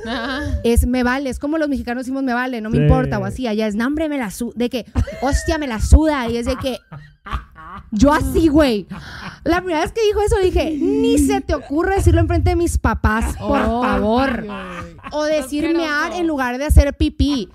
Ajá. 0.07 0.59
Es 0.63 0.85
me 0.87 1.03
vale, 1.03 1.29
es 1.29 1.39
como 1.39 1.57
los 1.57 1.67
mexicanos 1.69 2.03
decimos 2.05 2.23
me 2.23 2.33
vale, 2.33 2.61
no 2.61 2.69
me 2.69 2.77
Sí. 2.77 2.83
importa, 2.83 3.19
o 3.19 3.25
así, 3.25 3.47
allá 3.47 3.67
es 3.67 3.75
no, 3.75 3.85
hombre, 3.87 4.07
me 4.09 4.17
la 4.17 4.31
suda, 4.31 4.53
de 4.55 4.69
que, 4.69 4.85
hostia, 5.21 5.57
me 5.57 5.67
la 5.67 5.79
suda, 5.81 6.27
y 6.29 6.37
es 6.37 6.45
de 6.45 6.55
que, 6.57 6.79
yo 7.91 8.13
así, 8.13 8.47
güey. 8.47 8.87
La 9.43 9.57
primera 9.59 9.81
vez 9.81 9.91
que 9.91 10.01
dijo 10.05 10.21
eso 10.21 10.35
dije, 10.41 10.77
ni 10.79 11.17
se 11.17 11.41
te 11.41 11.53
ocurre 11.55 11.95
decirlo 11.95 12.21
enfrente 12.21 12.51
de 12.51 12.55
mis 12.55 12.77
papás, 12.77 13.35
por 13.37 13.57
Ay, 13.57 13.65
favor. 13.65 14.45
O 15.11 15.23
decir 15.23 15.75
mear 15.75 16.13
en 16.13 16.27
lugar 16.27 16.57
de 16.57 16.65
hacer 16.65 16.93
pipí. 16.95 17.49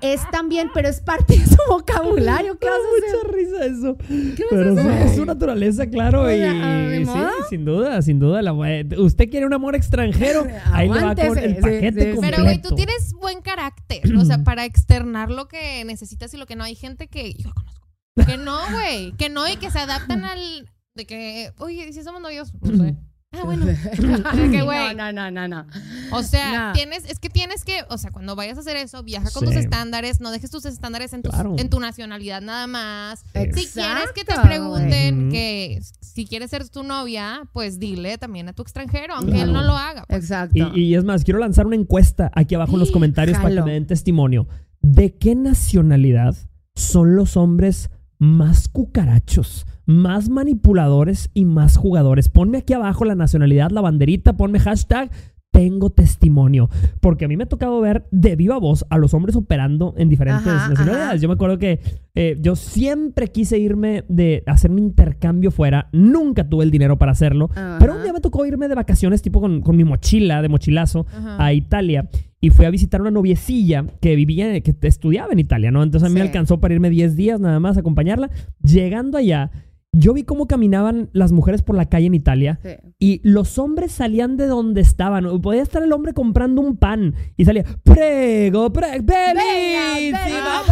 Es 0.00 0.22
también, 0.30 0.70
pero 0.72 0.88
es 0.88 1.00
parte 1.02 1.38
de 1.38 1.44
su 1.46 1.56
vocabulario. 1.68 2.58
¿Qué 2.58 2.66
Me 2.66 2.72
vas 2.72 2.80
da 2.80 2.88
a 2.88 2.96
hacer? 2.96 3.18
mucha 3.22 3.36
risa 3.36 3.66
eso. 3.66 3.96
¿Qué 4.36 4.42
vas 4.44 4.50
Pero 4.50 4.70
a 4.70 4.72
es, 4.72 4.78
hacer? 4.78 5.06
es 5.08 5.16
su 5.16 5.24
naturaleza, 5.26 5.86
claro. 5.86 6.22
O 6.22 6.30
Y, 6.30 6.38
sea, 6.38 6.52
¿de 6.52 7.04
sí, 7.04 7.12
sin 7.50 7.64
duda, 7.66 8.00
sin 8.02 8.18
duda. 8.18 8.40
la- 8.42 8.54
usted 8.98 9.28
quiere 9.28 9.44
un 9.46 9.52
amor 9.52 9.74
extranjero. 9.76 10.46
Ahí 10.72 10.88
le 10.88 11.00
va 11.02 11.14
con 11.14 11.38
el 11.38 11.56
paquete 11.56 12.00
sí, 12.00 12.06
sí. 12.06 12.12
completo. 12.12 12.20
Pero, 12.36 12.42
güey, 12.44 12.62
tú 12.62 12.74
tienes 12.74 13.12
buen 13.20 13.42
carácter. 13.42 14.00
O 14.16 14.24
sea, 14.24 14.38
para 14.44 14.64
externar 14.64 15.30
lo 15.30 15.46
que 15.48 15.84
necesitas 15.84 16.32
y 16.32 16.38
lo 16.38 16.46
que 16.46 16.56
no. 16.56 16.64
Hay 16.64 16.74
gente 16.74 17.08
que 17.08 17.34
yo 17.34 17.52
conozco. 17.52 17.83
Que 18.26 18.36
no, 18.36 18.58
güey. 18.70 19.12
Que 19.12 19.28
no 19.28 19.48
y 19.48 19.56
que 19.56 19.70
se 19.70 19.78
adaptan 19.80 20.24
al. 20.24 20.70
De 20.94 21.06
que, 21.06 21.52
oye, 21.58 21.92
si 21.92 22.02
somos 22.04 22.22
novios, 22.22 22.52
no 22.60 22.84
sé. 22.84 22.94
Ah, 23.32 23.42
bueno. 23.44 23.66
De 23.66 24.50
que, 24.52 24.62
güey. 24.62 24.94
no, 24.94 25.10
no, 25.10 25.28
no, 25.32 25.48
no. 25.48 25.66
O 26.12 26.22
sea, 26.22 26.68
No. 26.68 26.72
tienes, 26.72 27.04
es 27.10 27.18
que 27.18 27.28
tienes 27.28 27.64
que, 27.64 27.80
o 27.88 27.98
sea, 27.98 28.12
cuando 28.12 28.36
vayas 28.36 28.56
a 28.58 28.60
hacer 28.60 28.76
eso, 28.76 29.02
viaja 29.02 29.28
con 29.32 29.40
Sí. 29.40 29.46
tus 29.46 29.56
estándares, 29.56 30.20
no 30.20 30.30
dejes 30.30 30.50
tus 30.52 30.64
estándares 30.66 31.12
en 31.12 31.22
tu, 31.22 31.30
Claro. 31.30 31.56
en 31.58 31.68
tu 31.68 31.80
nacionalidad 31.80 32.40
nada 32.42 32.68
más. 32.68 33.24
Si 33.32 33.66
quieres 33.66 34.12
que 34.14 34.24
te 34.24 34.34
pregunten 34.40 35.30
que 35.32 35.80
si 36.00 36.26
quieres 36.26 36.50
ser 36.50 36.68
tu 36.68 36.84
novia, 36.84 37.42
pues 37.52 37.80
dile 37.80 38.16
también 38.18 38.48
a 38.48 38.52
tu 38.52 38.62
extranjero, 38.62 39.14
aunque 39.14 39.32
Claro. 39.32 39.46
él 39.48 39.52
no 39.52 39.62
lo 39.64 39.72
haga. 39.76 40.04
pues. 40.06 40.20
Exacto. 40.22 40.70
Y, 40.76 40.82
y 40.82 40.94
es 40.94 41.02
más, 41.02 41.24
quiero 41.24 41.40
lanzar 41.40 41.66
una 41.66 41.74
encuesta 41.74 42.30
aquí 42.36 42.54
abajo 42.54 42.74
en 42.74 42.78
los 42.78 42.92
comentarios 42.92 43.36
para 43.38 43.52
que 43.52 43.62
me 43.62 43.72
den 43.72 43.88
testimonio. 43.88 44.46
¿De 44.80 45.16
qué 45.16 45.34
nacionalidad 45.34 46.36
son 46.76 47.16
los 47.16 47.36
hombres 47.36 47.90
más 48.18 48.68
cucarachos, 48.68 49.66
más 49.86 50.28
manipuladores 50.28 51.30
y 51.34 51.44
más 51.44 51.76
jugadores? 51.76 52.28
Ponme 52.28 52.58
aquí 52.58 52.72
abajo 52.72 53.04
la 53.04 53.14
nacionalidad, 53.14 53.70
la 53.70 53.80
banderita, 53.80 54.36
ponme 54.36 54.58
hashtag. 54.60 55.10
Tengo 55.52 55.88
testimonio. 55.90 56.68
Porque 57.00 57.26
a 57.26 57.28
mí 57.28 57.36
me 57.36 57.44
ha 57.44 57.48
tocado 57.48 57.80
ver 57.80 58.08
de 58.10 58.34
viva 58.34 58.58
voz 58.58 58.84
a 58.90 58.98
los 58.98 59.14
hombres 59.14 59.36
operando 59.36 59.94
en 59.96 60.08
diferentes 60.08 60.44
Ajá, 60.48 60.68
nacionalidades. 60.70 61.10
ajá. 61.10 61.16
Yo 61.16 61.28
me 61.28 61.34
acuerdo 61.34 61.58
que 61.58 61.78
eh, 62.16 62.36
yo 62.40 62.56
siempre 62.56 63.28
quise 63.28 63.56
irme 63.60 64.02
de 64.08 64.42
hacer 64.46 64.72
un 64.72 64.80
intercambio 64.80 65.52
fuera. 65.52 65.90
Nunca 65.92 66.48
tuve 66.48 66.64
el 66.64 66.72
dinero 66.72 66.98
para 66.98 67.12
hacerlo. 67.12 67.50
Ajá. 67.52 67.76
Pero 67.78 67.94
un 67.94 68.02
día 68.02 68.12
me 68.12 68.20
tocó 68.20 68.44
irme 68.44 68.66
de 68.66 68.74
vacaciones, 68.74 69.22
tipo 69.22 69.40
con, 69.40 69.60
con 69.60 69.76
mi 69.76 69.84
mochila 69.84 70.42
de 70.42 70.48
mochilazo, 70.48 71.06
a 71.38 71.52
Italia. 71.52 72.08
Y 72.44 72.50
fui 72.50 72.66
a 72.66 72.70
visitar 72.70 73.00
una 73.00 73.10
noviecilla 73.10 73.86
que 74.02 74.14
vivía, 74.16 74.60
que 74.60 74.74
estudiaba 74.82 75.32
en 75.32 75.38
Italia, 75.38 75.70
¿no? 75.70 75.82
Entonces 75.82 76.06
a 76.06 76.10
mí 76.10 76.14
me 76.14 76.20
Sí. 76.20 76.26
alcanzó 76.26 76.60
para 76.60 76.74
irme 76.74 76.90
10 76.90 77.16
días 77.16 77.40
nada 77.40 77.58
más 77.58 77.78
a 77.78 77.80
acompañarla. 77.80 78.28
Llegando 78.62 79.16
allá, 79.16 79.50
yo 79.92 80.12
vi 80.12 80.24
cómo 80.24 80.46
caminaban 80.46 81.08
las 81.12 81.32
mujeres 81.32 81.62
por 81.62 81.74
la 81.76 81.86
calle 81.88 82.06
en 82.08 82.14
Italia. 82.14 82.58
Sí. 82.62 82.70
Y 82.98 83.20
los 83.26 83.58
hombres 83.58 83.92
salían 83.92 84.36
de 84.36 84.46
donde 84.46 84.80
estaban. 84.82 85.40
Podía 85.40 85.62
estar 85.62 85.82
el 85.82 85.92
hombre 85.92 86.12
comprando 86.12 86.60
un 86.60 86.76
pan 86.76 87.14
y 87.36 87.44
salía, 87.46 87.64
prego, 87.82 88.70
prego, 88.72 89.04
bellísima. 89.06 90.62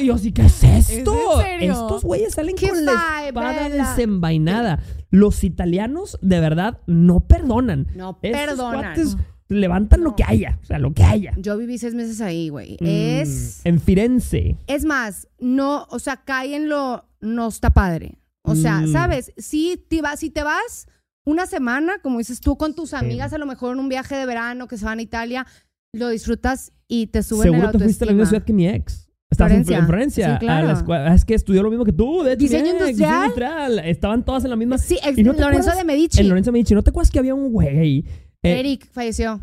Y 0.00 0.06
yo 0.06 0.14
así, 0.14 0.32
¿qué 0.32 0.42
es 0.42 0.62
esto? 0.64 1.40
Estos 1.60 2.04
güeyes 2.04 2.34
salen 2.34 2.56
con 2.56 2.84
la 2.84 3.26
espada 3.28 3.68
bella. 3.68 3.88
desenvainada. 3.88 4.80
Los 5.10 5.44
italianos, 5.44 6.18
de 6.20 6.40
verdad, 6.40 6.80
no 6.86 7.20
perdonan. 7.20 7.86
No 7.96 8.18
Esos 8.20 8.38
perdonan. 8.48 8.80
cuates 8.94 9.16
levantan 9.48 10.02
lo 10.02 10.16
que 10.16 10.24
haya. 10.24 10.58
O 10.62 10.64
sea, 10.66 10.78
lo 10.78 10.92
que 10.92 11.02
haya. 11.04 11.32
Yo 11.36 11.56
viví 11.56 11.78
seis 11.78 11.94
meses 11.94 12.20
ahí, 12.20 12.48
güey. 12.48 12.76
Mm, 12.80 12.86
Es. 12.86 13.60
En 13.64 13.80
Firenze. 13.80 14.56
Es 14.66 14.84
más, 14.84 15.28
no, 15.38 15.86
o 15.90 15.98
sea, 15.98 16.16
cae 16.24 16.56
en 16.56 16.68
lo 16.68 17.04
no 17.20 17.48
está 17.48 17.70
padre. 17.70 18.18
O 18.42 18.54
sea, 18.54 18.80
Mm. 18.80 18.92
¿sabes? 18.92 19.32
Si 19.36 19.76
te, 19.88 20.02
vas, 20.02 20.20
si 20.20 20.30
te 20.30 20.42
vas 20.42 20.86
una 21.24 21.46
semana, 21.46 21.94
como 22.02 22.18
dices 22.18 22.40
tú, 22.40 22.56
con 22.56 22.74
tus 22.74 22.94
amigas, 22.94 23.32
a 23.32 23.38
lo 23.38 23.46
mejor 23.46 23.72
en 23.74 23.80
un 23.80 23.88
viaje 23.88 24.14
de 24.16 24.26
verano 24.26 24.68
que 24.68 24.76
se 24.78 24.84
van 24.84 25.00
a 25.00 25.02
Italia, 25.02 25.46
lo 25.92 26.08
disfrutas 26.10 26.72
y 26.86 27.08
te 27.08 27.22
suben 27.24 27.50
Seguro 27.50 27.70
el 27.70 27.78
te 27.78 27.84
fuiste 27.84 28.04
a 28.04 28.06
la 28.06 28.12
misma 28.12 28.26
ciudad 28.28 28.44
que 28.44 28.52
mi 28.52 28.68
ex. 28.68 29.08
Estabas 29.28 29.52
en- 29.54 29.64
Florencia. 29.64 29.78
en 29.78 29.86
Florencia. 29.86 30.32
Sí, 30.34 30.38
claro. 30.46 30.68
a 30.68 30.72
la 30.72 30.78
escuela. 30.78 31.14
Es 31.14 31.24
que 31.24 31.34
estudió 31.34 31.62
lo 31.64 31.70
mismo 31.70 31.84
que 31.84 31.92
tú. 31.92 32.22
De 32.22 32.30
mi 32.30 32.36
¿Diseño 32.36 32.66
ex, 32.70 32.80
industrial? 32.80 33.14
industrial. 33.22 33.78
Estaban 33.80 34.24
todas 34.24 34.44
en 34.44 34.50
la 34.50 34.56
misma. 34.56 34.78
Sí, 34.78 34.98
ex- 35.04 35.18
¿Y 35.18 35.24
no 35.24 35.32
Lorenzo 35.32 35.48
acuerdas? 35.70 35.78
de 35.78 35.84
Medici. 35.84 36.20
En 36.20 36.28
Lorenzo 36.28 36.52
Medici. 36.52 36.74
¿No 36.74 36.82
te 36.84 36.90
acuerdas 36.90 37.10
que 37.10 37.18
había 37.18 37.34
un 37.34 37.50
güey 37.50 37.76
ahí? 37.76 38.04
Eh, 38.42 38.60
Eric 38.60 38.88
falleció. 38.92 39.40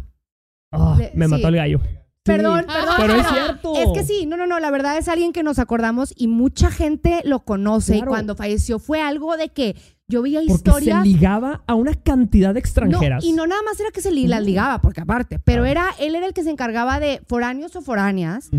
de- 0.98 1.12
me 1.16 1.26
sí. 1.26 1.32
mató 1.32 1.48
el 1.50 1.56
gallo. 1.56 1.80
Sí. 1.84 1.90
Perdón, 2.32 2.66
perdón. 2.68 2.96
Pero 3.00 3.16
es 3.16 3.28
cierto. 3.28 3.74
Es 3.76 3.90
que 3.94 4.04
sí, 4.06 4.26
no, 4.26 4.38
no, 4.38 4.48
no, 4.48 4.60
la 4.62 4.72
verdad 4.72 4.98
es 4.98 5.10
alguien 5.10 5.34
que 5.34 5.44
nos 5.44 5.60
acordamos 5.60 6.14
y 6.16 6.28
mucha 6.28 6.72
gente 6.72 7.22
lo 7.26 7.44
conoce. 7.44 7.94
Claro. 7.96 8.06
Y 8.06 8.14
cuando 8.14 8.36
falleció 8.36 8.80
fue 8.80 9.02
algo 9.02 9.36
de 9.36 9.50
que 9.50 9.76
yo 10.08 10.22
veía 10.22 10.40
Porque 10.40 10.54
historias. 10.54 11.00
se 11.04 11.10
ligaba 11.10 11.64
a 11.68 11.76
una 11.76 11.94
cantidad 11.96 12.54
de 12.54 12.62
extranjeras. 12.62 13.24
No, 13.24 13.30
y 13.30 13.34
no 13.34 13.46
nada 13.46 13.62
más 13.64 13.78
era 13.80 13.92
que 13.92 14.00
se 14.00 14.10
li- 14.12 14.28
las 14.28 14.42
ligaba, 14.42 14.80
porque 14.82 15.02
aparte, 15.02 15.38
pero 15.40 15.64
Ah. 15.66 15.70
era, 15.70 15.86
él 16.00 16.16
era 16.16 16.26
el 16.26 16.34
que 16.34 16.44
se 16.44 16.50
encargaba 16.50 17.02
de 17.02 17.22
foráneos 17.28 17.76
o 17.76 17.82
foráneas. 17.82 18.50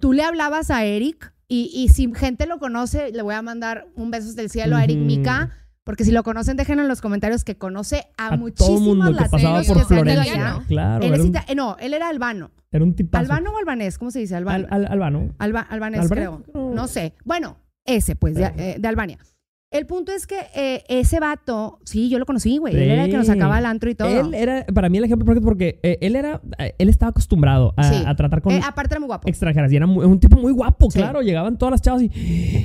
Tú 0.00 0.14
le 0.14 0.22
hablabas 0.22 0.70
a 0.70 0.84
Eric 0.86 1.34
y, 1.46 1.70
y 1.74 1.88
si 1.88 2.10
gente 2.14 2.46
lo 2.46 2.58
conoce, 2.58 3.12
le 3.12 3.20
voy 3.22 3.34
a 3.34 3.42
mandar 3.42 3.86
un 3.96 4.10
beso 4.10 4.32
del 4.32 4.48
cielo 4.48 4.76
a 4.76 4.84
Eric. 4.84 4.96
Mica, 4.98 5.50
porque 5.84 6.04
si 6.04 6.12
lo 6.12 6.22
conocen, 6.22 6.56
déjenlo 6.56 6.82
en 6.82 6.88
los 6.88 7.00
comentarios 7.00 7.42
que 7.44 7.56
conoce 7.56 8.06
a, 8.16 8.28
A 8.28 8.36
muchísimos 8.36 8.78
todo 8.78 8.80
mundo 8.86 9.06
que 9.06 9.20
latinos 9.22 9.66
que 9.66 9.72
ido 9.72 9.84
Florencia. 9.86 10.32
allá. 10.54 10.64
Claro. 10.68 11.04
Él 11.04 11.14
era, 11.14 11.22
un, 11.24 11.36
eh, 11.36 11.54
no, 11.56 11.76
él 11.80 11.94
era 11.94 12.08
albano. 12.08 12.50
era 12.70 12.84
un 12.84 12.94
tipazo. 12.94 13.20
¿Albano 13.22 13.52
o 13.52 13.58
albanés? 13.58 13.98
¿Cómo 13.98 14.10
se 14.10 14.20
dice? 14.20 14.36
Al- 14.36 14.46
Albano. 14.48 14.66
al- 14.70 14.86
albano. 14.86 15.34
Alba- 15.38 15.60
albanés, 15.68 16.00
¿Albanés? 16.00 16.08
creo. 16.10 16.42
No. 16.54 16.74
No 16.74 16.86
sé. 16.86 17.14
Bueno, 17.24 17.56
ese, 17.84 18.14
pues, 18.14 18.34
de, 18.34 18.44
eh, 18.56 18.76
de 18.78 18.88
Albania. 18.88 19.18
El 19.72 19.86
punto 19.86 20.10
es 20.10 20.26
que 20.26 20.34
eh, 20.56 20.82
ese 20.88 21.20
vato, 21.20 21.78
sí, 21.84 22.08
yo 22.08 22.18
lo 22.18 22.26
conocí, 22.26 22.58
güey. 22.58 22.74
Él 22.74 22.90
era 22.90 23.04
el 23.04 23.10
que 23.12 23.16
nos 23.16 23.28
sacaba 23.28 23.56
al 23.56 23.66
antro 23.66 23.88
y 23.88 23.94
todo. 23.94 24.08
Él 24.08 24.34
era, 24.34 24.66
para 24.66 24.88
mí, 24.88 24.98
el 24.98 25.04
ejemplo 25.04 25.24
perfecto 25.24 25.46
porque 25.46 25.78
eh, 25.84 25.96
él 26.00 26.16
era, 26.16 26.40
eh, 26.58 26.74
él 26.78 26.88
estaba 26.88 27.10
acostumbrado 27.10 27.72
a, 27.76 27.84
Sí. 27.84 28.02
a 28.04 28.16
tratar 28.16 28.42
con 28.42 28.52
aparte 28.52 28.94
era 28.94 28.98
muy 29.00 29.06
guapo. 29.06 29.28
extranjeras 29.28 29.72
y 29.72 29.76
era 29.76 29.86
muy- 29.86 30.04
un 30.04 30.18
tipo 30.18 30.36
muy 30.36 30.50
guapo, 30.50 30.90
Sí. 30.90 30.98
claro. 30.98 31.22
Llegaban 31.22 31.56
todas 31.56 31.70
las 31.70 31.82
chavas 31.82 32.02
y 32.02 32.10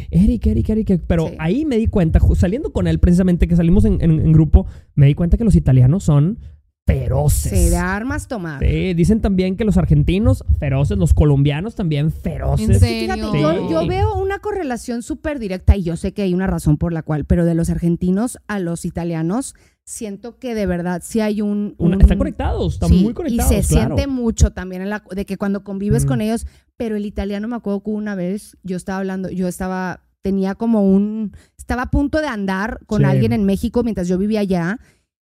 Eric, 0.09 0.47
Eric, 0.47 0.67
Eric. 0.69 1.01
Pero 1.05 1.29
ahí 1.37 1.63
me 1.63 1.77
di 1.77 1.85
cuenta, 1.85 2.19
saliendo 2.33 2.73
con 2.73 2.87
él 2.87 2.99
precisamente, 2.99 3.47
que 3.47 3.55
salimos 3.55 3.85
en, 3.85 4.01
en- 4.01 4.19
en 4.21 4.31
grupo, 4.33 4.65
me 4.95 5.05
di 5.05 5.13
cuenta 5.13 5.37
que 5.37 5.43
los 5.43 5.55
italianos 5.55 6.03
son 6.03 6.39
feroces. 6.85 7.51
Sí, 7.51 7.69
de 7.69 7.77
armas 7.77 8.27
tomar. 8.27 8.59
Sí, 8.63 8.93
dicen 8.93 9.19
también 9.21 9.57
que 9.57 9.65
los 9.65 9.77
argentinos 9.77 10.43
feroces, 10.59 10.97
los 10.97 11.13
colombianos 11.13 11.75
también 11.75 12.11
feroces. 12.11 12.69
¿En 12.69 12.79
serio? 12.79 13.13
fíjate, 13.13 13.41
yo, 13.41 13.51
Sí. 13.53 13.73
yo 13.73 13.87
veo 13.87 14.15
una 14.15 14.39
correlación 14.39 15.01
súper 15.01 15.39
directa 15.39 15.75
y 15.75 15.83
yo 15.83 15.97
sé 15.97 16.13
que 16.13 16.21
hay 16.21 16.33
una 16.33 16.47
razón 16.47 16.77
por 16.77 16.93
la 16.93 17.01
cual, 17.01 17.25
pero 17.25 17.45
de 17.45 17.55
los 17.55 17.69
argentinos 17.69 18.37
a 18.47 18.59
los 18.59 18.85
italianos, 18.85 19.55
siento 19.83 20.37
que 20.37 20.53
de 20.55 20.65
verdad 20.67 21.01
sí 21.03 21.21
hay 21.21 21.41
un... 21.41 21.75
Una- 21.77 21.97
están 21.97 22.17
conectados, 22.17 22.75
están 22.75 22.89
sí, 22.89 23.03
muy 23.03 23.13
conectados. 23.13 23.51
Y 23.51 23.63
se 23.63 23.67
claro. 23.67 23.95
siente 23.95 24.07
mucho 24.11 24.51
también 24.51 24.81
en 24.83 24.89
la, 24.89 25.03
de 25.09 25.25
que 25.25 25.37
cuando 25.37 25.63
convives 25.63 26.05
Mm. 26.05 26.07
con 26.07 26.21
ellos, 26.21 26.45
pero 26.77 26.95
el 26.97 27.05
italiano 27.05 27.47
me 27.47 27.55
acuerdo 27.55 27.81
que 27.83 27.89
una 27.91 28.15
vez 28.15 28.57
yo 28.63 28.77
estaba 28.77 28.99
hablando, 28.99 29.29
yo 29.29 29.47
estaba, 29.47 30.01
tenía 30.21 30.55
como 30.55 30.83
un, 30.83 31.35
estaba 31.57 31.83
a 31.83 31.91
punto 31.91 32.19
de 32.21 32.27
andar 32.27 32.79
con 32.87 32.99
Sí. 33.01 33.05
alguien 33.05 33.31
en 33.33 33.43
México 33.45 33.83
mientras 33.83 34.07
yo 34.07 34.17
vivía 34.19 34.39
allá. 34.41 34.79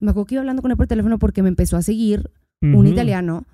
Me 0.01 0.11
acuerdo 0.11 0.27
que 0.27 0.35
iba 0.35 0.41
hablando 0.43 0.63
con 0.63 0.71
él 0.71 0.77
por 0.77 0.87
teléfono 0.87 1.19
porque 1.19 1.43
me 1.43 1.49
empezó 1.49 1.77
a 1.77 1.83
seguir 1.83 2.31
un 2.63 2.75
Ujú. 2.77 2.87
italiano. 2.87 3.45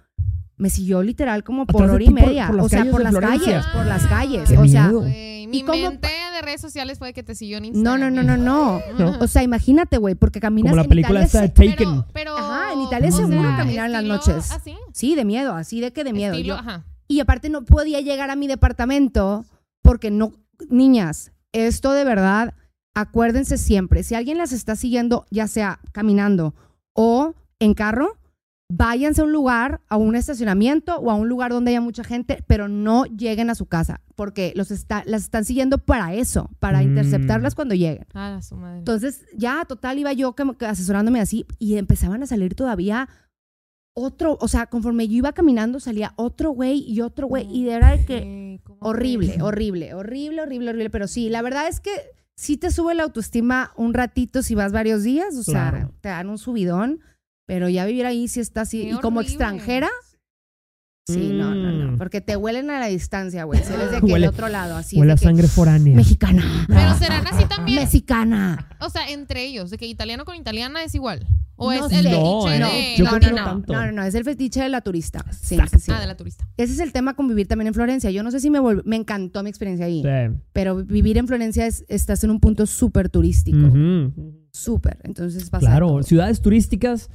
Me 0.56 0.68
siguió 0.68 1.02
literal 1.02 1.42
como 1.42 1.66
por 1.66 1.88
hora 1.88 2.02
y 2.02 2.06
por- 2.10 2.14
media. 2.14 2.46
por 2.48 2.56
las 2.56 2.66
o 2.66 2.68
sea, 2.68 2.84
por 2.90 3.02
las 3.02 3.12
Florencia. 3.14 3.46
calles, 3.62 3.66
por 3.72 3.86
las 3.86 4.06
calles. 4.06 4.48
Qué 4.50 4.58
o 4.58 4.66
sea, 4.66 4.84
miedo. 4.88 5.00
Güey, 5.00 5.46
mi 5.46 5.58
¿Y 5.58 5.62
cómo 5.62 5.88
mente 5.90 6.08
de 6.08 6.42
redes 6.42 6.60
sociales 6.60 6.98
fue 6.98 7.12
que 7.14 7.22
te 7.22 7.34
siguió 7.34 7.56
en 7.58 7.66
Instagram. 7.66 8.00
no, 8.00 8.10
no, 8.10 8.22
no, 8.22 8.36
no. 8.36 8.80
No. 8.98 9.18
O 9.20 9.26
sea, 9.26 9.42
imagínate, 9.42 9.96
güey, 9.96 10.14
porque 10.14 10.38
caminas 10.38 10.70
Como 10.70 10.76
la 10.76 10.82
en 10.82 10.88
película 10.90 11.20
Italia 11.24 11.26
esta 11.26 11.40
de 11.40 11.46
se- 11.48 11.70
Taken. 11.76 11.88
Pero, 11.92 12.06
pero, 12.12 12.36
Ajá, 12.38 12.72
en 12.74 12.80
Italia 12.82 13.08
es 13.08 13.16
seguro 13.16 13.40
sea, 13.42 13.56
caminar 13.56 13.86
en 13.86 13.92
las 13.92 14.04
noches. 14.04 14.50
Así. 14.50 14.74
Sí, 14.92 15.14
de 15.16 15.24
miedo, 15.24 15.54
así 15.54 15.80
de 15.80 15.92
que 15.92 16.04
de 16.04 16.12
miedo. 16.12 16.34
Estilo, 16.34 16.54
Yo- 16.56 16.58
ajá. 16.60 16.84
Y 17.08 17.20
aparte 17.20 17.48
no 17.48 17.64
podía 17.64 18.00
llegar 18.00 18.30
a 18.30 18.36
mi 18.36 18.46
departamento 18.46 19.44
porque 19.82 20.10
no, 20.10 20.32
niñas, 20.68 21.32
esto 21.52 21.92
de 21.92 22.04
verdad, 22.04 22.54
acuérdense 22.94 23.56
siempre, 23.58 24.02
si 24.02 24.14
alguien 24.14 24.38
las 24.38 24.52
está 24.52 24.76
siguiendo, 24.76 25.26
ya 25.30 25.46
sea 25.48 25.80
caminando 25.92 26.54
o 26.94 27.34
en 27.58 27.74
carro, 27.74 28.16
váyanse 28.72 29.20
a 29.20 29.24
un 29.24 29.32
lugar, 29.32 29.80
a 29.88 29.96
un 29.96 30.14
estacionamiento 30.14 30.96
o 30.98 31.10
a 31.10 31.14
un 31.14 31.28
lugar 31.28 31.50
donde 31.50 31.70
haya 31.72 31.80
mucha 31.80 32.04
gente, 32.04 32.44
pero 32.46 32.68
no 32.68 33.04
lleguen 33.04 33.50
a 33.50 33.54
su 33.56 33.66
casa, 33.66 34.00
porque 34.14 34.52
los 34.54 34.70
está, 34.70 35.02
las 35.06 35.22
están 35.22 35.44
siguiendo 35.44 35.78
para 35.78 36.14
eso, 36.14 36.50
para 36.60 36.78
Mm. 36.80 36.82
interceptarlas 36.82 37.54
cuando 37.56 37.74
lleguen. 37.74 38.06
Ah, 38.14 38.40
su 38.42 38.54
madre. 38.56 38.78
Entonces, 38.78 39.24
ya, 39.36 39.64
total, 39.64 39.98
iba 39.98 40.12
yo 40.12 40.34
como 40.36 40.56
que 40.56 40.66
asesorándome 40.66 41.20
así 41.20 41.46
y 41.58 41.76
empezaban 41.78 42.22
a 42.22 42.26
salir 42.26 42.54
todavía 42.54 43.08
otro, 43.96 44.38
o 44.40 44.46
sea, 44.46 44.66
conforme 44.66 45.08
yo 45.08 45.14
iba 45.16 45.32
caminando 45.32 45.80
salía 45.80 46.12
otro 46.16 46.50
güey 46.50 46.78
y 46.88 47.00
otro 47.00 47.26
güey 47.26 47.46
y 47.52 47.64
de 47.64 47.74
verdad 47.74 47.98
que 48.06 48.20
Güey, 48.20 48.58
¿cómo 48.62 48.78
horrible, 48.82 49.42
horrible, 49.42 49.94
horrible, 49.94 50.42
horrible, 50.42 50.70
horrible, 50.70 50.90
pero 50.90 51.08
sí, 51.08 51.28
la 51.28 51.42
verdad 51.42 51.66
es 51.66 51.80
que 51.80 51.90
sí 52.36 52.56
te 52.56 52.70
sube 52.70 52.94
la 52.94 53.02
autoestima 53.04 53.72
un 53.76 53.94
ratito 53.94 54.42
si 54.42 54.54
vas 54.54 54.72
varios 54.72 55.02
días, 55.02 55.36
o 55.36 55.42
sea, 55.42 55.70
Claro. 55.70 55.92
te 56.00 56.08
dan 56.08 56.28
un 56.28 56.38
subidón, 56.38 57.00
pero 57.46 57.68
ya 57.68 57.84
vivir 57.84 58.06
ahí 58.06 58.28
sí 58.28 58.40
está 58.40 58.62
así 58.62 58.82
Qué 58.82 58.88
y 58.90 58.92
como 58.98 59.18
horrible. 59.20 59.34
extranjera 59.34 59.88
Sí, 61.08 61.30
no, 61.32 61.52
no, 61.54 61.72
no. 61.72 61.92
Mm. 61.92 61.98
Porque 61.98 62.20
te 62.20 62.36
huelen 62.36 62.70
a 62.70 62.78
la 62.78 62.86
distancia, 62.86 63.42
güey. 63.42 63.60
Si 63.64 63.72
eres 63.72 63.90
de 63.90 63.96
que 64.00 64.06
Huele- 64.06 64.20
del 64.26 64.28
otro 64.28 64.48
lado, 64.48 64.76
así. 64.76 64.96
Huele 64.96 65.14
a 65.14 65.16
sangre 65.16 65.48
foránea. 65.48 65.96
Mexicana. 65.96 66.44
Pero 66.68 66.94
serán 66.98 67.26
así 67.26 67.46
también. 67.46 67.80
Mexicana. 67.80 68.68
O 68.80 68.90
sea, 68.90 69.08
entre 69.10 69.42
ellos, 69.44 69.70
de 69.70 69.78
que 69.78 69.86
italiano 69.86 70.24
con 70.24 70.36
italiana 70.36 70.84
es 70.84 70.94
igual. 70.94 71.26
O 71.62 71.70
No 71.72 71.86
es 71.86 71.92
el 71.92 72.02
sé. 72.04 72.10
Fetiche 72.10 72.56
eh, 72.56 72.58
de. 72.58 72.96
yo 72.96 73.04
no, 73.04 73.10
creo 73.18 73.30
no, 73.30 73.36
no 73.36 73.42
no, 73.42 73.50
tanto. 73.50 73.72
no, 73.74 73.86
no, 73.86 73.92
no, 73.92 74.02
es 74.04 74.14
el 74.14 74.24
fetiche 74.24 74.62
de 74.62 74.68
la 74.70 74.80
turista. 74.80 75.24
Sí, 75.30 75.54
Exacto. 75.56 75.78
sí, 75.78 75.84
sí. 75.84 75.92
Ah, 75.94 76.00
de 76.00 76.06
la 76.06 76.16
turista. 76.16 76.48
Ese 76.56 76.72
es 76.72 76.78
el 76.80 76.92
tema 76.92 77.14
con 77.14 77.28
vivir 77.28 77.46
también 77.46 77.68
en 77.68 77.74
Florencia. 77.74 78.10
Yo 78.10 78.22
no 78.22 78.30
sé 78.30 78.40
si 78.40 78.48
me 78.48 78.60
volv- 78.60 78.82
me 78.84 78.96
encantó 78.96 79.42
mi 79.42 79.50
experiencia 79.50 79.84
ahí, 79.86 80.02
Sí. 80.02 80.36
pero 80.52 80.76
vivir 80.84 81.18
en 81.18 81.26
Florencia 81.28 81.66
es, 81.66 81.84
estás 81.88 82.24
en 82.24 82.30
un 82.30 82.40
punto 82.40 82.64
súper 82.66 83.10
turístico. 83.10 83.58
Ujú. 83.58 84.12
Súper. 84.52 84.98
Entonces 85.04 85.50
pasa. 85.50 85.66
Claro, 85.66 85.88
todo. 85.88 86.02
ciudades 86.02 86.40
turísticas, 86.40 87.10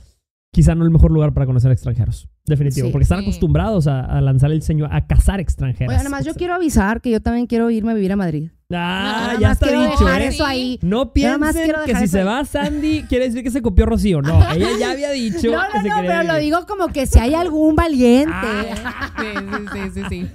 quizá 0.53 0.75
no 0.75 0.85
el 0.85 0.91
mejor 0.91 1.11
lugar 1.11 1.33
para 1.33 1.45
conocer 1.45 1.71
extranjeros. 1.71 2.29
Definitivo, 2.45 2.87
Sí. 2.87 2.91
porque 2.91 3.03
están 3.03 3.19
Sí. 3.19 3.25
acostumbrados 3.25 3.87
a, 3.87 4.01
a 4.05 4.21
lanzar 4.21 4.51
el 4.51 4.61
ceño, 4.61 4.87
a 4.91 5.07
cazar 5.07 5.39
extranjeras. 5.39 5.89
Oiga, 5.89 6.03
nada 6.03 6.09
más 6.15 6.23
yo 6.25 6.35
quiero 6.35 6.53
avisar 6.53 7.01
que 7.01 7.09
yo 7.09 7.19
también 7.19 7.47
quiero 7.47 7.71
irme 7.71 7.91
a 7.91 7.95
vivir 7.95 8.11
a 8.11 8.15
Madrid. 8.15 8.51
Ah, 8.73 9.35
ya 9.39 9.51
está 9.51 9.67
dicho, 9.67 10.09
¿eh? 10.09 10.27
eso 10.27 10.43
ahí. 10.45 10.79
No 10.81 11.13
piensen 11.13 11.71
que 11.85 11.95
si 11.95 12.07
se 12.07 12.19
ahí. 12.21 12.25
va 12.25 12.43
Sandy, 12.45 13.03
quiere 13.09 13.25
decir 13.25 13.43
que 13.43 13.51
se 13.51 13.61
copió 13.61 13.85
Rocío. 13.85 14.21
No, 14.21 14.39
ella 14.53 14.69
ya 14.79 14.91
había 14.91 15.11
dicho 15.11 15.51
No, 15.51 15.59
que 15.71 15.77
no, 15.77 15.83
se 15.83 15.89
no, 15.89 15.95
pero 16.01 16.23
lo 16.23 16.35
digo 16.37 16.65
como 16.67 16.87
que 16.87 17.05
si 17.05 17.19
hay 17.19 17.35
algún 17.35 17.75
valiente. 17.75 18.33
Ah. 18.33 19.13
Sí, 19.19 19.25
sí, 19.37 19.65
sí, 19.73 19.91
sí, 19.93 20.01
sí. 20.09 20.27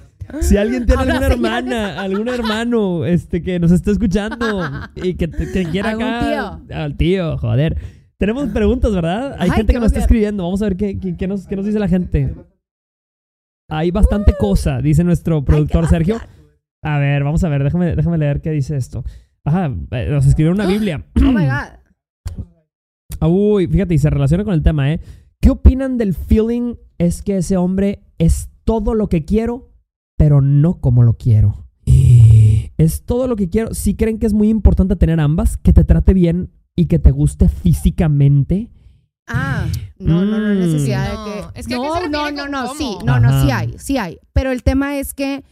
Si 0.47 0.55
alguien 0.55 0.85
tiene 0.85 1.01
Habrá 1.01 1.15
alguna 1.15 1.33
hermana, 1.33 2.01
algún 2.01 2.29
hermano 2.29 3.05
este, 3.05 3.41
que 3.43 3.59
nos 3.59 3.69
esté 3.71 3.91
escuchando 3.91 4.61
y 4.95 5.15
que, 5.15 5.29
que 5.29 5.65
quiera 5.69 5.89
¿Algún 5.89 6.05
acá. 6.05 6.59
Al 6.73 6.95
tío, 6.95 7.37
joder. 7.37 7.75
Tenemos 8.17 8.47
preguntas, 8.49 8.93
¿verdad? 8.93 9.35
Hay 9.39 9.49
Ay, 9.49 9.57
gente 9.57 9.73
que 9.73 9.79
nos 9.79 9.87
está 9.87 9.99
escribiendo. 9.99 10.43
Vamos 10.43 10.61
a 10.61 10.65
ver 10.65 10.77
qué, 10.77 10.97
qué- 10.97 11.17
qué 11.17 11.27
nos, 11.27 11.47
qué 11.47 11.57
nos 11.57 11.65
dice 11.65 11.79
la 11.79 11.89
gente. 11.89 12.33
Hay 13.69 13.91
bastante 13.91 14.33
cosa, 14.37 14.79
dice 14.81 15.03
nuestro 15.03 15.43
productor 15.43 15.87
Sergio. 15.89 16.21
A 16.83 16.97
ver, 16.97 17.23
vamos 17.23 17.43
a 17.43 17.49
ver, 17.49 17.63
déjame, 17.63 17.95
déjame 17.95 18.17
leer 18.17 18.41
qué 18.41 18.51
dice 18.51 18.75
esto. 18.75 19.03
Ajá, 19.43 19.71
eh, 19.91 20.07
nos 20.09 20.25
escribió 20.25 20.51
una 20.51 20.65
Biblia. 20.67 21.05
Oh 21.17 21.31
my 21.31 21.45
God. 21.45 21.51
Ah, 23.19 23.27
Uy, 23.27 23.67
fíjate, 23.67 23.93
y 23.93 23.97
se 23.99 24.09
relaciona 24.09 24.43
con 24.43 24.53
el 24.53 24.63
tema, 24.63 24.91
¿eh? 24.91 24.99
¿Qué 25.39 25.49
opinan 25.49 25.97
del 25.97 26.13
feeling 26.13 26.75
es 26.97 27.21
que 27.21 27.37
ese 27.37 27.57
hombre 27.57 28.03
es 28.17 28.49
todo 28.63 28.93
lo 28.93 29.09
que 29.09 29.25
quiero, 29.25 29.71
pero 30.17 30.41
no 30.41 30.79
como 30.79 31.03
lo 31.03 31.13
quiero? 31.17 31.67
Es 32.77 33.05
todo 33.05 33.27
lo 33.27 33.35
que 33.35 33.47
quiero. 33.47 33.75
Si 33.75 33.95
creen 33.95 34.17
que 34.17 34.25
es 34.25 34.33
muy 34.33 34.49
importante 34.49 34.95
tener 34.95 35.19
ambas, 35.19 35.55
que 35.57 35.71
te 35.71 35.83
trate 35.83 36.15
bien 36.15 36.49
y 36.75 36.87
que 36.87 36.97
te 36.97 37.11
guste 37.11 37.47
físicamente. 37.47 38.71
Ah, 39.27 39.67
no, 39.99 40.25
no, 40.25 40.39
no 40.39 40.47
hay 40.47 40.57
necesidad 40.57 41.13
No, 41.13 41.25
de 41.25 41.31
que. 41.31 41.59
es 41.59 41.67
que 41.67 41.75
¿a 41.75 41.77
qué 41.77 42.09
no, 42.09 42.09
no, 42.09 42.31
no, 42.31 42.47
no, 42.47 42.73
sí, 42.73 42.97
no, 43.05 43.19
no, 43.19 43.43
sí 43.43 43.51
hay, 43.51 43.75
sí 43.77 43.97
hay. 43.99 44.17
Pero 44.33 44.51
el 44.51 44.63
tema 44.63 44.97
es 44.97 45.13
que 45.13 45.43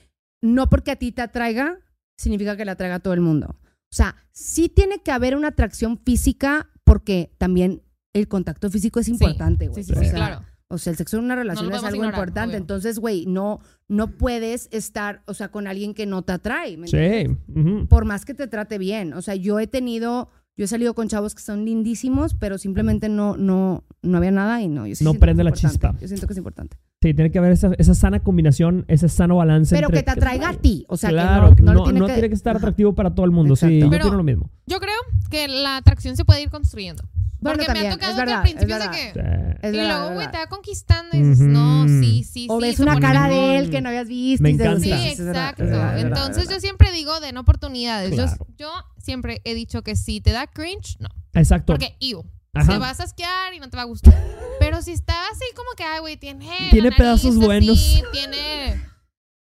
no 0.41 0.69
porque 0.69 0.91
a 0.91 0.95
ti 0.95 1.11
te 1.11 1.21
atraiga, 1.21 1.79
significa 2.17 2.55
que 2.57 2.65
le 2.65 2.71
atraiga 2.71 2.95
a 2.95 2.99
todo 2.99 3.13
el 3.13 3.21
mundo. 3.21 3.55
O 3.91 3.95
sea, 3.95 4.15
sí 4.31 4.69
tiene 4.69 5.01
que 5.01 5.11
haber 5.11 5.35
una 5.35 5.49
atracción 5.49 5.97
física 5.97 6.69
porque 6.83 7.33
también 7.37 7.81
el 8.13 8.27
contacto 8.27 8.69
físico 8.69 8.99
es 8.99 9.07
importante, 9.07 9.67
güey. 9.67 9.83
Sí, 9.83 9.91
sí, 9.93 9.97
o, 9.97 10.01
sí, 10.03 10.09
sea, 10.09 10.15
claro. 10.15 10.45
o 10.67 10.77
sea, 10.77 10.91
el 10.91 10.97
sexo 10.97 11.17
en 11.17 11.23
una 11.25 11.35
relación 11.35 11.71
es 11.71 11.83
algo 11.83 11.95
ignorar, 11.95 12.13
importante. 12.13 12.49
obvio. 12.51 12.57
Entonces, 12.57 12.99
güey, 12.99 13.25
no, 13.25 13.59
no 13.87 14.17
puedes 14.17 14.67
estar, 14.71 15.23
o 15.25 15.33
sea, 15.33 15.49
con 15.49 15.67
alguien 15.67 15.93
que 15.93 16.05
no 16.05 16.21
te 16.23 16.33
atrae. 16.33 16.77
¿me 16.77 16.87
Sí. 16.87 17.85
por 17.87 18.05
más 18.05 18.25
que 18.25 18.33
te 18.33 18.47
trate 18.47 18.77
bien. 18.77 19.13
O 19.13 19.21
sea, 19.21 19.35
yo 19.35 19.59
he 19.59 19.67
tenido, 19.67 20.29
yo 20.57 20.65
he 20.65 20.67
salido 20.67 20.93
con 20.93 21.07
chavos 21.07 21.33
que 21.35 21.41
son 21.41 21.65
lindísimos, 21.65 22.33
pero 22.35 22.57
simplemente 22.57 23.09
no, 23.09 23.37
no, 23.37 23.85
no 24.01 24.17
había 24.17 24.31
nada 24.31 24.61
y 24.61 24.67
no. 24.67 24.85
Yo 24.87 24.95
sí 24.95 25.03
No 25.03 25.13
prende 25.15 25.43
la 25.43 25.49
importante. 25.51 25.73
chispa. 25.73 25.97
Yo 25.99 26.07
siento 26.07 26.27
que 26.27 26.33
es 26.33 26.37
importante. 26.37 26.77
Sí, 27.01 27.13
tiene 27.13 27.31
que 27.31 27.39
haber 27.39 27.53
esa, 27.53 27.71
esa 27.77 27.95
sana 27.95 28.19
combinación, 28.19 28.83
ese 28.89 29.07
sano 29.07 29.37
balance. 29.37 29.73
Pero 29.73 29.87
entre 29.87 29.99
que 29.99 30.03
te 30.03 30.11
atraiga 30.11 30.49
a 30.49 30.53
ti. 30.55 30.85
O 30.89 30.97
sea, 30.97 31.11
claro, 31.11 31.55
que 31.55 31.63
no, 31.63 31.73
no, 31.73 31.79
no, 31.85 31.91
le 31.93 31.99
no 31.99 32.05
tiene, 32.07 32.27
que, 32.27 32.35
estar 32.35 32.57
Ajá. 32.57 32.59
atractivo 32.59 32.93
para 32.93 33.15
todo 33.15 33.25
el 33.25 33.31
mundo. 33.31 33.55
Sí, 33.55 33.67
Exacto. 33.67 33.85
yo 33.95 34.03
Pero- 34.03 34.17
lo 34.17 34.23
mismo. 34.23 34.49
Yo 34.65 34.79
creo 34.81 34.97
que 35.29 35.47
la 35.47 35.77
atracción 35.77 36.17
se 36.17 36.25
puede 36.25 36.41
ir 36.41 36.49
construyendo. 36.49 37.03
Bueno, 37.39 37.55
Porque 37.59 37.67
también, 37.67 37.85
me 37.87 37.89
ha 37.93 37.93
tocado 37.93 38.11
es 38.11 38.15
que 38.17 38.21
verdad, 38.21 38.35
al 38.35 38.41
principio 38.41 38.75
es 38.75 38.79
verdad. 38.81 38.91
que... 38.91 39.13
Sí. 39.13 39.67
Es 39.67 39.73
y 39.73 39.77
verdad, 39.77 39.91
luego, 39.99 40.05
güey, 40.07 40.17
verdad. 40.17 40.31
te 40.33 40.37
va 40.39 40.47
conquistando 40.47 41.17
y 41.17 41.21
dices, 41.21 41.39
no, 41.47 41.79
Ujú. 41.85 42.01
sí, 42.01 42.23
sí, 42.25 42.47
O 42.49 42.59
sí. 42.59 42.67
ves 42.67 42.79
una 42.81 42.99
cara 42.99 43.29
mejor. 43.29 43.39
de 43.47 43.57
él 43.59 43.69
que 43.69 43.79
no 43.81 43.87
habías 43.87 44.07
visto. 44.09 44.43
Me 44.43 44.49
encanta. 44.49 44.79
Sí, 44.81 44.89
verdad, 44.89 45.05
exacto. 45.07 45.63
es 45.63 45.69
verdad, 45.69 45.97
es 45.97 46.03
verdad, 46.03 46.17
Entonces 46.19 46.37
es 46.37 46.43
yo 46.43 46.49
verdad. 46.49 46.61
siempre 46.61 46.91
digo, 46.91 47.19
den 47.21 47.37
oportunidades. 47.37 48.13
Yo, 48.57 48.67
siempre 48.97 49.39
he 49.45 49.53
dicho 49.53 49.83
que 49.83 49.95
si 49.95 50.19
te 50.19 50.31
da 50.33 50.47
cringe, 50.47 50.97
no. 50.99 51.07
Exacto. 51.33 51.71
Porque, 51.71 51.95
iu, 52.01 52.25
Ajá. 52.53 52.73
te 52.73 52.77
vas 52.79 52.99
a 52.99 53.03
asquear 53.03 53.53
y 53.53 53.59
no 53.59 53.69
te 53.69 53.77
va 53.77 53.83
a 53.83 53.85
gustar. 53.85 54.13
Pero 54.59 54.81
si 54.81 54.91
está 54.91 55.13
así 55.31 55.45
como 55.55 55.69
que, 55.77 55.83
ay, 55.83 55.99
güey, 55.99 56.17
tiene... 56.17 56.45
Tiene 56.71 56.89
nariz 56.89 56.97
pedazos 56.97 57.37
así, 57.37 57.45
buenos. 57.45 58.03
Tiene... 58.11 58.81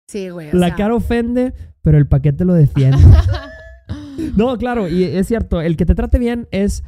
Sí, 0.07 0.29
güey. 0.29 0.49
La 0.53 0.67
sea, 0.67 0.75
cara 0.75 0.95
ofende, 0.95 1.53
pero 1.81 1.97
el 1.97 2.07
paquete 2.07 2.45
lo 2.45 2.53
defiende. 2.53 2.97
no, 4.35 4.57
claro, 4.57 4.87
y 4.87 5.03
es 5.03 5.27
cierto, 5.27 5.61
el 5.61 5.75
que 5.77 5.85
te 5.85 5.95
trate 5.95 6.19
bien 6.19 6.47
es 6.51 6.83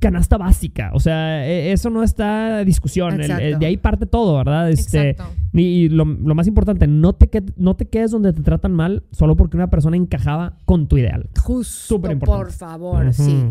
canasta 0.00 0.36
básica. 0.36 0.90
O 0.92 1.00
sea, 1.00 1.46
e- 1.46 1.72
eso 1.72 1.88
no 1.90 2.02
está 2.02 2.64
discusión. 2.64 3.14
El- 3.14 3.20
el- 3.22 3.30
Exacto. 3.30 3.58
de 3.58 3.66
ahí 3.66 3.76
parte 3.78 4.06
todo, 4.06 4.36
¿verdad? 4.36 4.70
Este, 4.70 5.10
Exacto. 5.10 5.34
y 5.54 5.62
y 5.62 5.88
lo, 5.88 6.04
lo 6.04 6.34
más 6.34 6.46
importante, 6.46 6.86
no 6.86 7.14
te, 7.14 7.28
que- 7.28 7.44
no 7.56 7.76
te 7.76 7.88
quedes 7.88 8.10
donde 8.10 8.32
te 8.34 8.42
tratan 8.42 8.72
mal 8.74 9.04
solo 9.12 9.36
porque 9.36 9.56
una 9.56 9.70
persona 9.70 9.96
encajaba 9.96 10.58
con 10.66 10.86
tu 10.86 10.98
ideal. 10.98 11.30
Justo, 11.42 11.94
Súper 11.96 12.12
importante. 12.12 12.44
por 12.44 12.52
favor, 12.52 13.12
sí. 13.14 13.46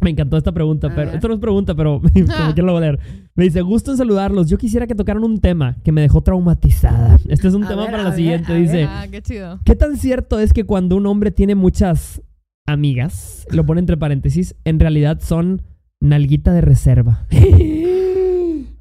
Me 0.00 0.10
encantó 0.10 0.36
esta 0.36 0.52
pregunta, 0.52 0.86
A 0.86 0.94
pero 0.94 1.06
ver. 1.06 1.14
esto 1.16 1.28
no 1.28 1.34
es 1.34 1.40
pregunta, 1.40 1.74
pero 1.74 2.00
como 2.38 2.54
quiero 2.54 2.78
leer. 2.80 2.98
Me 3.34 3.44
dice, 3.44 3.62
gusto 3.62 3.90
en 3.90 3.96
saludarlos. 3.96 4.48
Yo 4.48 4.56
quisiera 4.58 4.86
que 4.86 4.94
tocaran 4.94 5.24
un 5.24 5.40
tema 5.40 5.76
que 5.82 5.90
me 5.92 6.00
dejó 6.00 6.22
traumatizada. 6.22 7.18
Este 7.28 7.48
es 7.48 7.54
un 7.54 7.64
A 7.64 7.68
tema 7.68 7.82
ver, 7.82 7.90
para 7.90 8.02
la 8.04 8.10
ver, 8.10 8.16
siguiente. 8.16 8.54
Dice, 8.54 8.76
ver. 8.76 8.88
Ah, 8.88 9.06
qué 9.10 9.22
chido. 9.22 9.60
¿qué 9.64 9.74
tan 9.74 9.96
cierto 9.96 10.38
es 10.38 10.52
que 10.52 10.64
cuando 10.64 10.96
un 10.96 11.06
hombre 11.06 11.30
tiene 11.32 11.54
muchas 11.56 12.22
amigas, 12.66 13.46
lo 13.50 13.66
pone 13.66 13.80
entre 13.80 13.96
paréntesis, 13.96 14.54
en 14.64 14.78
realidad 14.78 15.18
son 15.20 15.62
nalguita 16.00 16.52
de 16.52 16.60
reserva? 16.60 17.26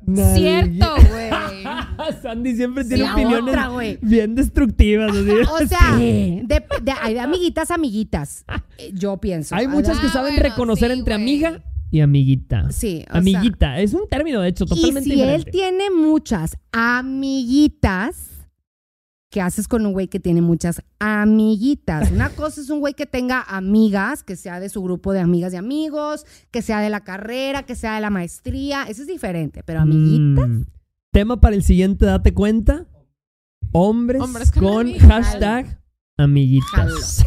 Cierto, 0.08 0.86
güey. 1.10 1.17
Sandy 2.14 2.56
siempre 2.56 2.84
tiene 2.86 3.04
La 3.04 3.14
opiniones 3.14 3.50
otra, 3.54 3.68
güey. 3.70 3.98
bien 4.02 4.36
destructivas. 4.36 5.12
así. 5.12 5.30
O 5.52 5.68
sea, 5.68 5.96
de, 5.98 6.46
de- 6.82 6.92
hay 7.02 7.14
de 7.14 7.20
amiguitas, 7.20 7.72
amiguitas. 7.72 8.46
Eh, 8.78 8.92
Yo 8.94 9.18
pienso. 9.18 9.56
Hay 9.56 9.68
muchas 9.68 10.00
que 10.00 10.08
Ah, 10.08 10.12
saben 10.12 10.34
bueno, 10.36 10.50
reconocer 10.50 10.92
sí, 10.92 11.00
entre 11.00 11.14
güey. 11.16 11.24
amiga 11.24 11.64
y 11.90 12.02
amiguita. 12.02 12.70
Sí, 12.72 13.04
o 13.08 13.12
sea, 13.12 13.20
Amiguita, 13.20 13.80
es 13.80 13.94
un 13.94 14.08
término 14.10 14.42
de 14.42 14.50
hecho 14.50 14.66
Y 14.66 14.68
totalmente 14.68 15.10
si 15.10 15.22
él 15.22 15.46
tiene 15.46 15.90
muchas 15.90 16.58
amiguitas, 16.74 18.30
¿qué 19.30 19.40
haces 19.42 19.68
con 19.68 19.86
un 19.86 19.94
güey 19.94 20.08
que 20.10 20.20
tiene 20.20 20.42
muchas 20.42 20.82
amiguitas? 21.00 22.12
Una 22.12 22.30
cosa 22.36 22.60
es 22.62 22.70
un 22.70 22.80
güey 22.82 22.94
que 22.94 23.06
tenga 23.06 23.42
amigas, 23.42 24.24
que 24.24 24.36
sea 24.36 24.60
de 24.60 24.68
su 24.70 24.82
grupo 24.84 25.14
de 25.14 25.20
amigas 25.22 25.54
y 25.54 25.58
amigos, 25.58 26.26
que 26.52 26.62
sea 26.62 26.82
de 26.82 26.90
la 26.90 27.02
carrera, 27.06 27.64
que 27.64 27.76
sea 27.76 27.96
de 27.96 28.02
la 28.02 28.10
maestría. 28.10 28.84
Eso 28.84 29.02
es 29.04 29.08
diferente, 29.08 29.64
pero 29.66 29.80
amiguitas. 29.82 30.48
Mm. 30.50 30.64
Tema 31.18 31.42
para 31.42 31.56
el 31.56 31.64
siguiente, 31.64 32.06
date 32.06 32.32
cuenta. 32.32 32.86
Hombres, 33.72 34.22
Hombres 34.22 34.52
con 34.52 34.94
hashtag 35.00 35.82
amiguitas. 36.16 37.26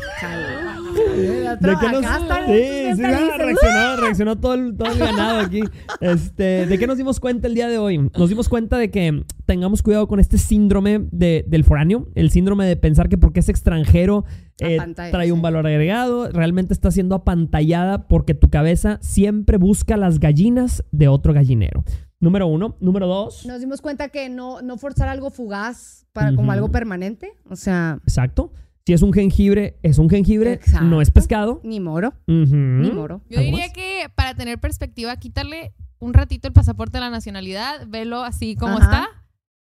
¿De 1.61 1.77
qué 1.81 1.89
nos- 1.91 2.05
Sí, 2.05 2.95
sí, 2.95 3.03
ah, 3.05 3.37
reaccionó, 3.37 3.97
reaccionó 4.01 4.39
todo 4.39 4.55
el, 4.55 4.77
todo 4.77 4.93
el 4.93 4.99
ganado 5.01 5.41
aquí. 5.41 5.63
Este, 6.01 6.67
¿De 6.67 6.79
qué 6.79 6.87
nos 6.87 6.99
dimos 6.99 7.19
cuenta 7.19 7.49
el 7.49 7.57
día 7.57 7.67
de 7.67 7.79
hoy? 7.79 7.99
Nos 8.17 8.29
dimos 8.29 8.49
cuenta 8.49 8.79
de 8.79 8.93
que 8.93 9.25
tengamos 9.45 9.83
cuidado 9.83 10.07
con 10.07 10.21
este 10.21 10.39
síndrome 10.39 11.09
de- 11.11 11.45
del 11.49 11.65
foráneo, 11.65 12.07
el 12.15 12.31
síndrome 12.31 12.67
de 12.67 12.77
pensar 12.77 13.09
que 13.09 13.19
porque 13.19 13.41
es 13.41 13.49
extranjero 13.49 14.25
eh, 14.61 14.79
trae 14.95 15.33
un 15.33 15.39
sí. 15.39 15.43
valor 15.43 15.67
agregado, 15.67 16.31
realmente 16.31 16.73
está 16.75 16.93
siendo 16.93 17.17
apantallada 17.17 18.07
porque 18.07 18.35
tu 18.35 18.51
cabeza 18.51 18.99
siempre 19.03 19.57
busca 19.57 19.97
las 19.97 20.21
gallinas 20.21 20.85
de 20.93 21.09
otro 21.09 21.33
gallinero. 21.33 21.83
Número 22.21 22.47
uno. 22.47 22.77
Número 22.81 23.07
dos. 23.07 23.47
Nos 23.47 23.61
dimos 23.61 23.81
cuenta 23.81 24.09
que 24.11 24.29
no, 24.29 24.61
no 24.63 24.77
forzar 24.77 25.09
algo 25.09 25.31
fugaz 25.31 26.07
para 26.13 26.35
como 26.35 26.53
algo 26.53 26.71
permanente. 26.71 27.33
O 27.49 27.57
sea, 27.57 27.99
Exacto. 28.05 28.53
Si 28.87 28.95
es 28.95 29.03
un 29.03 29.13
jengibre, 29.13 29.79
es 29.83 29.99
un 29.99 30.11
jengibre, 30.11 30.55
Exacto. 30.55 30.85
no 30.87 31.01
es 31.01 31.11
pescado. 31.13 31.61
ni 31.63 31.79
moro, 31.81 32.13
ni 32.27 32.91
moro. 32.91 33.23
Yo 33.31 33.41
diría 33.41 33.73
que 33.73 34.11
para 34.17 34.35
tener 34.35 34.59
perspectiva, 34.59 35.17
quitarle 35.17 35.73
un 36.01 36.13
ratito 36.13 36.49
el 36.49 36.55
pasaporte 36.55 36.97
de 36.99 37.03
la 37.03 37.11
nacionalidad, 37.11 37.87
velo 37.87 38.25
así 38.25 38.57
como 38.57 38.79
Ajá. 38.79 38.85
está 38.85 39.09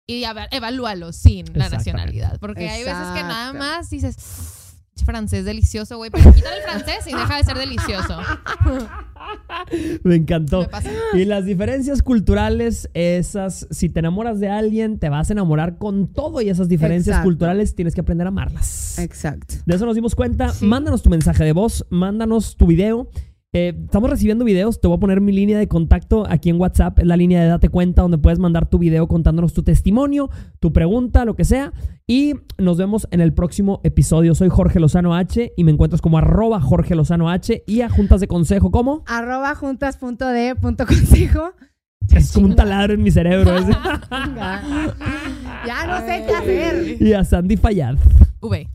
y 0.07 0.22
a 0.24 0.46
evalúalo 0.53 1.12
sin 1.12 1.46
la 1.55 1.68
nacionalidad. 1.68 2.38
Porque 2.38 2.68
hay 2.68 2.84
veces 2.84 3.09
que 3.14 3.22
nada 3.22 3.53
más 3.55 3.90
dices, 3.90 4.16
"Ch, 4.16 4.58
francés 5.05 5.44
delicioso, 5.44 5.96
güey, 5.96 6.11
pero 6.11 6.32
quítale 6.32 6.57
el 6.59 6.62
francés 6.62 7.07
y 7.07 7.12
deja 7.12 7.36
de 7.36 7.44
ser 7.44 7.59
delicioso. 7.59 8.18
Me 10.05 10.16
encantó. 10.16 10.68
Me. 11.12 11.20
Y 11.20 11.24
las 11.24 11.44
diferencias 11.44 12.03
culturales, 12.03 12.88
esas, 12.94 13.66
si 13.70 13.88
te 13.88 14.01
enamoras 14.01 14.40
de 14.40 14.49
alguien, 14.49 14.99
te 14.99 15.09
vas 15.09 15.30
a 15.30 15.32
enamorar 15.32 15.78
con 15.78 16.09
todo 16.12 16.40
y 16.40 16.49
esas 16.49 16.68
diferencias 16.68 17.14
Exacto. 17.14 17.28
culturales 17.28 17.74
tienes 17.74 17.94
que 17.94 18.01
aprender 18.01 18.26
a 18.26 18.28
amarlas. 18.28 18.99
Exacto. 18.99 19.57
De 19.66 19.74
eso 19.74 19.86
nos 19.86 19.94
dimos 19.94 20.14
cuenta. 20.14 20.51
Sí. 20.51 20.64
Mándanos 20.64 21.03
tu 21.03 21.11
mensaje 21.11 21.44
de 21.44 21.53
voz, 21.53 21.86
mándanos 21.90 22.57
tu 22.57 22.66
video. 22.66 23.11
Eh, 23.55 23.72
estamos 23.84 24.11
recibiendo 24.11 24.44
videos. 24.44 24.78
Te 24.78 24.88
voy 24.88 24.99
a 24.99 25.01
poner 25.01 25.22
mi 25.22 25.32
línea 25.32 25.59
de 25.59 25.68
contacto 25.68 26.26
aquí 26.28 26.51
en 26.51 26.61
WhatsApp. 26.61 26.99
Es 26.99 27.07
la 27.07 27.16
línea 27.16 27.40
de 27.42 27.49
Date 27.49 27.70
Cuenta 27.70 28.03
donde 28.03 28.18
puedes 28.18 28.38
mandar 28.38 28.68
tu 28.68 28.78
video 28.78 29.09
contándonos 29.09 29.55
tu 29.55 29.62
testimonio, 29.62 30.28
tu 30.61 30.72
pregunta, 30.72 31.24
lo 31.24 31.34
que 31.34 31.44
sea. 31.44 31.72
Y 32.07 32.34
nos 32.59 32.76
vemos 32.76 33.09
en 33.11 33.22
el 33.22 33.32
próximo 33.32 33.80
episodio. 33.84 34.34
Soy 34.34 34.51
Jorge 34.51 34.80
Lozano 34.80 35.14
H 35.14 35.53
y 35.57 35.64
me 35.64 35.72
encuentras 35.72 36.03
como 36.03 36.18
arroba 36.18 36.61
Jorge 36.61 36.94
Lozano 36.94 37.30
H 37.30 37.64
y 37.66 37.80
a 37.80 37.88
Juntas 37.88 38.20
de 38.20 38.28
Consejo 38.28 38.70
como... 38.70 39.03
Arroba 39.07 39.55
juntas.de.consejo. 39.55 41.53
Es 42.11 42.32
como 42.32 42.46
un 42.46 42.57
taladro 42.57 42.94
en 42.94 43.03
mi 43.03 43.11
cerebro. 43.11 43.55
ese. 43.59 43.70
ya 44.11 45.86
no 45.86 45.99
sé 46.07 46.24
qué 46.26 46.34
hacer. 46.34 47.03
y 47.03 47.12
a 47.12 47.22
Sandy 47.22 47.59
Fayad. 47.59 47.96
V. 48.40 48.66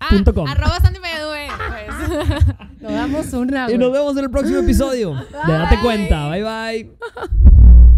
Ah, 0.00 0.06
Punto 0.10 0.34
com. 0.34 0.46
arroba 0.46 0.78
Sandy. 0.78 0.98
Nos 2.80 2.92
damos 2.92 3.32
una. 3.32 3.64
Y 3.64 3.66
güey. 3.66 3.78
nos 3.78 3.92
vemos 3.92 4.16
en 4.16 4.24
el 4.24 4.30
próximo 4.30 4.58
episodio. 4.60 5.14
De 5.14 5.52
Date. 5.52 5.78
Cuenta. 5.82 6.28
Bye 6.28 6.42
bye. 6.42 7.97